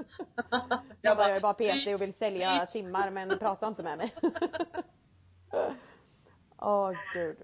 Jag, 1.01 1.16
bara, 1.16 1.29
jag 1.29 1.37
är 1.37 1.40
bara 1.40 1.55
PT 1.55 1.94
och 1.94 2.03
vill 2.03 2.14
sälja 2.14 2.66
timmar 2.66 3.11
men 3.11 3.38
prata 3.38 3.68
inte 3.68 3.83
med 3.83 3.98
mig. 3.98 4.14
Åh 6.59 6.92
gud. 7.14 7.37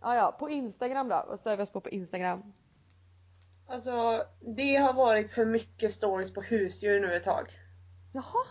Ah, 0.00 0.14
ja, 0.14 0.36
på 0.38 0.50
Instagram 0.50 1.08
då? 1.08 1.24
Vad 1.28 1.40
stör 1.40 1.56
vi 1.56 1.62
oss 1.62 1.70
på 1.70 1.80
på 1.80 1.88
Instagram? 1.88 2.52
Alltså 3.66 4.24
det 4.40 4.76
har 4.76 4.92
varit 4.92 5.30
för 5.30 5.44
mycket 5.44 5.92
stories 5.92 6.34
på 6.34 6.40
husdjur 6.40 7.00
nu 7.00 7.14
ett 7.14 7.24
tag. 7.24 7.59
Jaha? 8.12 8.44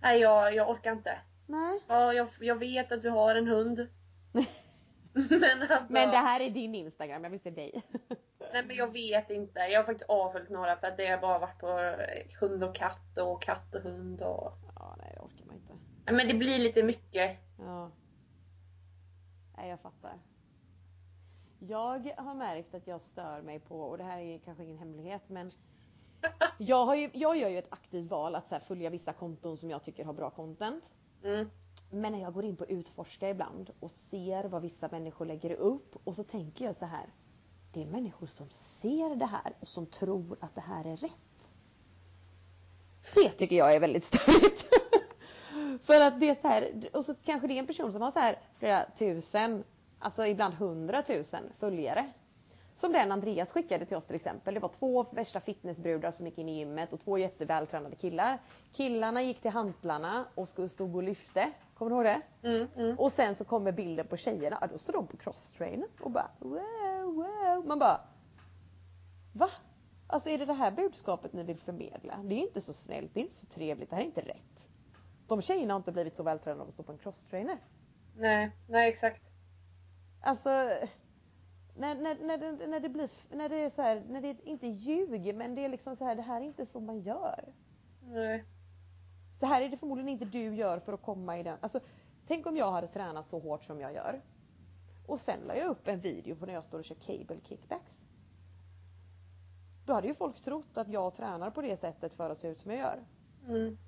Nej 0.00 0.20
jag, 0.20 0.54
jag 0.54 0.70
orkar 0.70 0.92
inte. 0.92 1.18
Nej. 1.46 1.80
Ja, 1.88 2.12
jag, 2.12 2.28
jag 2.40 2.56
vet 2.56 2.92
att 2.92 3.02
du 3.02 3.10
har 3.10 3.34
en 3.34 3.46
hund. 3.46 3.88
men 5.12 5.62
alltså. 5.62 5.92
Men 5.92 6.10
det 6.10 6.16
här 6.16 6.40
är 6.40 6.50
din 6.50 6.74
Instagram, 6.74 7.24
jag 7.24 7.30
vill 7.30 7.40
se 7.40 7.50
dig. 7.50 7.82
Nej 8.52 8.64
men 8.66 8.76
jag 8.76 8.92
vet 8.92 9.30
inte. 9.30 9.60
Jag 9.60 9.78
har 9.80 9.84
faktiskt 9.84 10.10
avföljt 10.10 10.50
några 10.50 10.76
för 10.76 10.86
att 10.86 10.96
det 10.96 11.06
har 11.06 11.18
bara 11.18 11.38
varit 11.38 11.58
på 11.58 11.78
eh, 11.78 12.40
hund 12.40 12.64
och 12.64 12.74
katt 12.74 13.18
och 13.18 13.42
katt 13.42 13.74
och 13.74 13.80
hund 13.80 14.22
och... 14.22 14.52
Ja, 14.74 14.96
nej 14.98 15.12
det 15.14 15.20
orkar 15.20 15.46
man 15.46 15.56
inte. 15.56 15.72
Nej, 16.06 16.14
Men 16.14 16.28
det 16.28 16.34
blir 16.34 16.58
lite 16.58 16.82
mycket. 16.82 17.38
Ja. 17.58 17.90
Nej, 19.56 19.70
jag 19.70 19.80
fattar. 19.80 20.18
Jag 21.58 22.12
har 22.16 22.34
märkt 22.34 22.74
att 22.74 22.86
jag 22.86 23.02
stör 23.02 23.42
mig 23.42 23.60
på, 23.60 23.80
och 23.80 23.98
det 23.98 24.04
här 24.04 24.18
är 24.18 24.38
kanske 24.38 24.64
ingen 24.64 24.78
hemlighet, 24.78 25.22
men 25.28 25.52
jag, 26.58 26.86
har 26.86 26.94
ju, 26.94 27.10
jag 27.12 27.36
gör 27.36 27.48
ju 27.48 27.58
ett 27.58 27.72
aktivt 27.72 28.10
val 28.10 28.34
att 28.34 28.48
så 28.48 28.58
följa 28.68 28.90
vissa 28.90 29.12
konton 29.12 29.56
som 29.56 29.70
jag 29.70 29.82
tycker 29.82 30.04
har 30.04 30.12
bra 30.12 30.30
content. 30.30 30.90
Mm. 31.24 31.50
Men 31.90 32.12
när 32.12 32.20
jag 32.20 32.34
går 32.34 32.44
in 32.44 32.56
på 32.56 32.66
utforska 32.66 33.30
ibland 33.30 33.70
och 33.80 33.90
ser 33.90 34.44
vad 34.44 34.62
vissa 34.62 34.88
människor 34.88 35.26
lägger 35.26 35.52
upp 35.52 35.96
och 36.04 36.16
så 36.16 36.24
tänker 36.24 36.64
jag 36.64 36.76
så 36.76 36.86
här. 36.86 37.06
det 37.72 37.82
är 37.82 37.86
människor 37.86 38.26
som 38.26 38.50
ser 38.50 39.16
det 39.16 39.26
här 39.26 39.56
och 39.60 39.68
som 39.68 39.86
tror 39.86 40.38
att 40.40 40.54
det 40.54 40.60
här 40.60 40.84
är 40.84 40.96
rätt. 40.96 41.50
Det 43.14 43.30
tycker 43.30 43.56
jag 43.56 43.74
är 43.74 43.80
väldigt 43.80 44.04
störigt. 44.04 44.68
För 45.82 46.00
att 46.00 46.20
det 46.20 46.28
är 46.30 46.34
så 46.34 46.48
här, 46.48 46.88
och 46.92 47.04
så 47.04 47.14
kanske 47.14 47.48
det 47.48 47.54
är 47.54 47.58
en 47.58 47.66
person 47.66 47.92
som 47.92 48.02
har 48.02 48.10
så 48.10 48.18
här 48.18 48.38
flera 48.58 48.86
tusen, 48.98 49.64
alltså 49.98 50.26
ibland 50.26 50.54
hundratusen 50.54 51.42
följare. 51.58 52.12
Som 52.78 52.92
den 52.92 53.12
Andreas 53.12 53.52
skickade 53.52 53.86
till 53.86 53.96
oss 53.96 54.06
till 54.06 54.16
exempel. 54.16 54.54
Det 54.54 54.60
var 54.60 54.68
två 54.68 55.02
värsta 55.02 55.40
fitnessbrudar 55.40 56.12
som 56.12 56.26
gick 56.26 56.38
in 56.38 56.48
i 56.48 56.58
gymmet 56.58 56.92
och 56.92 57.00
två 57.00 57.18
jättevältränade 57.18 57.96
killar. 57.96 58.38
Killarna 58.72 59.22
gick 59.22 59.40
till 59.40 59.50
hantlarna 59.50 60.26
och 60.34 60.48
stod 60.48 60.96
och 60.96 61.02
lyfte. 61.02 61.52
Kommer 61.74 61.90
du 61.90 61.96
ihåg 61.96 62.04
det? 62.04 62.48
Mm, 62.48 62.68
mm. 62.76 62.98
Och 62.98 63.12
sen 63.12 63.34
så 63.34 63.44
kommer 63.44 63.72
bilden 63.72 64.06
på 64.06 64.16
tjejerna. 64.16 64.58
Ja, 64.60 64.66
då 64.66 64.78
står 64.78 64.92
de 64.92 65.06
på 65.06 65.16
crosstrainen 65.16 65.88
och 66.00 66.10
bara 66.10 66.30
wow, 66.38 67.14
wow. 67.14 67.66
Man 67.66 67.78
bara 67.78 68.00
Va? 69.32 69.50
Alltså 70.06 70.28
är 70.30 70.38
det 70.38 70.46
det 70.46 70.54
här 70.54 70.70
budskapet 70.70 71.32
ni 71.32 71.42
vill 71.42 71.58
förmedla? 71.58 72.20
Det 72.24 72.34
är 72.34 72.38
inte 72.38 72.60
så 72.60 72.72
snällt, 72.72 73.14
det 73.14 73.20
är 73.20 73.22
inte 73.22 73.36
så 73.36 73.46
trevligt, 73.46 73.90
det 73.90 73.96
här 73.96 74.02
är 74.02 74.06
inte 74.06 74.20
rätt. 74.20 74.68
De 75.26 75.42
tjejerna 75.42 75.74
har 75.74 75.78
inte 75.78 75.92
blivit 75.92 76.14
så 76.14 76.22
vältränade 76.22 76.62
av 76.62 76.68
att 76.68 76.74
stå 76.74 76.82
på 76.82 76.92
en 76.92 76.98
crosstrainer. 76.98 77.58
Nej, 78.16 78.50
nej 78.68 78.88
exakt. 78.88 79.22
Alltså 80.20 80.50
när, 81.78 81.94
när, 81.94 82.16
när, 82.26 82.38
det, 82.38 82.66
när 82.66 82.80
det 82.80 82.88
blir, 82.88 83.10
när 83.30 83.48
det 83.48 83.56
är 83.56 83.70
så 83.70 83.82
här, 83.82 84.04
när 84.08 84.20
det 84.20 84.36
inte 84.44 84.66
ljug 84.66 85.34
men 85.34 85.54
det 85.54 85.64
är 85.64 85.68
liksom 85.68 85.96
så 85.96 86.04
här, 86.04 86.16
det 86.16 86.22
här 86.22 86.40
är 86.40 86.44
inte 86.44 86.66
så 86.66 86.80
man 86.80 87.00
gör. 87.00 87.52
Nej. 88.02 88.44
Så 89.40 89.46
här 89.46 89.62
är 89.62 89.68
det 89.68 89.76
förmodligen 89.76 90.08
inte 90.08 90.24
du 90.24 90.54
gör 90.54 90.78
för 90.78 90.92
att 90.92 91.02
komma 91.02 91.38
i 91.38 91.42
den, 91.42 91.58
alltså 91.60 91.80
tänk 92.26 92.46
om 92.46 92.56
jag 92.56 92.72
hade 92.72 92.88
tränat 92.88 93.28
så 93.28 93.38
hårt 93.38 93.64
som 93.64 93.80
jag 93.80 93.94
gör. 93.94 94.22
Och 95.06 95.20
sen 95.20 95.40
la 95.46 95.56
jag 95.56 95.66
upp 95.66 95.88
en 95.88 96.00
video 96.00 96.36
på 96.36 96.46
när 96.46 96.54
jag 96.54 96.64
står 96.64 96.78
och 96.78 96.84
kör 96.84 96.94
cable 96.94 97.40
kickbacks. 97.44 98.04
Då 99.86 99.92
hade 99.92 100.08
ju 100.08 100.14
folk 100.14 100.40
trott 100.40 100.76
att 100.76 100.88
jag 100.88 101.14
tränar 101.14 101.50
på 101.50 101.62
det 101.62 101.76
sättet 101.76 102.14
för 102.14 102.30
att 102.30 102.40
se 102.40 102.48
ut 102.48 102.60
som 102.60 102.70
jag 102.70 102.80
gör. 102.80 103.04
Mm. 103.46 103.78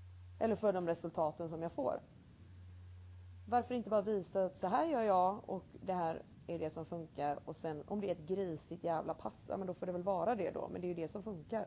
Eller 0.41 0.57
för 0.57 0.73
de 0.73 0.87
resultaten 0.87 1.49
som 1.49 1.63
jag 1.63 1.73
får. 1.73 2.01
Varför 3.51 3.75
inte 3.75 3.91
bara 3.91 4.03
visa 4.03 4.45
att 4.45 4.59
så 4.59 4.67
här 4.67 4.85
gör 4.85 5.03
jag 5.03 5.41
och 5.47 5.65
det 5.83 5.93
här 5.93 6.23
är 6.47 6.59
det 6.59 6.71
som 6.71 6.87
funkar 6.87 7.39
och 7.45 7.57
sen 7.57 7.85
om 7.87 8.01
det 8.01 8.07
är 8.07 8.13
ett 8.13 8.27
grisigt 8.29 8.85
jävla 8.85 9.15
pass, 9.15 9.47
ja 9.49 9.57
men 9.57 9.67
då 9.67 9.75
får 9.75 9.87
det 9.87 9.93
väl 9.93 10.03
vara 10.03 10.35
det 10.35 10.51
då. 10.51 10.69
Men 10.73 10.81
det 10.81 10.87
är 10.87 10.89
ju 10.89 10.95
det 10.95 11.09
som 11.09 11.23
funkar. 11.23 11.67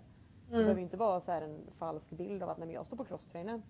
Det 0.50 0.52
behöver 0.52 0.82
inte 0.82 0.98
vara 0.98 1.22
så 1.22 1.32
här 1.32 1.41
en 1.41 1.72
falsk 1.78 2.12
bild 2.12 2.43
av 2.43 2.50
att 2.50 2.58
nej 2.58 2.67
men 2.67 2.76
jag 2.76 2.86
står 2.86 2.98
på 2.98 3.06
crosstrainern. 3.06 3.63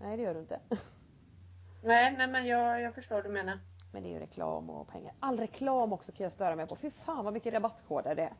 Nej 0.00 0.16
det 0.16 0.22
gör 0.22 0.34
du 0.34 0.40
inte. 0.40 0.60
Nej, 1.84 2.14
nej 2.18 2.28
men 2.28 2.46
jag, 2.46 2.80
jag 2.80 2.94
förstår 2.94 3.14
vad 3.16 3.24
du 3.24 3.28
menar. 3.28 3.58
Men 3.92 4.02
det 4.02 4.08
är 4.08 4.12
ju 4.12 4.18
reklam 4.18 4.70
och 4.70 4.88
pengar. 4.88 5.14
All 5.20 5.38
reklam 5.38 5.92
också 5.92 6.12
kan 6.12 6.24
jag 6.24 6.32
störa 6.32 6.56
mig 6.56 6.66
på. 6.66 6.76
Fy 6.76 6.90
fan 6.90 7.24
vad 7.24 7.34
mycket 7.34 7.54
rabattkoder 7.54 8.14
det 8.14 8.22
är. 8.22 8.34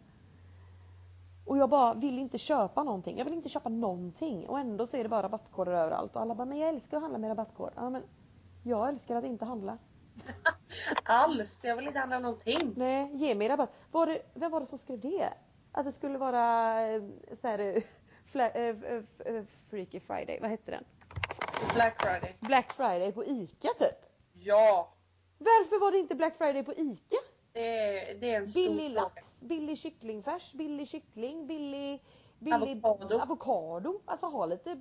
Och 1.46 1.58
jag 1.58 1.70
bara 1.70 1.94
vill 1.94 2.18
inte 2.18 2.38
köpa 2.38 2.82
någonting. 2.82 3.18
Jag 3.18 3.24
vill 3.24 3.34
inte 3.34 3.48
köpa 3.48 3.68
någonting. 3.68 4.48
Och 4.48 4.58
ändå 4.58 4.86
så 4.86 4.96
är 4.96 5.02
det 5.02 5.08
bara 5.08 5.22
rabattkoder 5.22 5.72
överallt. 5.72 6.16
Och 6.16 6.22
alla 6.22 6.34
bara, 6.34 6.44
men 6.44 6.58
jag 6.58 6.68
älskar 6.68 6.96
att 6.96 7.02
handla 7.02 7.18
med 7.18 7.30
rabattkod. 7.30 7.70
Ja 7.76 7.90
men 7.90 8.02
jag 8.68 8.88
älskar 8.88 9.16
att 9.16 9.24
inte 9.24 9.44
handla. 9.44 9.78
Alls! 11.04 11.60
Jag 11.64 11.76
vill 11.76 11.86
inte 11.86 11.98
handla 11.98 12.18
någonting. 12.18 12.72
Nej, 12.76 13.10
ge 13.14 13.34
mig 13.34 13.48
rabatt. 13.48 13.72
Var 13.90 14.06
det, 14.06 14.22
vem 14.34 14.50
var 14.50 14.60
det 14.60 14.66
som 14.66 14.78
skrev 14.78 15.00
det? 15.00 15.32
Att 15.72 15.84
det 15.84 15.92
skulle 15.92 16.18
vara 16.18 16.80
eh, 16.86 17.02
så 17.40 17.48
här, 17.48 17.58
eh, 17.58 17.82
fla, 18.26 18.50
eh, 18.50 18.76
eh, 19.18 19.42
Freaky 19.70 20.00
Friday, 20.00 20.38
vad 20.40 20.50
hette 20.50 20.70
den? 20.70 20.84
Black 21.74 22.02
Friday. 22.02 22.34
Black 22.40 22.72
Friday 22.72 23.12
på 23.12 23.24
ICA 23.24 23.68
typ. 23.78 24.10
Ja! 24.32 24.94
Varför 25.38 25.80
var 25.80 25.92
det 25.92 25.98
inte 25.98 26.14
Black 26.14 26.36
Friday 26.36 26.64
på 26.64 26.74
ICA? 26.74 27.16
Det 27.52 27.78
är, 27.78 28.14
det 28.14 28.34
är 28.34 28.36
en 28.36 28.48
stor 28.48 28.60
Billig 28.60 28.90
lax, 28.90 29.40
billig 29.40 29.78
kycklingfärs, 29.78 30.52
billig 30.52 30.88
kyckling, 30.88 31.46
billig, 31.46 32.02
billig 32.38 32.80
Avokado. 32.84 33.18
avokado. 33.20 34.00
Alltså 34.04 34.26
ha 34.26 34.46
lite 34.46 34.80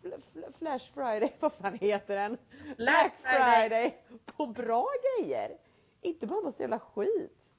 fl, 0.00 0.08
fl, 0.32 0.38
Flash 0.58 0.92
Friday, 0.94 1.32
vad 1.40 1.52
fan 1.52 1.78
heter 1.80 2.16
den? 2.16 2.38
Black 2.76 3.12
Friday. 3.22 3.98
på 4.26 4.46
bra 4.46 4.86
grejer. 5.18 5.58
Inte 6.00 6.26
bara 6.26 6.40
massa 6.40 6.62
jävla 6.62 6.78
skit. 6.78 7.50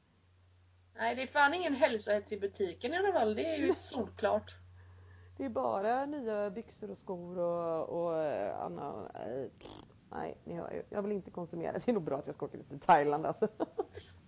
Nej, 0.98 1.16
det 1.16 1.22
är 1.22 1.28
fan 1.28 1.54
ingen 1.54 1.74
hälsohets 1.74 2.32
i 2.32 2.40
butiken 2.40 2.94
i 2.94 2.98
alla 2.98 3.14
fall. 3.14 3.36
Det 3.36 3.46
är 3.56 3.58
ju 3.58 3.74
solklart. 3.76 4.56
Det 5.38 5.46
är 5.46 5.50
bara 5.50 6.06
nya 6.06 6.50
byxor 6.50 6.92
och 6.92 6.98
skor 6.98 7.38
och, 7.40 7.90
och 7.90 8.18
eh, 8.24 8.60
Anna, 8.62 9.12
eh, 9.16 9.52
nej 10.12 10.38
ni 10.44 10.54
hör 10.56 10.72
ju. 10.72 10.84
Jag 10.90 11.02
vill 11.02 11.12
inte 11.12 11.32
konsumera. 11.32 11.72
Det 11.86 11.88
är 11.92 11.94
nog 11.94 12.04
bra 12.04 12.18
att 12.18 12.26
jag 12.26 12.36
ska 12.36 12.46
åka 12.46 12.58
till 12.58 12.80
Thailand 12.80 13.26
alltså. 13.26 13.48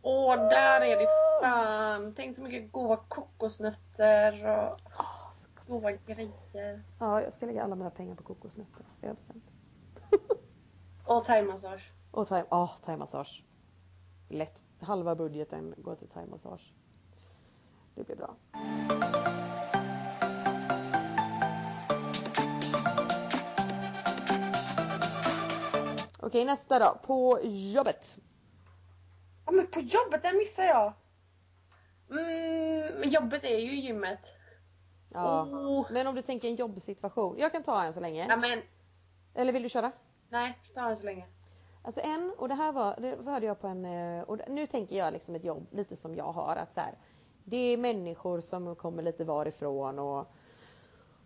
Åh, 0.10 0.36
där 0.36 0.82
är 0.82 0.98
det 0.98 1.08
fan. 1.42 2.14
Tänk 2.16 2.36
så 2.36 2.42
mycket 2.42 2.72
goda 2.72 2.98
kokosnötter 3.08 4.46
och 4.46 5.34
så 5.34 5.50
gott. 5.56 5.68
goda 5.68 5.92
grejer. 5.92 6.84
Ja, 7.00 7.22
jag 7.22 7.34
ska 7.34 7.46
lägga 7.46 7.64
alla 7.64 7.76
mina 7.76 7.90
pengar 7.90 8.16
på 8.16 8.24
kokosnötter. 8.24 8.86
Det 9.02 9.08
har 9.08 9.10
jag 9.10 9.16
bestämt. 9.16 9.44
Och 11.06 11.26
thaimassage. 11.26 11.92
Och 12.12 12.28
thai, 12.28 12.44
ah, 12.50 12.68
thaimassage. 12.68 13.44
Lätt. 14.30 14.66
Halva 14.80 15.16
budgeten 15.16 15.74
går 15.78 15.96
till 15.96 16.08
thaimassage. 16.08 16.74
Det 17.96 18.04
blir 18.04 18.16
bra. 18.16 18.36
Okej, 26.20 26.46
nästa 26.46 26.80
då. 26.80 26.98
På 27.06 27.40
jobbet. 27.44 28.20
Ja 29.48 29.52
men 29.54 29.68
på 29.68 29.80
jobbet, 29.80 30.24
den 30.24 30.38
missar 30.38 30.64
jag. 30.64 30.94
Mm, 32.12 33.00
men 33.00 33.10
jobbet 33.10 33.44
är 33.44 33.58
ju 33.58 33.76
gymmet. 33.76 34.20
Ja. 35.14 35.44
Oh. 35.44 35.92
Men 35.92 36.08
om 36.08 36.16
du 36.16 36.22
tänker 36.22 36.48
en 36.48 36.56
jobbsituation. 36.56 37.36
Jag 37.38 37.52
kan 37.52 37.64
ta 37.64 37.84
en 37.84 37.94
så 37.94 38.00
länge. 38.00 38.26
Ja 38.30 38.38
men, 38.38 38.62
Eller 39.34 39.54
vill 39.54 39.64
du 39.64 39.70
köra? 39.70 39.92
nej, 40.30 40.58
ta 40.74 40.82
den 40.82 40.98
så 40.98 41.06
länge. 41.06 41.26
Alltså 41.84 42.02
en, 42.02 42.34
och 42.38 42.48
det 42.48 42.56
här 42.56 42.72
var, 42.72 42.96
det 43.00 43.32
hörde 43.32 43.46
jag 43.46 43.62
på 43.62 43.68
en, 43.68 43.86
eh, 43.86 44.22
och 44.22 44.40
nu 44.48 44.68
tänker 44.68 44.98
jag 44.98 45.14
liksom 45.14 45.36
ett 45.36 45.44
jobb 45.44 45.68
lite 45.72 45.96
som 45.96 46.16
jag 46.16 46.32
har 46.32 46.56
att 46.56 46.74
så 46.74 46.80
här, 46.80 46.94
Det 47.44 47.58
är 47.58 47.78
människor 47.78 48.42
som 48.42 48.76
kommer 48.76 49.04
lite 49.04 49.24
varifrån 49.24 50.00
och 50.00 50.32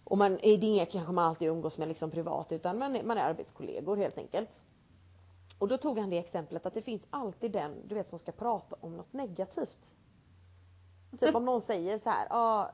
och 0.04 0.18
man, 0.18 0.38
det 0.42 0.80
är 0.80 0.86
kanske 0.86 1.12
man 1.14 1.26
alltid 1.26 1.48
umgås 1.48 1.78
med 1.78 1.88
liksom 1.88 2.12
privat 2.12 2.52
utan 2.52 2.80
man 2.80 2.96
är, 2.96 3.04
man 3.04 3.18
är 3.18 3.24
arbetskollegor 3.24 3.98
helt 3.98 4.18
enkelt. 4.18 4.62
Och 5.62 5.68
då 5.68 5.78
tog 5.78 6.00
han 6.00 6.10
det 6.10 6.18
exemplet 6.18 6.66
att 6.66 6.74
det 6.74 6.82
finns 6.82 7.08
alltid 7.10 7.52
den 7.52 7.88
du 7.88 7.96
vet 7.96 8.10
som 8.10 8.20
ska 8.20 8.32
prata 8.32 8.76
om 8.80 8.98
något 8.98 9.14
negativt. 9.14 9.96
Typ 11.20 11.36
om 11.36 11.46
någon 11.46 11.62
säger 11.62 11.98
så 11.98 12.10
här, 12.10 12.28
ja 12.30 12.72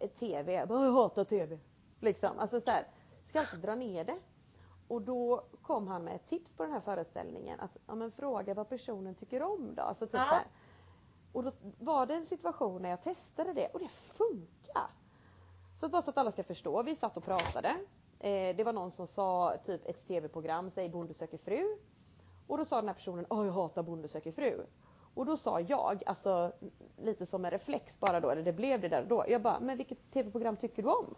ah, 0.00 0.06
TV, 0.14 0.52
jag 0.52 0.68
bara, 0.68 0.84
jag 0.84 0.92
hatar 0.92 1.24
TV. 1.24 1.58
Liksom, 2.00 2.38
alltså 2.38 2.60
så 2.60 2.70
här, 2.70 2.86
ska 3.26 3.40
alltid 3.40 3.60
dra 3.60 3.74
ner 3.74 4.04
det. 4.04 4.16
Och 4.88 5.02
då 5.02 5.44
kom 5.62 5.88
han 5.88 6.04
med 6.04 6.14
ett 6.14 6.26
tips 6.26 6.52
på 6.52 6.62
den 6.62 6.72
här 6.72 6.80
föreställningen 6.80 7.60
att 7.60 7.76
ja, 7.86 7.94
men 7.94 8.10
fråga 8.10 8.54
vad 8.54 8.68
personen 8.68 9.14
tycker 9.14 9.42
om 9.42 9.74
då. 9.74 9.82
Alltså 9.82 10.06
typ 10.06 10.14
Ja. 10.14 10.24
så 10.24 10.34
här. 10.34 10.46
Och 11.32 11.44
då 11.44 11.50
var 11.78 12.06
det 12.06 12.14
en 12.14 12.26
situation 12.26 12.82
när 12.82 12.90
jag 12.90 13.02
testade 13.02 13.52
det 13.52 13.68
och 13.68 13.80
det 13.80 13.88
funkar. 13.88 14.90
Så 15.80 15.86
att 15.86 15.92
bara 15.92 16.02
så 16.02 16.10
att 16.10 16.18
alla 16.18 16.32
ska 16.32 16.42
förstå, 16.42 16.82
vi 16.82 16.96
satt 16.96 17.16
och 17.16 17.24
pratade. 17.24 17.68
Eh, 18.18 18.56
det 18.56 18.64
var 18.64 18.72
någon 18.72 18.90
som 18.90 19.06
sa 19.06 19.56
typ 19.64 19.86
ett 19.86 20.06
tv-program, 20.08 20.70
säg 20.70 20.88
Bonde 20.88 21.14
söker 21.14 21.38
fru. 21.38 21.76
Och 22.46 22.58
då 22.58 22.64
sa 22.64 22.76
den 22.76 22.88
här 22.88 22.94
personen, 22.94 23.26
åh 23.30 23.46
jag 23.46 23.52
hatar 23.52 23.82
Bonde 23.82 24.08
söker 24.08 24.32
fru. 24.32 24.66
Och 25.14 25.26
då 25.26 25.36
sa 25.36 25.60
jag, 25.60 26.02
alltså 26.06 26.52
lite 26.96 27.26
som 27.26 27.44
en 27.44 27.50
reflex 27.50 28.00
bara 28.00 28.20
då, 28.20 28.30
eller 28.30 28.42
det 28.42 28.52
blev 28.52 28.80
det 28.80 28.88
där 28.88 29.02
och 29.02 29.08
då. 29.08 29.24
Jag 29.28 29.42
bara, 29.42 29.60
men 29.60 29.76
vilket 29.76 30.10
tv-program 30.12 30.56
tycker 30.56 30.82
du 30.82 30.88
om? 30.88 31.14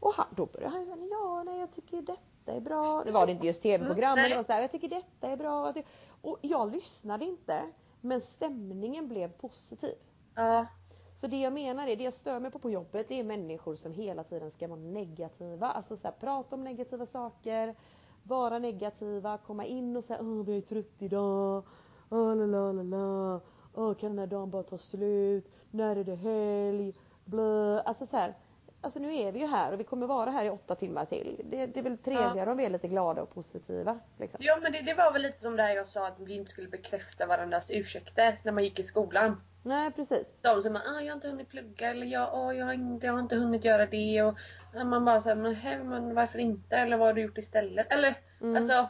Och 0.00 0.14
han, 0.14 0.26
då 0.36 0.46
började 0.46 0.74
han 0.76 0.84
säga, 0.84 0.96
ja 1.10 1.42
nej 1.42 1.60
jag 1.60 1.72
tycker 1.72 2.02
detta 2.02 2.52
är 2.52 2.60
bra. 2.60 3.02
Det 3.04 3.10
var 3.10 3.26
det 3.26 3.32
inte 3.32 3.46
just 3.46 3.62
tv-program 3.62 4.14
men 4.14 4.30
det 4.30 4.36
var 4.36 4.44
så 4.44 4.52
här, 4.52 4.60
jag 4.60 4.70
tycker 4.70 4.88
detta 4.88 5.28
är 5.28 5.36
bra. 5.36 5.74
Och 6.22 6.38
jag 6.42 6.72
lyssnade 6.72 7.24
inte 7.24 7.62
men 8.00 8.20
stämningen 8.20 9.08
blev 9.08 9.28
positiv. 9.28 9.94
Ja. 10.34 10.66
Så 11.14 11.26
det 11.26 11.40
jag 11.40 11.52
menar 11.52 11.88
är, 11.88 11.96
det 11.96 12.04
jag 12.04 12.14
stör 12.14 12.40
mig 12.40 12.50
på 12.50 12.58
på 12.58 12.70
jobbet 12.70 13.08
det 13.08 13.20
är 13.20 13.24
människor 13.24 13.76
som 13.76 13.92
hela 13.92 14.24
tiden 14.24 14.50
ska 14.50 14.68
vara 14.68 14.80
negativa. 14.80 15.70
Alltså 15.70 15.96
så 15.96 16.08
här, 16.08 16.14
prata 16.20 16.54
om 16.54 16.64
negativa 16.64 17.06
saker, 17.06 17.74
vara 18.22 18.58
negativa, 18.58 19.38
komma 19.38 19.64
in 19.64 19.96
och 19.96 20.04
säga 20.04 20.20
åh 20.22 20.44
jag 20.46 20.56
är 20.56 20.60
trött 20.60 20.96
idag, 20.98 21.64
åh 22.10 22.36
la 22.36 22.46
la 22.46 22.72
la 22.72 22.82
la, 22.82 23.40
åh 23.74 23.94
kan 23.94 24.10
den 24.10 24.18
här 24.18 24.26
dagen 24.26 24.50
bara 24.50 24.62
ta 24.62 24.78
slut, 24.78 25.52
när 25.70 25.96
är 25.96 26.04
det 26.04 26.14
helg, 26.14 26.94
blö. 27.24 27.80
Alltså 27.80 28.06
så 28.06 28.16
här, 28.16 28.34
alltså 28.80 29.00
nu 29.00 29.16
är 29.16 29.32
vi 29.32 29.40
ju 29.40 29.46
här 29.46 29.72
och 29.72 29.80
vi 29.80 29.84
kommer 29.84 30.06
vara 30.06 30.30
här 30.30 30.44
i 30.44 30.50
åtta 30.50 30.74
timmar 30.74 31.04
till. 31.04 31.40
Det, 31.44 31.66
det 31.66 31.80
är 31.80 31.84
väl 31.84 31.98
trevligare 31.98 32.50
om 32.50 32.56
vi 32.56 32.64
är 32.64 32.70
lite 32.70 32.88
glada 32.88 33.22
och 33.22 33.34
positiva. 33.34 33.98
Liksom. 34.18 34.40
Ja 34.42 34.58
men 34.62 34.72
det, 34.72 34.82
det 34.82 34.94
var 34.94 35.12
väl 35.12 35.22
lite 35.22 35.38
som 35.38 35.56
det 35.56 35.62
här 35.62 35.76
jag 35.76 35.86
sa 35.86 36.06
att 36.06 36.20
vi 36.20 36.34
inte 36.34 36.50
skulle 36.50 36.68
bekräfta 36.68 37.26
varandras 37.26 37.70
ursäkter 37.70 38.38
när 38.42 38.52
man 38.52 38.64
gick 38.64 38.78
i 38.78 38.82
skolan. 38.82 39.36
Nej 39.62 39.92
precis. 39.92 40.38
De 40.42 40.62
som 40.62 40.72
bara, 40.72 40.82
ah, 40.82 41.00
jag 41.00 41.10
har 41.12 41.16
inte 41.16 41.28
hunnit 41.28 41.48
plugga 41.48 41.90
eller 41.90 42.06
jag, 42.06 42.28
ah, 42.34 42.52
jag, 42.52 42.66
har 42.66 42.72
inte, 42.72 43.06
jag 43.06 43.12
har 43.12 43.20
inte 43.20 43.36
hunnit 43.36 43.64
göra 43.64 43.86
det 43.86 44.22
och 44.22 44.38
ja, 44.74 44.84
man 44.84 45.04
bara 45.04 45.20
såhär, 45.20 45.36
men, 45.36 45.54
hej, 45.54 45.84
men 45.84 46.14
varför 46.14 46.38
inte? 46.38 46.76
Eller 46.76 46.96
vad 46.96 47.06
har 47.08 47.14
du 47.14 47.22
gjort 47.22 47.38
istället? 47.38 47.86
Eller 47.92 48.14
Mm. 48.40 48.56
alltså 48.56 48.88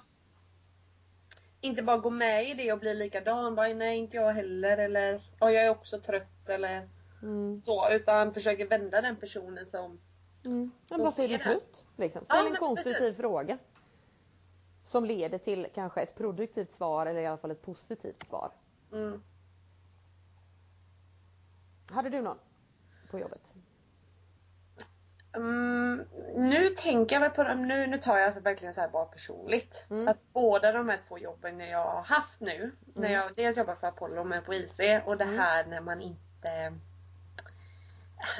inte 1.60 1.82
bara 1.82 1.96
gå 1.98 2.10
med 2.10 2.50
i 2.50 2.54
det 2.54 2.72
och 2.72 2.78
bli 2.78 2.94
likadan. 2.94 3.54
Bara, 3.54 3.68
nej 3.68 3.98
inte 3.98 4.16
jag 4.16 4.32
heller 4.32 4.78
eller 4.78 5.22
ja, 5.40 5.50
jag 5.50 5.64
är 5.64 5.70
också 5.70 6.00
trött 6.00 6.48
eller 6.48 6.88
Mm. 7.22 7.62
så. 7.62 7.90
Utan 7.90 8.34
försöker 8.34 8.66
vända 8.66 9.00
den 9.00 9.16
personen 9.16 9.66
som 9.66 10.00
Mm. 10.44 10.70
Men 10.88 10.96
Som 10.98 11.04
varför 11.04 11.22
är 11.22 11.28
du 11.28 11.38
trött? 11.38 11.84
Liksom. 11.96 12.24
Ja, 12.28 12.34
Ställ 12.34 12.46
en 12.46 12.52
men 12.52 12.60
konstruktiv 12.60 12.98
precis. 12.98 13.16
fråga. 13.16 13.58
Som 14.84 15.04
leder 15.04 15.38
till 15.38 15.66
kanske 15.74 16.00
ett 16.00 16.14
produktivt 16.14 16.72
svar 16.72 17.06
eller 17.06 17.20
i 17.20 17.26
alla 17.26 17.36
fall 17.38 17.50
ett 17.50 17.62
positivt 17.62 18.26
svar. 18.26 18.50
mm, 18.92 19.22
Hade 21.92 22.10
du 22.10 22.20
någon 22.22 22.38
på 23.10 23.18
jobbet? 23.18 23.54
Mm, 25.36 26.04
nu 26.36 26.68
tänker 26.68 27.16
jag 27.16 27.20
väl 27.20 27.30
på 27.30 27.44
dem, 27.44 27.68
nu, 27.68 27.86
nu 27.86 27.98
tar 27.98 28.18
jag 28.18 28.26
alltså 28.26 28.40
verkligen 28.40 28.74
så 28.74 28.80
här 28.80 28.88
bara 28.88 29.04
personligt. 29.04 29.86
Mm. 29.90 30.08
Att 30.08 30.18
båda 30.32 30.72
de 30.72 30.88
här 30.88 31.00
två 31.08 31.18
jobben 31.18 31.60
jag 31.60 31.84
har 31.84 32.02
haft 32.02 32.40
nu, 32.40 32.72
när 32.94 33.08
Mm. 33.08 33.12
jag 33.12 33.34
dels 33.36 33.56
jobbar 33.56 33.74
för 33.74 33.86
Apollo 33.86 34.24
men 34.24 34.44
på 34.44 34.54
IC 34.54 34.78
och 35.04 35.16
det 35.16 35.24
Mm. 35.24 35.38
här 35.38 35.66
när 35.66 35.80
man 35.80 36.00
inte 36.02 36.72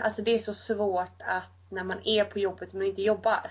Alltså 0.01 0.23
det 0.23 0.35
är 0.35 0.39
så 0.39 0.55
svårt 0.55 1.23
att 1.23 1.43
när 1.69 1.85
man 1.85 2.01
är 2.05 2.25
på 2.25 2.39
jobbet 2.39 2.73
men 2.73 2.87
inte 2.87 3.03
jobbar. 3.03 3.51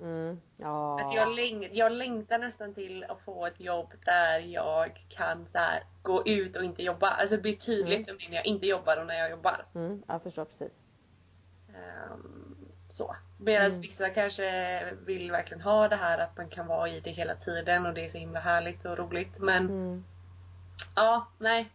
Mm. 0.00 0.40
Ja. 0.56 1.00
Att 1.06 1.14
jag, 1.14 1.28
läng- 1.28 1.68
jag 1.72 1.92
längtar 1.92 2.38
nästan 2.38 2.74
till 2.74 3.04
att 3.04 3.20
få 3.20 3.46
ett 3.46 3.60
jobb 3.60 3.92
där 4.04 4.38
jag 4.38 5.06
kan 5.08 5.46
så 5.52 5.58
här, 5.58 5.82
gå 6.02 6.26
ut 6.26 6.56
och 6.56 6.64
inte 6.64 6.82
jobba. 6.82 7.08
Alltså 7.10 7.36
det 7.36 7.42
blir 7.42 7.56
tydligt 7.56 8.06
för 8.06 8.14
mig 8.14 8.26
när 8.28 8.36
jag 8.36 8.46
inte 8.46 8.66
jobbar 8.66 8.96
och 8.96 9.06
när 9.06 9.18
jag 9.18 9.30
jobbar. 9.30 9.64
Mm. 9.74 10.02
Jag 10.08 10.22
förstår 10.22 10.44
precis. 10.44 10.72
Ehm, 11.68 12.56
så. 12.90 13.16
Medan 13.40 13.66
Mm. 13.66 13.80
vissa 13.80 14.10
kanske 14.10 14.82
vill 15.06 15.30
verkligen 15.30 15.60
ha 15.60 15.88
det 15.88 15.96
här 15.96 16.18
att 16.18 16.36
man 16.36 16.48
kan 16.48 16.66
vara 16.66 16.88
i 16.88 17.00
det 17.00 17.10
hela 17.10 17.34
tiden 17.34 17.86
och 17.86 17.94
det 17.94 18.04
är 18.04 18.08
så 18.08 18.18
himla 18.18 18.40
härligt 18.40 18.84
och 18.84 18.98
roligt. 18.98 19.38
Men 19.38 19.66
Mm. 19.66 20.04
ja, 20.96 21.26
nej. 21.38 21.72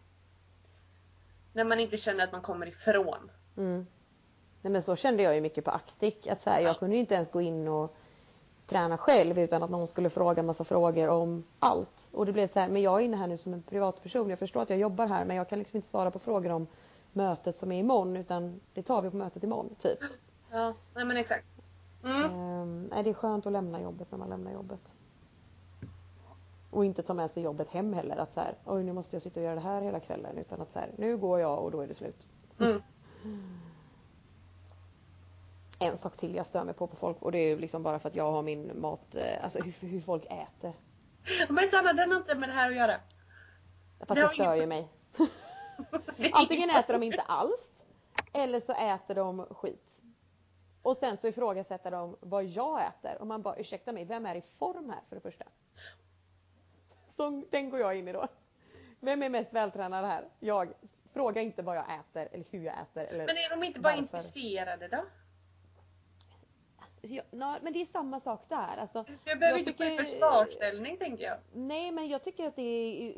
När 1.53 1.63
man 1.63 1.79
inte 1.79 1.97
känner 1.97 2.23
att 2.23 2.31
man 2.31 2.41
kommer 2.41 2.67
ifrån. 2.67 3.31
Mm. 3.57 3.85
Nej 4.61 4.71
men 4.71 4.81
så 4.81 4.95
kände 4.95 5.23
jag 5.23 5.35
ju 5.35 5.41
mycket 5.41 5.65
på 5.65 5.71
Actic. 5.71 6.27
Att 6.27 6.41
så 6.41 6.49
här, 6.49 6.61
jag 6.61 6.79
kunde 6.79 6.95
ju 6.95 6.99
inte 7.01 7.15
ens 7.15 7.31
gå 7.31 7.41
in 7.41 7.67
och 7.67 7.95
träna 8.71 8.97
själv 8.97 9.39
utan 9.39 9.63
att 9.63 9.69
någon 9.69 9.87
skulle 9.87 10.09
fråga 10.09 10.43
massa 10.43 10.63
frågor 10.63 11.07
om 11.07 11.43
allt. 11.59 12.09
Och 12.11 12.25
det 12.25 12.31
blev 12.31 12.47
så 12.47 12.59
här, 12.59 12.69
men 12.69 12.81
jag 12.81 12.99
är 12.99 13.05
inne 13.05 13.17
här 13.17 13.27
nu 13.27 13.37
som 13.37 13.53
en 13.53 13.63
privatperson. 13.63 14.29
Jag 14.29 14.39
förstår 14.39 14.61
att 14.61 14.69
jag 14.69 14.79
jobbar 14.79 15.07
här 15.07 15.25
men 15.25 15.35
jag 15.35 15.49
kan 15.49 15.59
liksom 15.59 15.77
inte 15.77 15.87
svara 15.87 16.11
på 16.11 16.19
frågor 16.19 16.51
om 16.51 16.67
mötet 17.13 17.57
som 17.57 17.71
är 17.71 17.79
imorgon 17.79 18.17
utan 18.17 18.59
det 18.73 18.83
tar 18.83 19.01
vi 19.01 19.09
på 19.09 19.17
mötet 19.17 19.43
imorgon 19.43 19.75
typ. 19.77 19.99
Ja, 20.51 20.73
nej 20.95 21.05
men 21.05 21.17
exakt. 21.17 21.45
Mm. 22.03 22.23
Ehm, 22.23 22.83
nej, 22.91 23.03
det 23.03 23.09
är 23.09 23.13
skönt 23.13 23.45
att 23.45 23.51
lämna 23.51 23.81
jobbet 23.81 24.11
när 24.11 24.17
man 24.17 24.29
lämnar 24.29 24.51
jobbet. 24.51 24.95
Och 26.69 26.85
inte 26.85 27.03
ta 27.03 27.13
med 27.13 27.31
sig 27.31 27.43
jobbet 27.43 27.69
hem 27.69 27.93
heller. 27.93 28.17
Att 28.17 28.33
så 28.33 28.39
här, 28.39 28.55
oj 28.65 28.83
nu 28.83 28.93
måste 28.93 29.15
jag 29.15 29.23
sitta 29.23 29.39
och 29.39 29.45
göra 29.45 29.55
det 29.55 29.61
här 29.61 29.81
hela 29.81 29.99
kvällen. 29.99 30.37
Utan 30.37 30.61
att 30.61 30.71
så 30.71 30.79
här, 30.79 30.89
nu 30.97 31.17
går 31.17 31.39
jag 31.39 31.63
och 31.63 31.71
då 31.71 31.81
är 31.81 31.87
det 31.87 31.95
slut. 31.95 32.27
Mm. 32.59 32.81
En 35.81 35.97
sak 35.97 36.17
till 36.17 36.35
jag 36.35 36.45
stör 36.45 36.63
mig 36.63 36.73
på 36.73 36.87
på 36.87 36.95
folk 36.95 37.21
och 37.21 37.31
det 37.31 37.37
är 37.37 37.47
ju 37.47 37.59
liksom 37.59 37.83
bara 37.83 37.99
för 37.99 38.09
att 38.09 38.15
jag 38.15 38.31
har 38.31 38.41
min 38.41 38.81
mat, 38.81 39.15
eh, 39.15 39.43
alltså 39.43 39.59
hur, 39.59 39.87
hur 39.89 40.01
folk 40.01 40.25
äter. 40.25 40.73
Men 41.49 41.71
Sanna, 41.71 41.93
den 41.93 42.11
har 42.11 42.17
inte 42.17 42.35
med 42.35 42.49
det 42.49 42.53
här 42.53 42.69
att 42.69 42.75
göra. 42.75 42.99
Fast 43.99 44.15
Det 44.15 44.21
det 44.21 44.29
stör 44.29 44.55
ju 44.55 44.65
mig. 44.65 44.87
Antingen 46.33 46.69
äter 46.69 46.93
de 46.93 47.03
inte 47.03 47.21
alls 47.21 47.83
eller 48.33 48.59
så 48.59 48.73
äter 48.73 49.15
de 49.15 49.45
skit. 49.45 50.01
Och 50.81 50.97
sen 50.97 51.17
så 51.17 51.27
ifrågasätter 51.27 51.91
de 51.91 52.17
vad 52.19 52.43
jag 52.45 52.81
äter 52.85 53.17
och 53.19 53.27
man 53.27 53.41
bara 53.41 53.55
ursäkta 53.55 53.91
mig, 53.91 54.05
vem 54.05 54.25
är 54.25 54.35
i 54.35 54.41
form 54.59 54.89
här 54.89 54.99
för 55.09 55.15
det 55.15 55.21
första? 55.21 55.45
Så 57.09 57.43
den 57.51 57.69
går 57.69 57.79
jag 57.79 57.95
in 57.95 58.07
i 58.07 58.13
då. 58.13 58.27
Vem 58.99 59.23
är 59.23 59.29
mest 59.29 59.53
vältränad 59.53 60.05
här? 60.05 60.29
Jag. 60.39 60.73
Fråga 61.13 61.41
inte 61.41 61.61
vad 61.61 61.75
jag 61.77 61.85
äter 61.99 62.27
eller 62.31 62.45
hur 62.51 62.63
jag 62.65 62.75
äter. 62.81 63.03
Eller 63.03 63.25
Men 63.25 63.37
är 63.37 63.49
de 63.49 63.63
inte 63.63 63.79
bara 63.79 63.89
varför. 63.95 64.17
intresserade 64.17 64.87
då? 64.87 65.03
Ja, 67.01 67.23
na, 67.31 67.59
men 67.61 67.73
det 67.73 67.81
är 67.81 67.85
samma 67.85 68.19
sak 68.19 68.41
där. 68.47 68.77
Alltså, 68.77 69.05
Jag 69.25 69.39
behöver 69.39 69.59
jag 69.59 69.67
inte 69.67 69.71
tycker- 69.71 70.03
försvarsställning 70.03 70.97
tänker 70.97 71.23
jag. 71.23 71.37
Nej 71.53 71.91
men 71.91 72.07
jag 72.09 72.23
tycker 72.23 72.47
att 72.47 72.55
det 72.55 72.61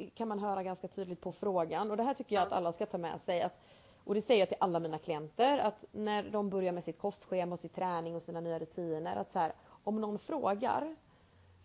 är, 0.04 0.10
kan 0.10 0.28
man 0.28 0.40
höra 0.40 0.64
ganska 0.64 0.88
tydligt 0.88 1.22
på 1.22 1.32
frågan 1.32 1.92
och 1.92 1.98
det 1.98 2.04
här 2.04 2.14
tycker 2.14 2.36
jag 2.36 2.42
Ja. 2.42 2.46
att 2.48 2.54
alla 2.54 2.72
ska 2.74 2.86
ta 2.86 2.98
med 2.98 3.22
sig. 3.22 3.42
Att, 3.42 3.60
och 4.04 4.14
det 4.16 4.22
säger 4.22 4.40
jag 4.42 4.48
till 4.50 4.58
alla 4.60 4.80
mina 4.80 4.98
klienter 4.98 5.58
att 5.58 5.86
när 5.92 6.24
de 6.24 6.50
börjar 6.50 6.72
med 6.72 6.84
sitt 6.84 7.00
kostschema 7.00 7.54
och 7.54 7.60
sin 7.60 7.70
träning 7.70 8.16
och 8.16 8.22
sina 8.24 8.40
nya 8.42 8.60
rutiner 8.60 9.16
att 9.16 9.32
så 9.32 9.40
här, 9.40 9.54
om 9.84 10.02
någon 10.02 10.20
frågar 10.20 10.96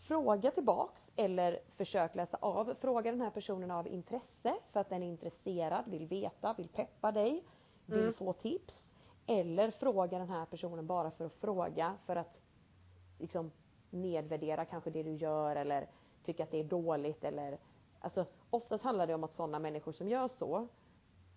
Fråga 0.02 0.50
tillbaks 0.50 1.02
eller 1.16 1.58
försök 1.76 2.14
läsa 2.14 2.38
av. 2.40 2.74
Fråga 2.80 3.10
den 3.10 3.20
här 3.20 3.30
personen 3.30 3.70
av 3.70 3.88
intresse 3.88 4.54
för 4.72 4.80
att 4.80 4.88
den 4.90 5.02
är 5.02 5.06
intresserad, 5.06 5.84
vill 5.86 6.06
veta, 6.06 6.54
vill 6.56 6.68
peppa 6.68 7.12
dig, 7.12 7.44
vill 7.86 8.00
Mm. 8.00 8.12
få 8.12 8.32
tips. 8.32 8.90
Eller 9.30 9.70
fråga 9.70 10.18
den 10.18 10.28
här 10.28 10.46
personen 10.46 10.86
bara 10.86 11.10
för 11.10 11.24
att 11.24 11.32
fråga 11.32 11.94
för 12.06 12.16
att 12.16 12.40
liksom 13.18 13.50
nedvärdera 13.90 14.64
kanske 14.64 14.90
det 14.90 15.02
du 15.02 15.12
gör 15.12 15.56
eller 15.56 15.86
tycka 16.22 16.42
att 16.42 16.50
det 16.50 16.60
är 16.60 16.64
dåligt 16.64 17.24
eller 17.24 17.58
alltså 18.00 18.26
oftast 18.50 18.84
handlar 18.84 19.06
det 19.06 19.14
om 19.14 19.24
att 19.24 19.34
sådana 19.34 19.58
människor 19.58 19.92
som 19.92 20.08
gör 20.08 20.28
så 20.28 20.68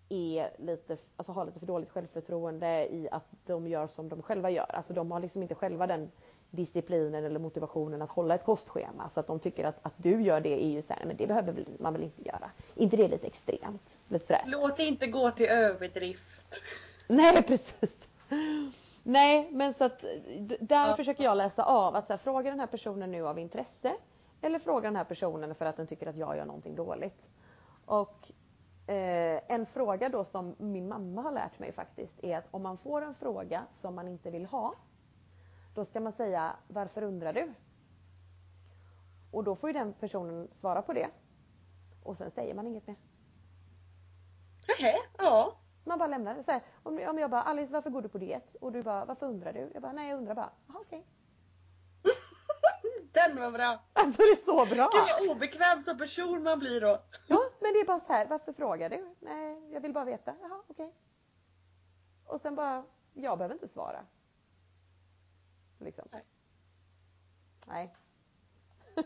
är 0.08 0.50
lite, 0.58 0.96
alltså 1.16 1.32
har 1.32 1.44
lite 1.44 1.58
för 1.58 1.66
dåligt 1.66 1.90
självförtroende 1.90 2.94
i 2.94 3.08
att 3.10 3.26
de 3.46 3.66
gör 3.66 3.86
som 3.86 4.08
de 4.08 4.22
själva 4.22 4.50
gör. 4.50 4.74
Alltså 4.74 4.92
de 4.94 5.10
har 5.10 5.20
liksom 5.20 5.42
inte 5.42 5.54
själva 5.54 5.86
den 5.86 6.10
disciplinen 6.50 7.24
eller 7.24 7.40
motivationen 7.40 8.02
att 8.02 8.10
hålla 8.10 8.34
ett 8.34 8.44
kostschema. 8.44 9.08
Så 9.08 9.20
att 9.20 9.26
de 9.26 9.40
tycker 9.40 9.64
att, 9.64 9.78
att 9.82 9.94
du 9.96 10.22
gör 10.22 10.40
det 10.40 10.64
är 10.64 10.68
ju 10.68 10.82
så 10.82 10.92
här, 10.92 11.04
men 11.06 11.16
det 11.16 11.26
behöver 11.26 11.64
man 11.78 11.92
väl 11.92 12.02
inte 12.02 12.22
göra. 12.22 12.50
inte 12.74 12.96
det 12.96 13.08
lite 13.08 13.26
extremt? 13.26 13.98
Lite 14.08 14.26
sådär. 14.26 14.42
Låt 14.46 14.76
det 14.76 14.84
inte 14.84 15.06
gå 15.06 15.30
till 15.30 15.46
överdrift. 15.46 16.44
Nej 17.16 17.42
precis. 17.46 18.08
Nej 19.02 19.48
men 19.52 19.74
så 19.74 19.84
att 19.84 20.00
där 20.60 20.88
Ja. 20.88 20.96
försöker 20.96 21.24
jag 21.24 21.36
läsa 21.36 21.64
av 21.64 21.96
att 21.96 22.06
så 22.06 22.12
här, 22.12 22.18
fråga 22.18 22.50
den 22.50 22.60
här 22.60 22.66
personen 22.66 23.10
nu 23.10 23.26
av 23.26 23.38
intresse 23.38 23.94
eller 24.40 24.58
fråga 24.58 24.82
den 24.88 24.96
här 24.96 25.04
personen 25.04 25.54
för 25.54 25.64
att 25.66 25.76
den 25.76 25.86
tycker 25.86 26.06
att 26.06 26.16
jag 26.16 26.36
gör 26.36 26.44
någonting 26.44 26.74
dåligt. 26.74 27.30
Och 27.86 28.30
eh, 28.86 29.40
en 29.48 29.66
fråga 29.66 30.08
då 30.08 30.24
som 30.24 30.54
min 30.58 30.88
mamma 30.88 31.22
har 31.22 31.32
lärt 31.32 31.58
mig 31.58 31.72
faktiskt 31.72 32.24
är 32.24 32.38
att 32.38 32.44
om 32.50 32.62
man 32.62 32.78
får 32.78 33.02
en 33.02 33.14
fråga 33.14 33.62
som 33.74 33.94
man 33.94 34.08
inte 34.08 34.30
vill 34.30 34.46
ha 34.46 34.74
då 35.74 35.84
ska 35.84 36.00
man 36.00 36.12
säga 36.12 36.52
varför 36.68 37.02
undrar 37.02 37.32
du? 37.32 37.52
Och 39.30 39.44
då 39.44 39.56
får 39.56 39.68
ju 39.68 39.72
den 39.72 39.92
personen 39.92 40.48
svara 40.52 40.82
på 40.82 40.92
det. 40.92 41.08
Och 42.02 42.16
sen 42.16 42.30
säger 42.30 42.54
man 42.54 42.66
inget 42.66 42.86
mer. 42.86 42.96
Nähä, 44.68 44.94
ja. 45.18 45.52
Man 45.84 45.98
bara 45.98 46.08
lämnar 46.08 46.34
det. 46.34 46.42
Så 46.42 46.50
här, 46.50 46.62
om, 46.82 47.06
om 47.08 47.18
jag 47.18 47.30
bara 47.30 47.42
Alice 47.42 47.72
varför 47.72 47.90
går 47.90 48.02
du 48.02 48.08
på 48.08 48.18
diet? 48.18 48.56
Och 48.60 48.72
du 48.72 48.82
bara 48.82 49.04
varför 49.04 49.26
undrar 49.26 49.52
du? 49.52 49.70
Jag 49.74 49.82
bara 49.82 49.92
nej 49.92 50.10
jag 50.10 50.18
undrar 50.18 50.34
bara. 50.34 50.50
Jaha 50.66 50.78
okej. 50.80 51.06
Den 53.12 53.40
var 53.40 53.50
bra. 53.50 53.82
Alltså 53.92 54.22
det 54.22 54.28
är 54.28 54.44
så 54.44 54.74
bra! 54.74 54.90
Gud 54.92 55.28
vad 55.28 55.36
obekväm 55.36 55.82
som 55.82 55.98
person 55.98 56.42
man 56.42 56.58
blir 56.58 56.80
då. 56.80 57.02
Ja 57.26 57.40
men 57.60 57.72
det 57.72 57.80
är 57.80 57.86
bara 57.86 58.00
så 58.00 58.12
här 58.12 58.26
varför 58.28 58.52
frågar 58.52 58.90
du? 58.90 59.14
Nej 59.20 59.72
jag 59.72 59.80
vill 59.80 59.92
bara 59.92 60.04
veta. 60.04 60.34
Jaha 60.42 60.62
okej. 60.68 60.94
Och 62.26 62.40
sen 62.40 62.54
bara 62.54 62.84
jag 63.14 63.38
behöver 63.38 63.54
inte 63.54 63.68
svara. 63.68 64.06
Liksom. 65.78 66.08
Nej. 66.12 66.24
Nej. 67.66 67.94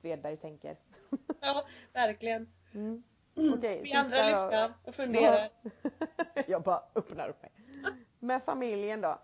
Svedberg 0.00 0.36
tänker. 0.36 0.76
Ja, 1.40 1.66
verkligen. 1.92 2.52
Mm. 2.74 3.02
Okej, 3.36 3.80
Vi 3.82 3.92
andra 3.92 4.28
lyssnar 4.28 4.72
och 4.84 4.94
funderar. 4.94 5.48
jag 6.46 6.62
bara 6.62 6.82
öppnar 6.94 7.28
upp 7.28 7.42
mig. 7.42 7.52
Med 8.18 8.42
familjen 8.42 9.00
då? 9.00 9.18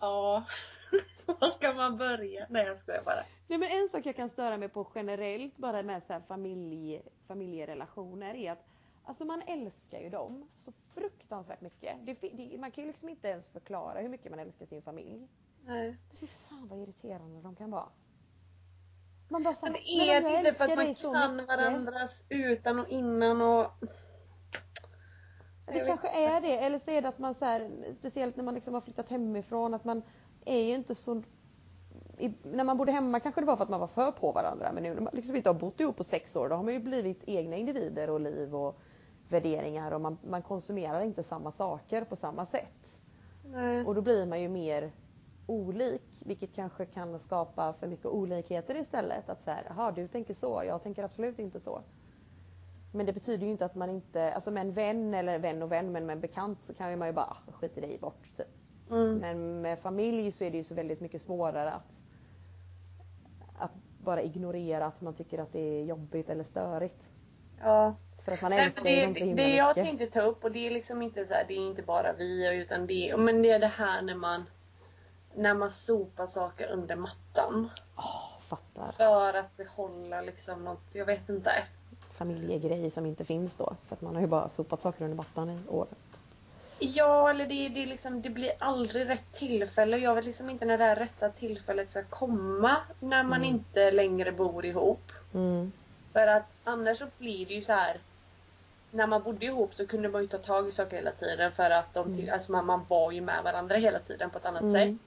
Ja. 0.00 0.44
Var 1.26 1.48
ska 1.48 1.72
man 1.72 1.96
börja? 1.96 2.46
Nej 2.50 2.66
jag 2.66 2.76
skojar 2.76 3.02
bara. 3.02 3.24
Nej 3.46 3.58
men 3.58 3.68
en 3.70 3.88
sak 3.88 4.06
jag 4.06 4.16
kan 4.16 4.28
störa 4.28 4.56
mig 4.56 4.68
på 4.68 4.90
generellt 4.94 5.56
bara 5.56 5.82
med 5.82 6.02
så 6.02 6.20
familj, 6.28 7.02
familjerelationer 7.26 8.34
är 8.34 8.52
att 8.52 8.68
Alltså 9.04 9.24
man 9.24 9.42
älskar 9.46 10.00
ju 10.00 10.08
dem 10.08 10.48
så 10.54 10.72
fruktansvärt 10.72 11.60
mycket. 11.60 11.96
Det, 12.02 12.14
det, 12.14 12.58
man 12.58 12.70
kan 12.70 12.84
ju 12.84 12.88
liksom 12.88 13.08
inte 13.08 13.28
ens 13.28 13.46
förklara 13.46 14.00
hur 14.00 14.08
mycket 14.08 14.30
man 14.30 14.40
älskar 14.40 14.66
sin 14.66 14.82
familj. 14.82 15.28
Nej. 15.64 15.96
Fy 16.20 16.26
fan 16.26 16.68
vad 16.68 16.78
irriterande 16.78 17.42
de 17.42 17.56
kan 17.56 17.70
vara. 17.70 17.88
Man 19.32 19.42
bara 19.42 19.54
såhär, 19.54 19.72
Men 19.72 19.82
är 19.82 20.20
det 20.20 20.38
inte 20.38 20.54
för 20.54 20.64
att 20.64 20.76
man 20.76 20.94
så 20.96 21.12
kan 21.12 21.46
varandras 21.46 22.10
utan 22.28 22.78
och 22.78 22.88
innan 22.88 23.40
och... 23.40 23.70
Det 25.66 25.84
kanske 25.84 26.08
är 26.08 26.40
det, 26.40 26.58
eller 26.58 26.78
så 26.78 26.90
är 26.90 27.02
det 27.02 27.08
att 27.08 27.18
man 27.18 27.34
så 27.34 27.44
här, 27.44 27.70
speciellt 27.98 28.36
när 28.36 28.44
man 28.44 28.54
liksom 28.54 28.74
har 28.74 28.80
flyttat 28.80 29.08
hemifrån, 29.08 29.74
att 29.74 29.84
man 29.84 30.02
är 30.44 30.58
ju 30.58 30.74
inte 30.74 30.94
så... 30.94 31.22
I, 32.18 32.34
när 32.42 32.64
man 32.64 32.76
bodde 32.76 32.92
hemma 32.92 33.20
kanske 33.20 33.40
det 33.40 33.46
var 33.46 33.56
för 33.56 33.64
att 33.64 33.70
man 33.70 33.80
var 33.80 33.86
för 33.86 34.10
på 34.12 34.32
varandra, 34.32 34.70
men 34.72 34.82
nu 34.82 34.94
när 34.94 35.00
man 35.00 35.14
liksom 35.14 35.36
inte 35.36 35.48
har 35.48 35.54
bott 35.54 35.80
ihop 35.80 35.96
på 35.96 36.04
sex 36.04 36.36
år, 36.36 36.48
då 36.48 36.54
har 36.54 36.62
man 36.62 36.74
ju 36.74 36.80
blivit 36.80 37.22
egna 37.26 37.56
individer 37.56 38.10
och 38.10 38.20
liv 38.20 38.54
och 38.54 38.80
värderingar 39.28 39.92
och 39.92 40.00
man, 40.00 40.18
man 40.22 40.42
konsumerar 40.42 41.00
inte 41.00 41.22
samma 41.22 41.52
saker 41.52 42.04
på 42.04 42.16
samma 42.16 42.46
sätt. 42.46 43.00
Nej. 43.44 43.84
Och 43.84 43.94
då 43.94 44.02
blir 44.02 44.26
man 44.26 44.40
ju 44.40 44.48
mer 44.48 44.92
olik 45.46 46.22
vilket 46.24 46.54
kanske 46.54 46.86
kan 46.86 47.18
skapa 47.18 47.72
för 47.72 47.86
mycket 47.86 48.06
olikheter 48.06 48.74
istället. 48.74 49.28
Att 49.28 49.42
så 49.42 49.50
här, 49.50 49.64
jaha 49.68 49.92
du 49.92 50.08
tänker 50.08 50.34
så, 50.34 50.62
jag 50.66 50.82
tänker 50.82 51.04
absolut 51.04 51.38
inte 51.38 51.60
så. 51.60 51.82
Men 52.92 53.06
det 53.06 53.12
betyder 53.12 53.46
ju 53.46 53.52
inte 53.52 53.64
att 53.64 53.74
man 53.74 53.90
inte, 53.90 54.32
alltså 54.32 54.50
med 54.50 54.60
en 54.60 54.72
vän 54.72 55.14
eller 55.14 55.38
vän 55.38 55.62
och 55.62 55.72
vän 55.72 55.92
men 55.92 56.06
med 56.06 56.12
en 56.12 56.20
bekant 56.20 56.64
så 56.64 56.74
kan 56.74 56.98
man 56.98 57.08
ju 57.08 57.14
bara 57.14 57.26
ah, 57.26 57.52
skit 57.52 57.78
i 57.78 57.80
dig 57.80 57.98
bort. 57.98 58.36
Typ. 58.36 58.46
Mm. 58.90 59.18
Men 59.18 59.60
med 59.60 59.78
familj 59.78 60.32
så 60.32 60.44
är 60.44 60.50
det 60.50 60.56
ju 60.56 60.64
så 60.64 60.74
väldigt 60.74 61.00
mycket 61.00 61.22
svårare 61.22 61.72
att, 61.72 62.02
att 63.58 63.72
bara 63.98 64.22
ignorera 64.22 64.86
att 64.86 65.00
man 65.00 65.14
tycker 65.14 65.38
att 65.38 65.52
det 65.52 65.60
är 65.60 65.84
jobbigt 65.84 66.30
eller 66.30 66.44
störigt. 66.44 67.10
Ja. 67.60 67.94
För 68.24 68.32
att 68.32 68.42
man 68.42 68.52
älskar 68.52 68.90
ju 68.90 68.96
det, 68.96 69.06
så 69.06 69.12
det, 69.12 69.20
himla 69.20 69.42
det 69.42 69.56
jag 69.56 69.68
mycket. 69.68 69.84
tänkte 69.84 70.06
ta 70.06 70.20
upp 70.20 70.44
och 70.44 70.52
det 70.52 70.66
är 70.66 70.70
liksom 70.70 71.02
inte 71.02 71.24
så 71.24 71.34
här, 71.34 71.44
det 71.48 71.54
är 71.54 71.66
inte 71.66 71.82
bara 71.82 72.12
vi 72.12 72.56
utan 72.56 72.86
det, 72.86 73.16
men 73.18 73.42
det 73.42 73.50
är 73.50 73.58
det 73.58 73.66
här 73.66 74.02
när 74.02 74.14
man 74.14 74.44
när 75.34 75.54
man 75.54 75.70
sopar 75.70 76.26
saker 76.26 76.66
under 76.66 76.96
mattan. 76.96 77.70
Åh, 77.96 78.38
fattar. 78.48 78.92
För 78.92 79.34
att 79.34 79.56
behålla 79.56 80.20
liksom 80.20 80.64
något, 80.64 80.84
jag 80.92 81.06
vet 81.06 81.28
inte. 81.28 81.52
Familjegrej 82.12 82.90
som 82.90 83.06
inte 83.06 83.24
finns 83.24 83.54
då. 83.54 83.74
För 83.88 83.94
att 83.96 84.00
man 84.02 84.14
har 84.14 84.20
ju 84.22 84.26
bara 84.28 84.48
sopat 84.48 84.80
saker 84.80 85.04
under 85.04 85.16
mattan 85.16 85.50
i 85.50 85.58
år. 85.68 85.86
Ja, 86.78 87.30
eller 87.30 87.46
det, 87.46 87.68
det, 87.68 87.86
liksom, 87.86 88.22
det 88.22 88.30
blir 88.30 88.52
aldrig 88.58 89.08
rätt 89.08 89.32
tillfälle. 89.32 89.96
Jag 89.98 90.14
vet 90.14 90.24
liksom 90.24 90.50
inte 90.50 90.64
när 90.64 90.78
det 90.78 90.84
här 90.84 90.96
rätta 90.96 91.28
tillfället 91.28 91.90
ska 91.90 92.04
komma 92.04 92.76
när 93.00 93.22
man 93.24 93.38
Mm. 93.42 93.48
inte 93.54 93.90
längre 93.90 94.32
bor 94.32 94.64
ihop. 94.66 95.12
Mm. 95.34 95.72
För 96.12 96.26
att 96.26 96.46
annars 96.64 96.98
så 96.98 97.06
blir 97.18 97.46
det 97.46 97.54
ju 97.54 97.64
så 97.64 97.72
här. 97.72 98.00
När 98.90 99.06
man 99.06 99.22
bodde 99.22 99.46
ihop 99.46 99.74
så 99.74 99.86
kunde 99.86 100.08
man 100.08 100.22
ju 100.22 100.28
ta 100.28 100.38
tag 100.38 100.68
i 100.68 100.72
saker 100.72 100.96
hela 100.96 101.10
tiden 101.10 101.52
för 101.52 101.70
att 101.70 101.94
de 101.94 102.06
Mm. 102.14 102.32
alltså 102.34 102.52
man, 102.52 102.66
man 102.66 102.84
var 102.88 103.12
ju 103.12 103.20
med 103.20 103.42
varandra 103.44 103.76
hela 103.76 103.98
tiden 103.98 104.30
på 104.30 104.38
ett 104.38 104.46
annat 104.46 104.62
Mm. 104.62 104.72
sätt. 104.72 105.06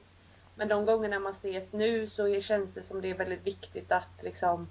Men 0.56 0.68
de 0.68 0.86
gångerna 0.86 1.20
man 1.20 1.32
ses 1.32 1.66
nu 1.72 2.10
så 2.10 2.41
känns 2.41 2.72
det 2.74 2.82
som 2.82 3.01
det 3.01 3.10
är 3.10 3.14
väldigt 3.16 3.47
viktigt 3.47 3.91
att 3.91 4.24
liksom 4.24 4.68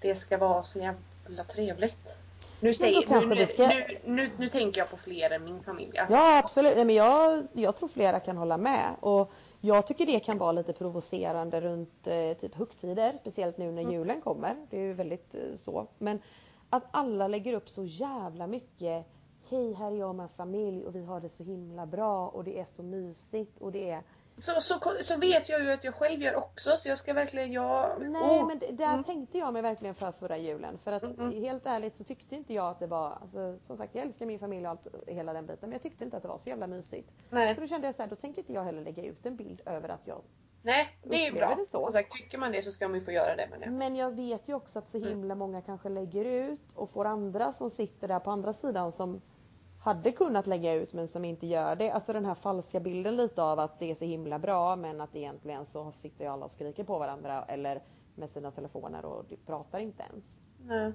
det 0.00 0.16
ska 0.16 0.38
vara 0.38 0.64
så 0.64 0.78
jävla 0.78 1.44
trevligt. 1.44 2.16
Nu, 2.60 2.74
säger, 2.74 3.26
nu, 3.34 3.46
ska- 3.46 3.68
nu, 3.68 3.98
nu, 4.04 4.30
nu 4.38 4.48
tänker 4.48 4.80
jag 4.80 4.90
på 4.90 4.96
fler 4.96 5.30
än 5.30 5.44
min 5.44 5.62
familj. 5.62 5.98
Alltså, 5.98 6.16
Ja 6.16 6.38
absolut, 6.38 6.76
Nej, 6.76 6.84
men 6.84 6.94
jag, 6.94 7.46
jag 7.52 7.76
tror 7.76 7.88
flera 7.88 8.20
kan 8.20 8.36
hålla 8.36 8.56
med. 8.56 8.94
Och 9.00 9.32
jag 9.60 9.86
tycker 9.86 10.06
det 10.06 10.20
kan 10.20 10.38
vara 10.38 10.52
lite 10.52 10.72
provocerande 10.72 11.60
runt 11.60 12.06
eh, 12.06 12.32
typ 12.32 12.54
högtider. 12.54 13.16
Speciellt 13.20 13.58
nu 13.58 13.72
när 13.72 13.82
Mm. 13.82 13.94
julen 13.94 14.20
kommer. 14.20 14.56
Det 14.70 14.76
är 14.76 14.80
ju 14.82 14.92
väldigt 14.92 15.34
eh, 15.34 15.40
så. 15.56 15.86
Men 15.98 16.18
att 16.70 16.82
alla 16.90 17.28
lägger 17.28 17.52
upp 17.54 17.68
så 17.68 17.84
jävla 17.84 18.46
mycket. 18.46 19.06
Hej 19.50 19.72
här 19.74 19.92
är 19.92 19.96
jag 19.96 20.14
med 20.14 20.28
familj 20.36 20.84
och 20.86 20.94
vi 20.96 21.04
har 21.04 21.20
det 21.20 21.28
så 21.28 21.42
himla 21.42 21.86
bra 21.86 22.28
och 22.28 22.44
det 22.44 22.60
är 22.60 22.64
så 22.64 22.82
mysigt 22.82 23.60
och 23.60 23.72
det 23.72 23.90
är 23.90 24.02
Så, 24.36 24.60
så, 24.60 24.80
så 25.02 25.16
vet 25.16 25.48
jag 25.48 25.62
ju 25.64 25.70
att 25.72 25.84
jag 25.84 25.94
själv 25.94 26.22
gör 26.22 26.36
också 26.36 26.76
så 26.76 26.88
jag 26.88 26.98
ska 26.98 27.12
verkligen, 27.12 27.52
jag... 27.52 28.02
Nej 28.10 28.40
oh. 28.40 28.46
men 28.46 28.58
det- 28.58 28.72
där 28.72 28.92
Mm. 28.92 29.04
tänkte 29.04 29.38
jag 29.38 29.52
mig 29.52 29.62
verkligen 29.62 29.94
för 29.94 30.12
förra 30.12 30.36
julen. 30.38 30.78
För 30.84 30.92
att 30.92 31.02
Mm. 31.02 31.32
helt 31.42 31.66
ärligt 31.66 31.96
så 31.96 32.04
tyckte 32.04 32.34
inte 32.34 32.54
jag 32.54 32.66
att 32.70 32.78
det 32.78 32.86
var, 32.86 33.10
alltså, 33.22 33.58
som 33.60 33.76
sagt 33.76 33.94
jag 33.94 34.04
älskar 34.04 34.26
min 34.26 34.38
familj 34.38 34.64
och 34.66 34.70
allt, 34.70 34.86
hela 35.06 35.32
den 35.32 35.46
biten. 35.46 35.58
Men 35.60 35.72
jag 35.72 35.82
tyckte 35.82 36.04
inte 36.04 36.16
att 36.16 36.22
det 36.22 36.28
var 36.28 36.38
så 36.38 36.48
jävla 36.48 36.66
mysigt. 36.66 37.14
Nej. 37.30 37.54
Så 37.54 37.60
då 37.60 37.66
kände 37.66 37.86
jag 37.88 37.94
så 37.96 38.02
här, 38.02 38.08
då 38.08 38.16
tänker 38.16 38.38
inte 38.40 38.52
jag 38.52 38.64
heller 38.64 38.82
lägga 38.82 39.02
ut 39.04 39.26
en 39.26 39.36
bild 39.36 39.60
över 39.66 39.88
att 39.88 40.02
jag 40.06 40.20
Nej, 40.62 40.88
det 41.02 41.26
är 41.26 41.32
bra. 41.32 41.54
det 41.58 41.66
så? 41.70 41.80
Som 41.80 41.92
sagt, 41.92 42.10
tycker 42.12 42.38
man 42.38 42.52
det 42.52 42.62
så 42.62 42.70
ska 42.70 42.88
man 42.88 42.98
ju 42.98 43.04
få 43.04 43.10
göra 43.12 43.36
det. 43.36 43.48
Men 43.50 43.60
ja. 43.62 43.70
Men 43.70 43.96
jag 43.96 44.10
vet 44.16 44.48
ju 44.48 44.54
också 44.54 44.78
att 44.78 44.88
så 44.90 44.98
himla 44.98 45.34
många 45.34 45.62
kanske 45.62 45.88
lägger 45.88 46.24
ut 46.24 46.72
och 46.74 46.90
får 46.90 47.04
andra 47.04 47.52
som 47.52 47.70
sitter 47.70 48.08
där 48.08 48.18
på 48.20 48.30
andra 48.30 48.52
sidan 48.52 48.92
som 48.92 49.20
hade 49.84 50.12
kunnat 50.12 50.46
lägga 50.46 50.74
ut 50.74 50.92
men 50.92 51.08
som 51.08 51.24
inte 51.24 51.46
gör 51.46 51.76
det. 51.76 51.90
Alltså 51.90 52.12
den 52.12 52.24
här 52.24 52.34
falska 52.34 52.80
bilden 52.80 53.16
lite 53.16 53.42
av 53.42 53.58
att 53.58 53.78
det 53.78 53.90
är 53.90 53.94
så 53.94 54.04
himla 54.04 54.38
bra 54.38 54.76
men 54.76 55.00
att 55.00 55.16
egentligen 55.16 55.64
så 55.64 55.92
sitter 55.92 56.24
ju 56.24 56.30
alla 56.30 56.44
och 56.44 56.50
skriker 56.50 56.84
på 56.84 56.98
varandra 56.98 57.44
eller 57.44 57.82
med 58.14 58.30
sina 58.30 58.50
telefoner 58.50 59.04
och 59.04 59.32
pratar 59.46 59.78
inte 59.78 60.02
ens. 60.02 60.24
Nej. 60.66 60.92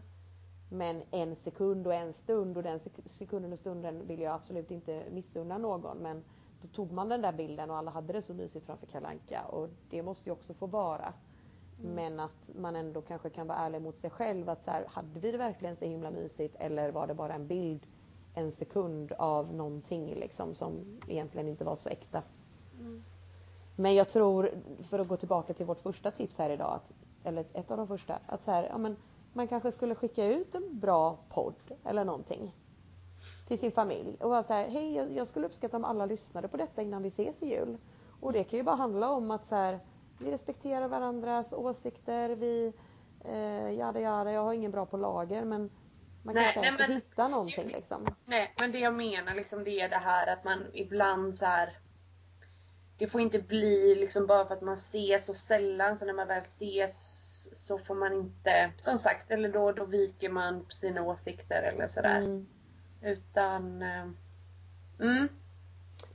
Men 0.72 1.04
en 1.12 1.36
sekund 1.36 1.88
och 1.88 1.94
en 1.94 2.14
stund 2.14 2.58
och 2.58 2.64
den 2.64 2.80
sek- 2.80 3.08
sekunden 3.10 3.54
och 3.54 3.60
stunden 3.60 4.08
vill 4.08 4.20
jag 4.22 4.34
absolut 4.34 4.72
inte 4.72 5.04
missunna 5.12 5.58
någon 5.58 5.98
men 5.98 6.24
då 6.62 6.68
tog 6.68 6.92
man 6.92 7.10
den 7.10 7.22
där 7.22 7.34
bilden 7.34 7.72
och 7.72 7.78
alla 7.78 7.92
hade 7.92 8.14
det 8.14 8.22
så 8.22 8.34
mysigt 8.34 8.66
framför 8.66 8.88
Kalanka 8.88 9.44
och 9.44 9.70
det 9.90 10.02
måste 10.02 10.30
ju 10.30 10.34
också 10.34 10.54
få 10.54 10.66
vara. 10.68 11.14
Men 11.82 12.20
att 12.20 12.50
man 12.60 12.76
ändå 12.76 13.02
kanske 13.02 13.30
kan 13.30 13.48
vara 13.48 13.58
ärlig 13.58 13.82
mot 13.82 13.98
sig 13.98 14.10
själv 14.10 14.50
att 14.50 14.64
så 14.66 14.72
här, 14.72 14.86
hade 14.88 15.20
vi 15.20 15.32
det 15.32 15.38
verkligen 15.38 15.76
så 15.76 15.86
himla 15.86 16.12
mysigt 16.12 16.56
eller 16.60 16.92
var 16.92 17.08
det 17.08 17.14
bara 17.14 17.34
en 17.34 17.48
bild 17.48 17.88
en 18.40 18.52
sekund 18.52 19.12
av 19.12 19.54
någonting 19.54 20.16
liksom 20.16 20.54
som 20.54 21.00
egentligen 21.08 21.48
inte 21.48 21.64
var 21.64 21.76
så 21.76 21.90
äkta. 21.90 22.24
Mm. 22.80 23.04
Men 23.76 23.96
jag 23.96 24.10
tror, 24.10 24.52
för 24.84 25.00
att 25.00 25.08
gå 25.08 25.18
tillbaka 25.18 25.54
till 25.54 25.66
vårt 25.66 25.82
första 25.82 26.12
tips 26.12 26.38
här 26.38 26.50
idag, 26.50 26.74
att, 26.76 26.92
eller 27.24 27.46
ett 27.54 27.72
av 27.72 27.78
de 27.78 27.88
första, 27.88 28.20
att 28.26 28.44
så 28.44 28.52
här, 28.52 28.64
ja, 28.64 28.78
men 28.78 28.96
man 29.34 29.48
kanske 29.48 29.72
skulle 29.72 29.96
skicka 29.96 30.26
ut 30.26 30.56
en 30.56 30.80
bra 30.80 31.18
podd 31.30 31.56
eller 31.84 32.06
någonting 32.06 32.56
till 33.48 33.60
sin 33.60 33.72
familj 33.72 34.18
och 34.20 34.30
bara 34.30 34.44
så 34.44 34.54
här, 34.54 34.70
hej 34.70 34.96
jag, 34.96 35.12
jag 35.12 35.28
skulle 35.28 35.46
uppskatta 35.46 35.78
om 35.78 35.86
alla 35.86 36.06
lyssnade 36.06 36.48
på 36.48 36.58
detta 36.58 36.82
innan 36.82 37.04
vi 37.04 37.08
ses 37.08 37.44
i 37.44 37.50
jul. 37.56 37.78
Och 38.20 38.34
det 38.34 38.44
kan 38.44 38.58
ju 38.58 38.64
bara 38.64 38.76
handla 38.76 39.12
om 39.12 39.32
att 39.32 39.48
så 39.48 39.56
här, 39.56 39.80
vi 40.20 40.32
respekterar 40.32 40.88
varandras 40.88 41.54
åsikter, 41.54 42.30
vi 42.30 42.74
eh, 43.26 43.72
jada 43.72 44.00
jada, 44.00 44.32
jag 44.32 44.44
har 44.44 44.54
ingen 44.54 44.72
bra 44.72 44.86
på 44.86 44.98
lager 44.98 45.46
men 45.46 45.70
man 46.24 46.36
kan 46.36 46.44
Nej, 46.44 46.54
nej, 46.56 46.72
men- 46.78 46.92
hitta 46.92 47.28
någonting 47.28 47.68
liksom. 47.68 48.16
Nej, 48.26 48.54
men 48.60 48.72
det 48.72 48.80
jag 48.80 48.94
menar 48.94 49.36
liksom 49.36 49.64
det 49.64 49.82
är 49.82 49.90
det 49.90 49.96
här 49.98 50.28
att 50.28 50.44
man 50.44 50.66
ibland 50.74 51.36
så 51.36 51.46
här. 51.46 51.78
Det 52.98 53.08
får 53.08 53.22
inte 53.22 53.40
bli 53.40 53.96
liksom 53.96 54.28
bara 54.28 54.46
för 54.46 54.54
att 54.56 54.62
man 54.62 54.74
ses 54.74 55.26
så 55.26 55.34
sällan 55.34 55.98
så 55.98 56.06
när 56.06 56.14
man 56.14 56.28
väl 56.28 56.44
ses 56.44 57.26
så 57.66 57.78
får 57.78 57.96
man 57.96 58.14
inte, 58.14 58.72
som 58.78 58.98
sagt, 58.98 59.32
eller 59.32 59.50
då, 59.50 59.72
då 59.72 59.86
viker 59.86 60.30
man 60.30 60.66
sina 60.70 61.02
åsikter 61.02 61.64
eller 61.64 61.88
sådär. 61.88 62.18
Mm. 62.20 62.48
Utan... 63.02 63.82
eh, 63.82 64.08
Mm. 65.02 65.28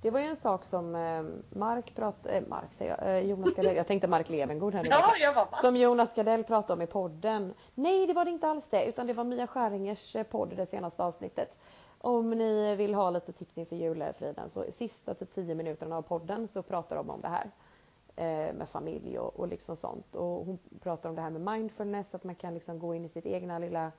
Det 0.02 0.10
var 0.10 0.20
ju 0.20 0.26
en 0.26 0.36
sak 0.36 0.64
som 0.64 0.94
eh, 0.94 1.22
Mark 1.58 1.94
pratade, 1.94 2.34
eh, 2.34 2.42
Mark 2.48 2.72
säger 2.72 2.96
jag, 3.00 3.16
eh, 3.16 3.30
Jonas 3.30 3.54
Gardell, 3.54 3.76
jag 3.82 3.86
tänkte 3.86 4.08
Mark 4.08 4.28
Levengood 4.28 4.74
här 4.74 4.82
nu. 4.82 4.88
Ja, 4.88 5.16
jag 5.20 5.34
var 5.34 5.44
va? 5.44 5.58
Som 5.60 5.76
Jonas 5.76 6.14
Gardell 6.14 6.44
pratade 6.44 6.72
om 6.72 6.82
i 6.82 6.86
podden. 6.86 7.54
Nej, 7.74 8.06
det 8.06 8.12
var 8.12 8.24
det 8.24 8.30
inte 8.30 8.48
alls 8.48 8.68
det, 8.68 8.84
utan 8.84 9.06
det 9.06 9.12
var 9.12 9.24
Mia 9.24 9.46
Skäringers 9.46 10.16
eh, 10.16 10.22
podd, 10.22 10.56
det 10.56 10.66
senaste 10.66 11.04
avsnittet. 11.04 11.58
Om 11.98 12.30
ni 12.30 12.76
vill 12.76 12.94
ha 12.94 13.10
lite 13.10 13.32
tips 13.32 13.58
inför 13.58 13.76
julfriden 13.76 14.50
så 14.50 14.64
sista 14.70 15.14
typ 15.14 15.34
10 15.34 15.54
minuterna 15.54 15.96
av 15.96 16.02
podden 16.02 16.48
så 16.48 16.62
pratar 16.62 16.96
de 16.96 17.10
om 17.10 17.20
det 17.20 17.28
här. 17.28 17.50
Eh, 18.16 18.54
med 18.54 18.68
familj 18.68 19.18
och, 19.18 19.40
och 19.40 19.48
liksom 19.48 19.76
sånt. 19.76 20.16
Och 20.16 20.46
hon 20.46 20.58
pratar 20.80 21.08
om 21.08 21.16
det 21.16 21.22
här 21.22 21.30
med 21.30 21.40
mindfulness, 21.40 22.14
att 22.14 22.24
man 22.24 22.34
kan 22.34 22.54
liksom 22.54 22.78
gå 22.78 22.94
in 22.94 23.04
i 23.04 23.08
sitt 23.08 23.26
egna 23.26 23.58
lilla 23.58 23.92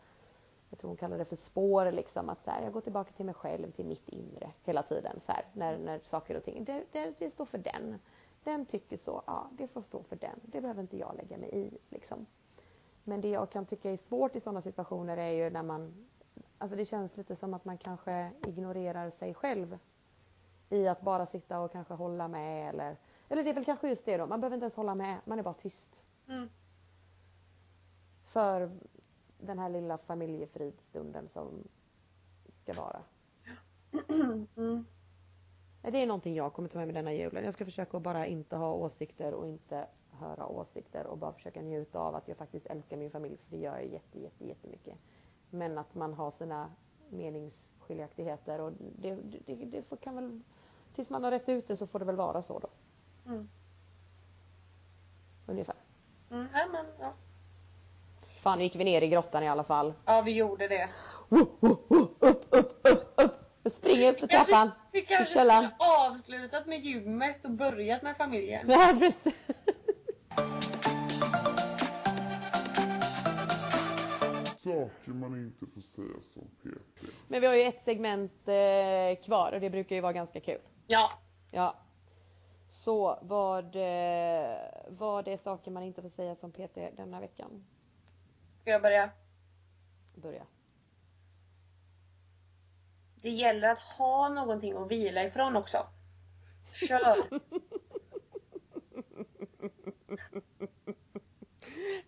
jag 0.76 0.80
tror 0.80 0.90
hon 0.90 0.98
kallar 0.98 1.18
det 1.18 1.26
för 1.26 1.36
spår 1.36 1.92
liksom 1.92 2.30
att 2.30 2.44
så 2.44 2.52
här, 2.52 2.64
jag 2.64 2.74
går 2.74 2.82
tillbaka 2.82 3.12
till 3.12 3.26
mig 3.26 3.36
själv, 3.36 3.72
till 3.72 3.86
mitt 3.86 4.10
inre 4.10 4.52
hela 4.64 4.84
tiden 4.84 5.20
så 5.20 5.32
här, 5.32 5.46
när, 5.54 5.78
när 5.78 6.00
saker 6.00 6.38
och 6.38 6.44
ting, 6.44 6.64
det, 6.64 6.84
det, 6.92 7.14
det 7.20 7.32
står 7.32 7.46
för 7.46 7.58
den. 7.58 8.00
Den 8.44 8.66
tycker 8.66 8.98
så, 8.98 9.22
ja 9.28 9.50
det 9.52 9.68
får 9.68 9.82
stå 9.82 10.04
för 10.04 10.16
den. 10.16 10.40
Det 10.42 10.62
behöver 10.62 10.82
inte 10.82 10.98
jag 10.98 11.16
lägga 11.16 11.38
mig 11.38 11.50
i 11.54 11.78
liksom. 11.90 12.26
Men 13.04 13.22
det 13.22 13.30
jag 13.30 13.50
kan 13.50 13.66
tycka 13.66 13.92
är 13.92 13.98
svårt 13.98 14.36
i 14.36 14.40
sådana 14.40 14.62
situationer 14.62 15.18
är 15.18 15.30
ju 15.30 15.50
när 15.50 15.64
man, 15.64 16.08
alltså 16.58 16.78
det 16.78 16.86
känns 16.86 17.18
lite 17.18 17.36
som 17.36 17.54
att 17.54 17.66
man 17.66 17.78
kanske 17.78 18.32
ignorerar 18.48 19.10
sig 19.10 19.34
själv 19.34 19.78
i 20.70 20.88
att 20.88 21.02
bara 21.02 21.26
sitta 21.26 21.60
och 21.60 21.72
kanske 21.72 21.94
hålla 21.94 22.28
med 22.28 22.70
eller, 22.70 22.98
eller 23.30 23.44
det 23.44 23.50
är 23.50 23.54
väl 23.54 23.66
kanske 23.66 23.90
just 23.90 24.06
det 24.06 24.18
då, 24.18 24.26
man 24.26 24.42
behöver 24.42 24.56
inte 24.56 24.64
ens 24.64 24.76
hålla 24.76 24.96
med, 24.96 25.18
man 25.26 25.40
är 25.40 25.44
bara 25.44 25.54
tyst. 25.54 26.04
Mm. 26.28 26.50
För 28.26 28.72
den 29.38 29.60
här 29.60 29.70
lilla 29.70 29.98
familjefridstunden 29.98 31.30
som 31.30 31.68
ska 32.64 32.74
vara. 32.74 33.02
Mm. 34.58 34.86
Det 35.82 35.98
är 35.98 36.08
någonting 36.08 36.36
jag 36.36 36.54
kommer 36.54 36.70
ta 36.70 36.78
med 36.78 36.88
mig 36.88 36.94
denna 36.94 37.14
julen. 37.14 37.44
Jag 37.44 37.54
ska 37.54 37.66
försöka 37.66 37.98
att 37.98 38.04
bara 38.04 38.26
inte 38.26 38.56
ha 38.56 38.74
åsikter 38.74 39.34
och 39.34 39.48
inte 39.48 39.88
höra 40.10 40.48
åsikter 40.48 41.08
och 41.08 41.18
bara 41.18 41.34
försöka 41.34 41.62
njuta 41.62 42.00
av 42.00 42.16
att 42.16 42.28
jag 42.28 42.38
faktiskt 42.38 42.66
älskar 42.66 42.98
min 42.98 43.12
familj 43.12 43.38
för 43.38 43.52
det 43.52 43.58
gör 43.58 43.76
jag 43.76 43.86
jätte, 43.88 44.20
jätte, 44.20 44.48
jättemycket. 44.48 44.98
Men 45.50 45.78
att 45.78 45.96
man 45.96 46.14
har 46.14 46.32
sina 46.32 46.72
meningsskiljaktigheter 47.10 48.62
och 48.62 48.72
det, 48.98 49.16
det, 49.46 49.56
det 49.56 49.82
får, 49.82 49.98
kan 49.98 50.16
väl 50.16 50.42
tills 50.94 51.10
man 51.10 51.24
har 51.24 51.32
rätt 51.32 51.50
ut 51.50 51.68
det 51.68 51.78
så 51.78 51.88
får 51.88 52.00
det 52.00 52.06
väl 52.06 52.16
vara 52.16 52.42
så 52.42 52.60
då. 52.60 52.70
Mm. 53.26 53.50
Ungefär. 55.46 55.76
Mm. 56.30 56.48
Ja, 56.54 56.68
men, 56.72 56.86
ja. 57.00 57.14
Fan, 58.46 58.58
nu 58.58 58.64
gick 58.64 58.76
vi 58.76 58.84
ner 58.84 59.02
i 59.02 59.08
grottan 59.08 59.44
i 59.44 59.48
alla 59.48 59.64
fall. 59.64 59.94
ja, 60.06 60.22
vi 60.22 60.32
gjorde 60.32 60.68
det. 60.68 60.90
Upp, 61.30 61.58
upp, 61.60 61.86
upp, 61.90 62.48
upp, 62.50 62.84
upp. 63.16 63.36
Jag 63.64 63.72
springer 63.72 64.12
upp 64.12 64.20
för 64.20 64.28
trappan. 64.28 64.72
Vi 64.92 65.02
kanske 65.02 65.26
skulle 65.26 65.72
avslutat 65.80 66.66
med 66.68 66.80
gymmet 66.80 67.46
och 67.46 67.52
börjat 67.52 68.02
med 68.02 68.18
familjen. 68.18 68.66
Ja, 68.70 68.96
precis. 69.00 69.34
Saker 74.64 75.12
man 75.12 75.36
inte 75.36 75.66
får 75.66 75.82
säga 75.82 76.22
som 76.34 76.44
PT. 76.44 77.04
Men 77.28 77.42
vi 77.42 77.48
har 77.48 77.56
ju 77.56 77.62
ett 77.62 77.82
segment 77.82 78.48
eh, 78.48 79.24
kvar 79.26 79.52
och 79.54 79.60
det 79.62 79.70
brukar 79.70 79.96
ju 79.96 80.02
vara 80.02 80.14
ganska 80.14 80.40
kul. 80.40 80.62
Ja. 80.88 81.12
Ja. 81.52 81.76
Så 82.70 83.20
vad, 83.22 83.76
eh, 83.76 84.56
vad 84.88 85.28
är 85.28 85.38
saker 85.38 85.72
man 85.72 85.84
inte 85.84 86.02
får 86.02 86.10
säga 86.10 86.36
som 86.36 86.52
PT 86.52 86.76
denna 86.98 87.20
veckan? 87.20 87.66
Ska 88.66 88.72
jag 88.72 88.82
börja? 88.82 89.10
Börja. 90.16 90.46
Det 93.22 93.30
gäller 93.30 93.70
att 93.70 93.80
ha 93.80 94.30
någonting 94.30 94.78
att 94.78 94.92
vila 94.92 95.24
ifrån 95.24 95.56
också. 95.56 95.88
Kör! 96.74 97.30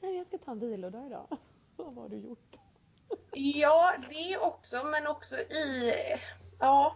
Nej, 0.01 0.17
jag 0.17 0.27
ska 0.27 0.37
ta 0.37 0.51
en 0.51 0.59
vilodag 0.59 1.05
idag. 1.05 1.37
vad 1.75 1.95
har 1.95 2.09
du 2.09 2.17
gjort? 2.17 2.55
Ja, 3.31 3.95
det 4.09 4.37
också 4.37 4.83
men 4.83 5.07
också 5.07 5.37
i... 5.37 5.93
Ja. 6.59 6.95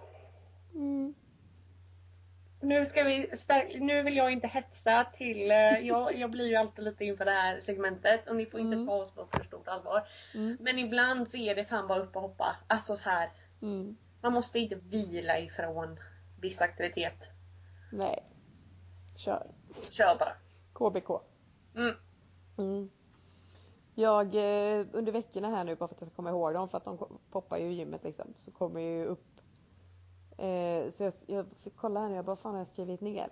Mm. 0.74 1.14
Nu 2.62 2.86
ska 2.86 3.04
vi 3.04 3.30
Nu 3.80 4.04
vill 4.04 4.16
jag 4.18 4.32
inte 4.32 4.48
hetsa 4.48 5.04
till... 5.18 5.52
eh, 5.52 5.58
Jag, 5.88 6.16
jag 6.18 6.32
blir 6.32 6.48
ju 6.48 6.56
alltid 6.56 6.86
lite 6.86 7.06
inför 7.06 7.26
det 7.26 7.32
här 7.32 7.60
segmentet 7.62 8.30
och 8.30 8.36
ni 8.36 8.46
får 8.46 8.60
inte 8.60 8.76
Mm. 8.76 8.88
ta 8.88 8.94
oss 8.94 9.12
på 9.12 9.26
för 9.26 9.44
stort 9.44 9.68
allvar. 9.68 10.08
Mm. 10.34 10.58
Men 10.60 10.80
ibland 10.80 11.28
så 11.30 11.38
är 11.38 11.56
det 11.56 11.66
fan 11.66 11.88
bara 11.88 12.00
upp 12.00 12.16
och 12.16 12.22
hoppa. 12.22 12.56
Alltså 12.68 12.96
så 12.96 13.10
här. 13.10 13.30
Mm. 13.62 13.98
Man 14.22 14.34
måste 14.34 14.60
inte 14.60 14.76
vila 14.76 15.40
ifrån 15.40 16.00
viss 16.42 16.62
aktivitet. 16.62 17.18
Nej. 17.92 18.24
Kör. 19.18 19.48
Kör 19.92 20.16
bara. 20.20 20.34
KBK. 20.74 21.10
Mm. 21.76 21.96
Mm. 22.58 22.90
Jag 23.96 24.36
eh, 24.36 24.86
under 24.94 25.12
veckorna 25.12 25.50
här 25.50 25.64
nu 25.64 25.76
bara 25.76 25.88
för 25.88 25.96
att 25.96 26.02
jag 26.02 26.08
ska 26.08 26.16
komma 26.16 26.30
ihåg 26.30 26.54
dem 26.54 26.70
för 26.70 26.78
att 26.78 26.86
de 26.86 27.20
poppar 27.32 27.58
ju 27.58 27.66
i 27.72 27.74
gymmet 27.74 28.04
liksom 28.04 28.34
så 28.38 28.52
kommer 28.52 28.82
ju 28.82 29.06
upp. 29.06 29.31
Eh, 30.42 30.90
så 30.92 31.04
jag, 31.04 31.14
jag 31.26 31.46
fick 31.64 31.76
kolla 31.76 32.00
här 32.00 32.10
nu, 32.10 32.16
jag 32.16 32.26
bara 32.26 32.36
fan 32.36 32.52
har 32.52 32.60
jag 32.60 32.68
skrivit 32.68 33.02
ner? 33.02 33.30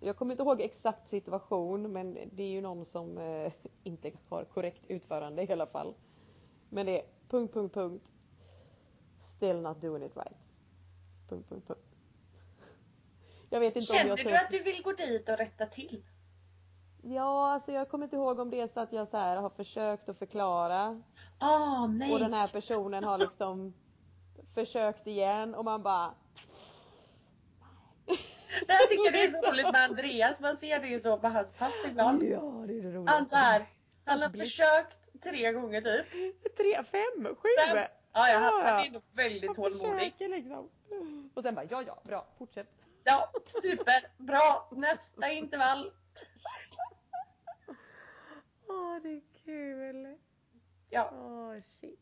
Jag 0.00 0.16
kommer 0.16 0.32
inte 0.32 0.42
ihåg 0.42 0.60
exakt 0.60 1.08
situation 1.08 1.92
men 1.92 2.18
det 2.32 2.42
är 2.42 2.48
ju 2.48 2.60
någon 2.60 2.84
som 2.84 3.18
eh, 3.18 3.52
inte 3.82 4.12
har 4.28 4.44
korrekt 4.44 4.86
utförande 4.88 5.42
i 5.42 5.52
alla 5.52 5.66
fall. 5.66 5.94
Men 6.68 6.86
det 6.86 7.00
är 7.00 7.06
punkt, 7.28 7.54
punkt, 7.54 7.74
punkt. 7.74 8.04
Still 9.18 9.60
not 9.60 9.80
doing 9.80 10.04
it 10.04 10.16
right. 10.16 10.36
Punkt, 11.28 11.48
punkt, 11.48 11.66
punkt. 11.66 11.96
Jag 13.50 13.60
vet 13.60 13.76
inte 13.76 13.92
om 13.92 13.96
Känner 13.96 14.08
jag 14.08 14.18
du 14.18 14.36
att 14.36 14.50
du 14.50 14.62
vill 14.62 14.82
gå 14.82 14.92
dit 14.92 15.28
och 15.28 15.36
rätta 15.36 15.66
till? 15.66 16.04
Ja, 17.02 17.52
alltså 17.52 17.72
jag 17.72 17.88
kommer 17.88 18.04
inte 18.04 18.16
ihåg 18.16 18.38
om 18.38 18.50
det 18.50 18.60
är 18.60 18.66
så 18.66 18.80
att 18.80 18.92
jag 18.92 19.08
så 19.08 19.16
här 19.16 19.36
har 19.36 19.50
försökt 19.50 20.08
att 20.08 20.18
förklara 20.18 21.02
Ah, 21.38 21.86
nej. 21.86 22.12
och 22.12 22.18
den 22.18 22.34
här 22.34 22.48
personen 22.48 23.04
har 23.04 23.18
liksom 23.18 23.74
försökt 24.54 25.06
igen 25.06 25.54
och 25.54 25.64
man 25.64 25.82
bara 25.82 26.14
Det 28.66 28.72
här 28.72 28.86
tycker 28.86 29.04
jag 29.12 29.24
är 29.24 29.30
så 29.30 29.50
roligt 29.50 29.72
med 29.72 29.82
Andreas. 29.84 30.40
Man 30.40 30.56
ser 30.56 30.80
det 30.80 30.88
ju 30.88 31.00
så 31.00 31.18
på 31.18 31.28
hans 31.28 31.52
pass 31.52 31.72
ibland. 31.86 32.22
Ja, 32.22 32.64
det 32.66 32.78
är 32.78 32.82
det 32.82 32.90
roliga. 32.90 33.12
Han 33.12 33.28
så 33.28 33.36
här, 33.36 33.66
han 34.04 34.22
har 34.22 34.30
försökt 34.30 35.22
tre 35.22 35.52
gånger 35.52 35.80
typ. 35.80 36.06
Tre, 36.56 36.82
fem, 36.84 37.24
sju! 37.36 37.48
Fem. 37.68 37.86
Ja, 38.12 38.28
ja, 38.28 38.38
han, 38.38 38.62
han 38.64 38.86
är 38.86 38.90
nog 38.90 39.02
väldigt 39.12 39.54
tålmodig. 39.54 40.14
liksom. 40.18 40.70
Och 41.34 41.42
sen 41.42 41.54
bara 41.54 41.64
ja, 41.70 41.82
ja, 41.86 41.98
bra, 42.04 42.26
fortsätt. 42.38 42.68
Ja, 43.04 43.32
super. 43.62 44.08
Bra. 44.18 44.68
Nästa 44.72 45.30
intervall. 45.30 45.92
Åh, 48.68 48.96
det 49.02 49.08
är 49.08 49.22
kul. 49.44 50.16
Ja. 50.90 51.10
Åh, 51.12 51.60
shit. 51.62 52.00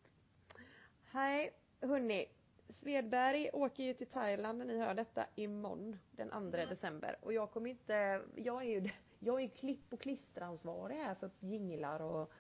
Hej, 1.13 1.53
hörni. 1.81 2.27
Svedberg 2.69 3.51
åker 3.53 3.83
ju 3.85 3.95
till 3.95 4.07
Thailand 4.07 4.59
när 4.59 4.65
ni 4.65 4.79
hör 4.79 4.95
detta 4.95 5.27
imorgon 5.35 5.99
den 6.11 6.29
2 6.31 6.37
Mm. 6.37 6.69
december 6.69 7.19
och 7.23 7.33
jag 7.33 7.51
kommer 7.51 7.71
inte, 7.71 8.23
jag 8.37 8.63
är 8.63 8.69
ju, 8.81 8.89
jag 9.19 9.43
är 9.43 9.49
klipp 9.49 9.93
och 9.93 10.01
klisteransvarig 10.01 10.97
här 10.97 11.15
för 11.15 11.31
jinglar 11.41 12.01
och, 12.01 12.33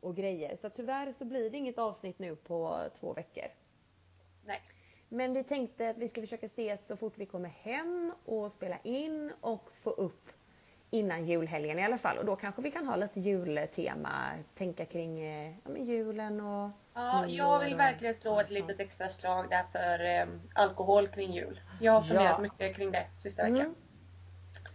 och 0.00 0.16
grejer 0.16 0.56
så 0.56 0.70
tyvärr 0.70 1.12
så 1.12 1.24
blir 1.24 1.50
det 1.50 1.56
inget 1.56 1.78
avsnitt 1.78 2.18
nu 2.18 2.36
på 2.36 2.78
två 2.94 3.12
veckor. 3.12 3.46
Nej. 4.44 4.62
Men 5.08 5.32
vi 5.32 5.44
tänkte 5.44 5.90
att 5.90 5.98
vi 5.98 6.08
ska 6.08 6.20
försöka 6.20 6.46
ses 6.46 6.86
så 6.86 6.96
fort 6.96 7.18
vi 7.18 7.26
kommer 7.26 7.48
hem 7.48 8.12
och 8.24 8.52
spela 8.52 8.78
in 8.78 9.32
och 9.40 9.72
få 9.72 9.90
upp 9.90 10.30
innan 10.90 11.24
julhelgen 11.24 11.78
i 11.78 11.84
alla 11.84 11.98
fall. 11.98 12.18
Och 12.18 12.24
då 12.24 12.36
kanske 12.36 12.62
vi 12.62 12.70
kan 12.70 12.86
ha 12.86 12.96
lite 12.96 13.20
jultema, 13.20 14.10
tänka 14.54 14.84
kring 14.84 15.20
eh, 15.20 15.52
ja, 15.64 15.76
julen 15.76 16.40
och 16.40 16.70
Ja, 16.94 17.26
jag 17.26 17.58
vill 17.60 17.74
verkligen 17.76 18.14
slå 18.14 18.40
ett 18.40 18.50
litet 18.50 18.80
extra 18.80 19.08
slag 19.08 19.46
där 19.50 19.64
för 19.72 20.04
eh, 20.04 20.26
alkohol 20.54 21.08
kring 21.08 21.32
jul. 21.32 21.60
Jag 21.80 21.92
har 21.92 22.00
funderat 22.02 22.32
Ja. 22.36 22.38
mycket 22.42 22.76
kring 22.76 22.90
det 22.90 23.06
sista 23.18 23.42
veckan. 23.42 23.60
Mm. 23.60 23.74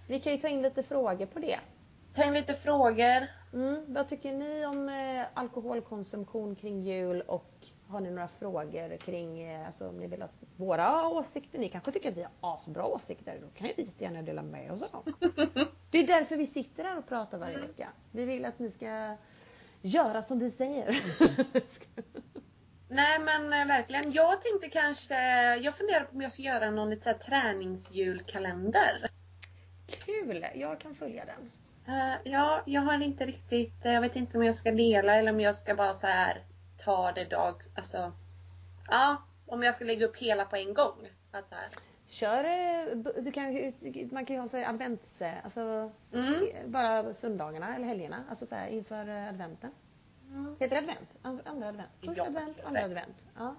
Vi 0.07 0.19
kan 0.19 0.31
ju 0.33 0.37
ta 0.37 0.47
in 0.47 0.61
lite 0.61 0.83
frågor 0.83 1.25
på 1.25 1.39
det. 1.39 1.59
Ta 2.15 2.23
in 2.23 2.33
lite 2.33 2.53
frågor. 2.53 3.27
Mm. 3.53 3.93
Vad 3.93 4.07
tycker 4.07 4.33
ni 4.33 4.65
om 4.65 4.89
eh, 4.89 5.25
alkoholkonsumtion 5.33 6.55
kring 6.55 6.83
jul 6.83 7.21
och 7.21 7.67
har 7.87 7.99
ni 7.99 8.11
några 8.11 8.27
frågor 8.27 8.97
kring, 8.97 9.41
eh, 9.41 9.65
alltså 9.65 9.89
om 9.89 9.97
ni 9.97 10.07
vill 10.07 10.21
att 10.21 10.43
våra 10.55 11.07
åsikter, 11.07 11.59
ni 11.59 11.69
kanske 11.69 11.91
tycker 11.91 12.11
att 12.11 12.17
vi 12.17 12.23
har 12.23 12.31
asbra 12.41 12.85
åsikter, 12.85 13.39
då 13.41 13.47
kan 13.47 13.67
ju 13.67 13.73
vi 13.77 13.83
jättegärna 13.83 14.21
dela 14.21 14.41
med 14.41 14.71
oss 14.71 14.81
av 14.81 14.91
dem. 14.91 15.13
Det 15.91 15.97
är 15.97 16.07
därför 16.07 16.37
vi 16.37 16.47
sitter 16.47 16.83
här 16.83 16.97
och 16.97 17.07
pratar 17.07 17.37
varje 17.37 17.59
vecka. 17.59 17.89
Vi 18.11 18.25
vill 18.25 18.45
att 18.45 18.59
ni 18.59 18.71
ska 18.71 19.15
göra 19.81 20.23
som 20.23 20.39
vi 20.39 20.51
säger. 20.51 20.99
Nej 22.89 23.19
men 23.19 23.53
eh, 23.53 23.67
verkligen. 23.67 24.11
Jag 24.11 24.41
tänkte 24.41 24.69
kanske, 24.69 25.15
jag 25.55 25.75
funderar 25.75 26.03
på 26.03 26.15
om 26.15 26.21
jag 26.21 26.31
ska 26.31 26.41
göra 26.41 26.71
någon 26.71 26.89
lite 26.89 27.03
så 27.03 27.09
här 27.09 27.17
träningsjulkalender. 27.17 29.09
Kul! 29.87 30.45
Jag 30.55 30.79
kan 30.79 30.95
följa 30.95 31.25
den. 31.25 31.51
Eh, 31.87 32.13
ja, 32.31 32.61
jag 32.65 32.81
har 32.81 33.01
inte 33.01 33.25
riktigt, 33.25 33.85
eh, 33.85 33.93
jag 33.93 34.01
vet 34.01 34.15
inte 34.15 34.37
om 34.37 34.43
jag 34.45 34.55
ska 34.55 34.71
dela 34.71 35.15
eller 35.15 35.31
om 35.31 35.39
jag 35.39 35.55
ska 35.55 35.75
bara 35.75 35.93
så 35.93 36.07
här 36.07 36.43
ta 36.77 37.11
det 37.11 37.25
dag, 37.25 37.55
alltså. 37.75 38.11
Ja, 38.89 39.17
om 39.45 39.63
jag 39.63 39.73
ska 39.75 39.85
lägga 39.85 40.05
upp 40.05 40.17
hela 40.17 40.45
på 40.45 40.55
en 40.55 40.73
gång. 40.73 41.09
Att 41.31 41.47
så 41.47 41.55
här. 41.55 41.67
Kör, 42.07 42.43
eh, 42.43 42.97
du 43.23 43.31
kan, 43.31 43.73
man 44.11 44.25
kan 44.25 44.35
ju 44.35 44.39
ha 44.41 44.47
så 44.47 44.57
här 44.57 44.69
advents, 44.69 45.21
alltså 45.43 45.91
Mm. 46.13 46.45
bara 46.65 47.13
söndagarna 47.13 47.75
eller 47.75 47.87
helgerna, 47.87 48.23
alltså 48.29 48.45
så 48.45 48.55
här 48.55 48.67
inför 48.67 49.07
adventen. 49.07 49.71
Mm. 50.29 50.55
Heter 50.59 50.75
det 50.75 50.77
advent? 50.81 51.17
An- 51.21 51.41
Andra 51.45 51.67
advent? 51.67 51.89
Första 51.99 52.13
Ja, 52.17 52.25
advent, 52.27 52.57
andra 52.63 52.79
det. 52.79 52.85
advent. 52.85 53.27
Ja, 53.37 53.55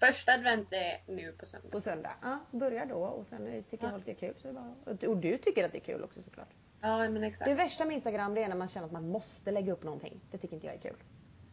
Första 0.00 0.32
advent 0.32 0.68
är 0.72 1.00
nu 1.06 1.32
på 1.32 1.46
söndag. 1.46 1.68
på 1.70 1.80
söndag. 1.80 2.12
Ja, 2.22 2.38
börja 2.50 2.86
då 2.86 2.96
och 3.02 3.26
sen 3.26 3.64
tycker 3.70 3.86
jag 3.86 3.94
att 3.94 4.04
det 4.04 4.10
är 4.10 4.14
kul 4.14 4.34
så 4.38 4.48
är 4.48 4.52
det 4.52 4.58
bara... 4.60 4.74
och- 4.94 5.04
Och 5.04 5.16
du 5.16 5.38
tycker 5.38 5.64
att 5.64 5.72
det 5.72 5.78
är 5.78 5.84
kul 5.94 6.04
också 6.04 6.22
såklart. 6.22 6.48
Ja 6.80 7.08
men 7.08 7.24
exakt. 7.24 7.48
Det 7.48 7.54
värsta 7.54 7.84
med 7.84 7.94
Instagram 7.94 8.34
det 8.34 8.42
är 8.42 8.48
när 8.48 8.56
man 8.56 8.68
känner 8.68 8.86
att 8.86 8.92
man 8.92 9.08
måste 9.08 9.50
lägga 9.50 9.72
upp 9.72 9.82
någonting. 9.84 10.20
Det 10.30 10.38
tycker 10.38 10.54
inte 10.54 10.66
jag 10.66 10.76
är 10.76 10.80
kul. 10.80 10.96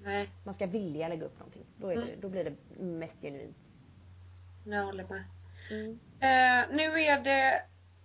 Nej, 0.03 0.29
Man 0.45 0.53
ska 0.53 0.65
vilja 0.67 1.07
lägga 1.07 1.25
upp 1.25 1.39
någonting. 1.39 1.65
Då, 1.77 1.87
är 1.89 1.95
det, 1.95 2.01
Mm. 2.01 2.21
då 2.21 2.29
blir 2.29 2.43
det 2.43 2.81
mest 2.83 3.21
genuint. 3.21 3.57
jag 4.65 4.85
håller 4.85 5.03
med. 5.07 5.23
Mm. 5.71 5.99
Eh, 6.19 6.75
nu 6.75 7.01
är 7.01 7.21
det 7.23 7.61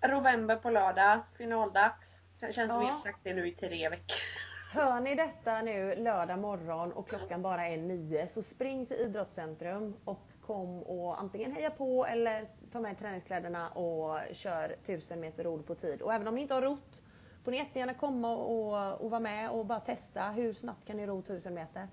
november 0.09 0.57
på 0.57 0.71
lördag, 0.71 1.21
finaldags. 1.37 2.17
Det 2.41 2.53
känns 2.53 2.73
som 2.73 2.81
Ja. 2.83 2.87
vi 2.87 2.91
har 2.93 2.99
sagt 2.99 3.19
det 3.23 3.35
nu 3.35 3.49
i 3.49 3.53
tre 3.53 3.89
veckor. 3.89 4.17
Hör 4.73 5.01
ni 5.01 5.15
detta 5.15 5.63
nu 5.63 5.95
lördag 5.97 6.39
morgon 6.39 6.93
och 6.93 7.09
klockan 7.09 7.43
bara 7.43 7.67
är 7.67 7.77
nio 7.77 8.29
så 8.29 8.43
spring 8.43 8.87
till 8.87 8.97
idrottscentrum 8.97 9.97
och 10.05 10.21
kom 10.41 10.83
och 10.83 11.21
antingen 11.21 11.53
heja 11.53 11.71
på 11.71 12.07
eller 12.07 12.49
ta 12.73 12.81
med 12.81 12.99
träningskläderna 12.99 13.69
och 13.69 14.19
kör 14.33 14.77
1000 14.83 15.21
meter 15.21 15.45
rodd 15.45 15.67
på 15.67 15.75
tid. 15.75 16.03
Och 16.03 16.15
även 16.15 16.29
om 16.29 16.35
ni 16.35 16.41
inte 16.43 16.55
har 16.55 16.63
rott 16.63 17.03
får 17.45 17.51
ni 17.51 17.57
jättegärna 17.57 17.95
komma 17.95 18.37
och, 18.37 19.01
och 19.01 19.11
vara 19.11 19.21
med 19.21 19.51
och 19.51 19.67
bara 19.67 19.81
testa 19.81 20.31
hur 20.31 20.53
snabbt 20.53 20.87
kan 20.87 20.97
ni 20.97 21.07
ro 21.07 21.19
1000 21.21 21.55
meter. 21.55 21.89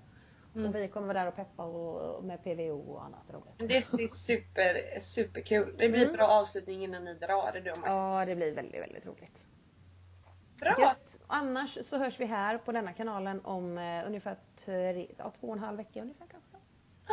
Och 0.54 0.74
vi 0.74 0.88
kommer 0.88 1.06
vara 1.06 1.18
där 1.18 1.26
och 1.28 1.36
peppa 1.36 1.64
och, 1.64 2.24
med 2.24 2.42
PVO 2.44 2.92
och 2.92 3.04
annat 3.04 3.30
roligt. 3.30 3.54
Det 3.58 3.90
blir 3.92 4.06
super, 4.08 5.00
superkul. 5.00 5.74
Det 5.78 5.88
blir 5.88 6.02
Mm. 6.02 6.12
bra 6.16 6.26
avslutning 6.26 6.84
innan 6.84 7.04
ni 7.04 7.14
drar. 7.14 7.60
Det. 7.64 7.72
Ja, 7.84 8.24
det 8.26 8.36
blir 8.36 8.54
väldigt, 8.54 8.82
väldigt 8.82 9.06
roligt. 9.06 9.46
Bra! 10.60 10.74
Gött. 10.78 11.18
Annars 11.26 11.78
så 11.86 11.98
hörs 11.98 12.20
vi 12.20 12.24
här 12.24 12.58
på 12.58 12.72
denna 12.72 12.92
kanalen 12.92 13.40
om 13.44 13.78
eh, 13.78 14.06
ungefär 14.06 14.36
tre, 14.56 15.06
ja, 15.18 15.32
två 15.40 15.46
och 15.46 15.52
en 15.52 15.58
halv 15.58 15.76
vecka 15.76 16.02
ungefär. 16.02 16.26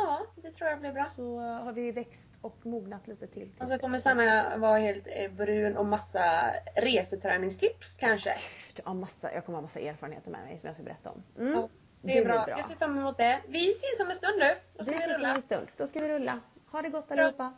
Ja, 0.00 0.26
det 0.36 0.50
tror 0.50 0.70
jag 0.70 0.80
blir 0.80 0.92
bra. 0.92 1.06
Så 1.16 1.36
eh, 1.40 1.64
har 1.64 1.72
vi 1.72 1.92
växt 1.92 2.32
och 2.40 2.66
mognat 2.66 3.06
lite 3.08 3.26
till. 3.26 3.50
Och 3.60 3.68
så 3.68 3.78
kommer 3.78 3.98
Sanna 3.98 4.56
vara 4.56 4.78
helt 4.78 5.06
eh, 5.06 5.30
brun 5.30 5.76
och 5.76 5.86
massa 5.86 6.50
reseträningstips 6.76 7.96
kanske. 7.98 8.34
Jag 8.76 8.84
har 8.84 8.94
massa, 8.94 9.32
jag 9.34 9.44
kommer 9.44 9.56
ha 9.56 9.62
massa 9.62 9.80
erfarenheter 9.80 10.30
med 10.30 10.40
mig 10.44 10.58
som 10.58 10.66
jag 10.66 10.74
ska 10.74 10.82
berätta 10.84 11.10
om. 11.10 11.22
Mm. 11.38 11.52
Ja, 11.52 11.68
det 12.02 12.18
är 12.18 12.24
bra. 12.24 12.44
Jag 12.48 12.66
ser 12.66 12.76
fram 12.76 12.98
emot 12.98 13.16
det. 13.18 13.40
Vi 13.48 13.70
ses 13.70 14.00
om 14.00 14.08
en 14.08 14.14
stund 14.16 14.38
nu. 14.38 14.54
Då 14.76 14.84
ska 14.84 14.92
Vi 14.92 14.98
vi 14.98 15.04
ses 15.04 15.16
om 15.16 15.20
rulla. 15.22 15.34
en 15.34 15.42
stund. 15.42 15.66
Då 15.76 15.86
ska 15.86 16.00
vi 16.00 16.08
rulla. 16.08 16.40
Ha 16.72 16.82
det 16.82 16.88
gott 16.88 17.10
allihopa. 17.10 17.52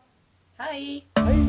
Hej! 0.57 1.07
Hej! 1.15 1.40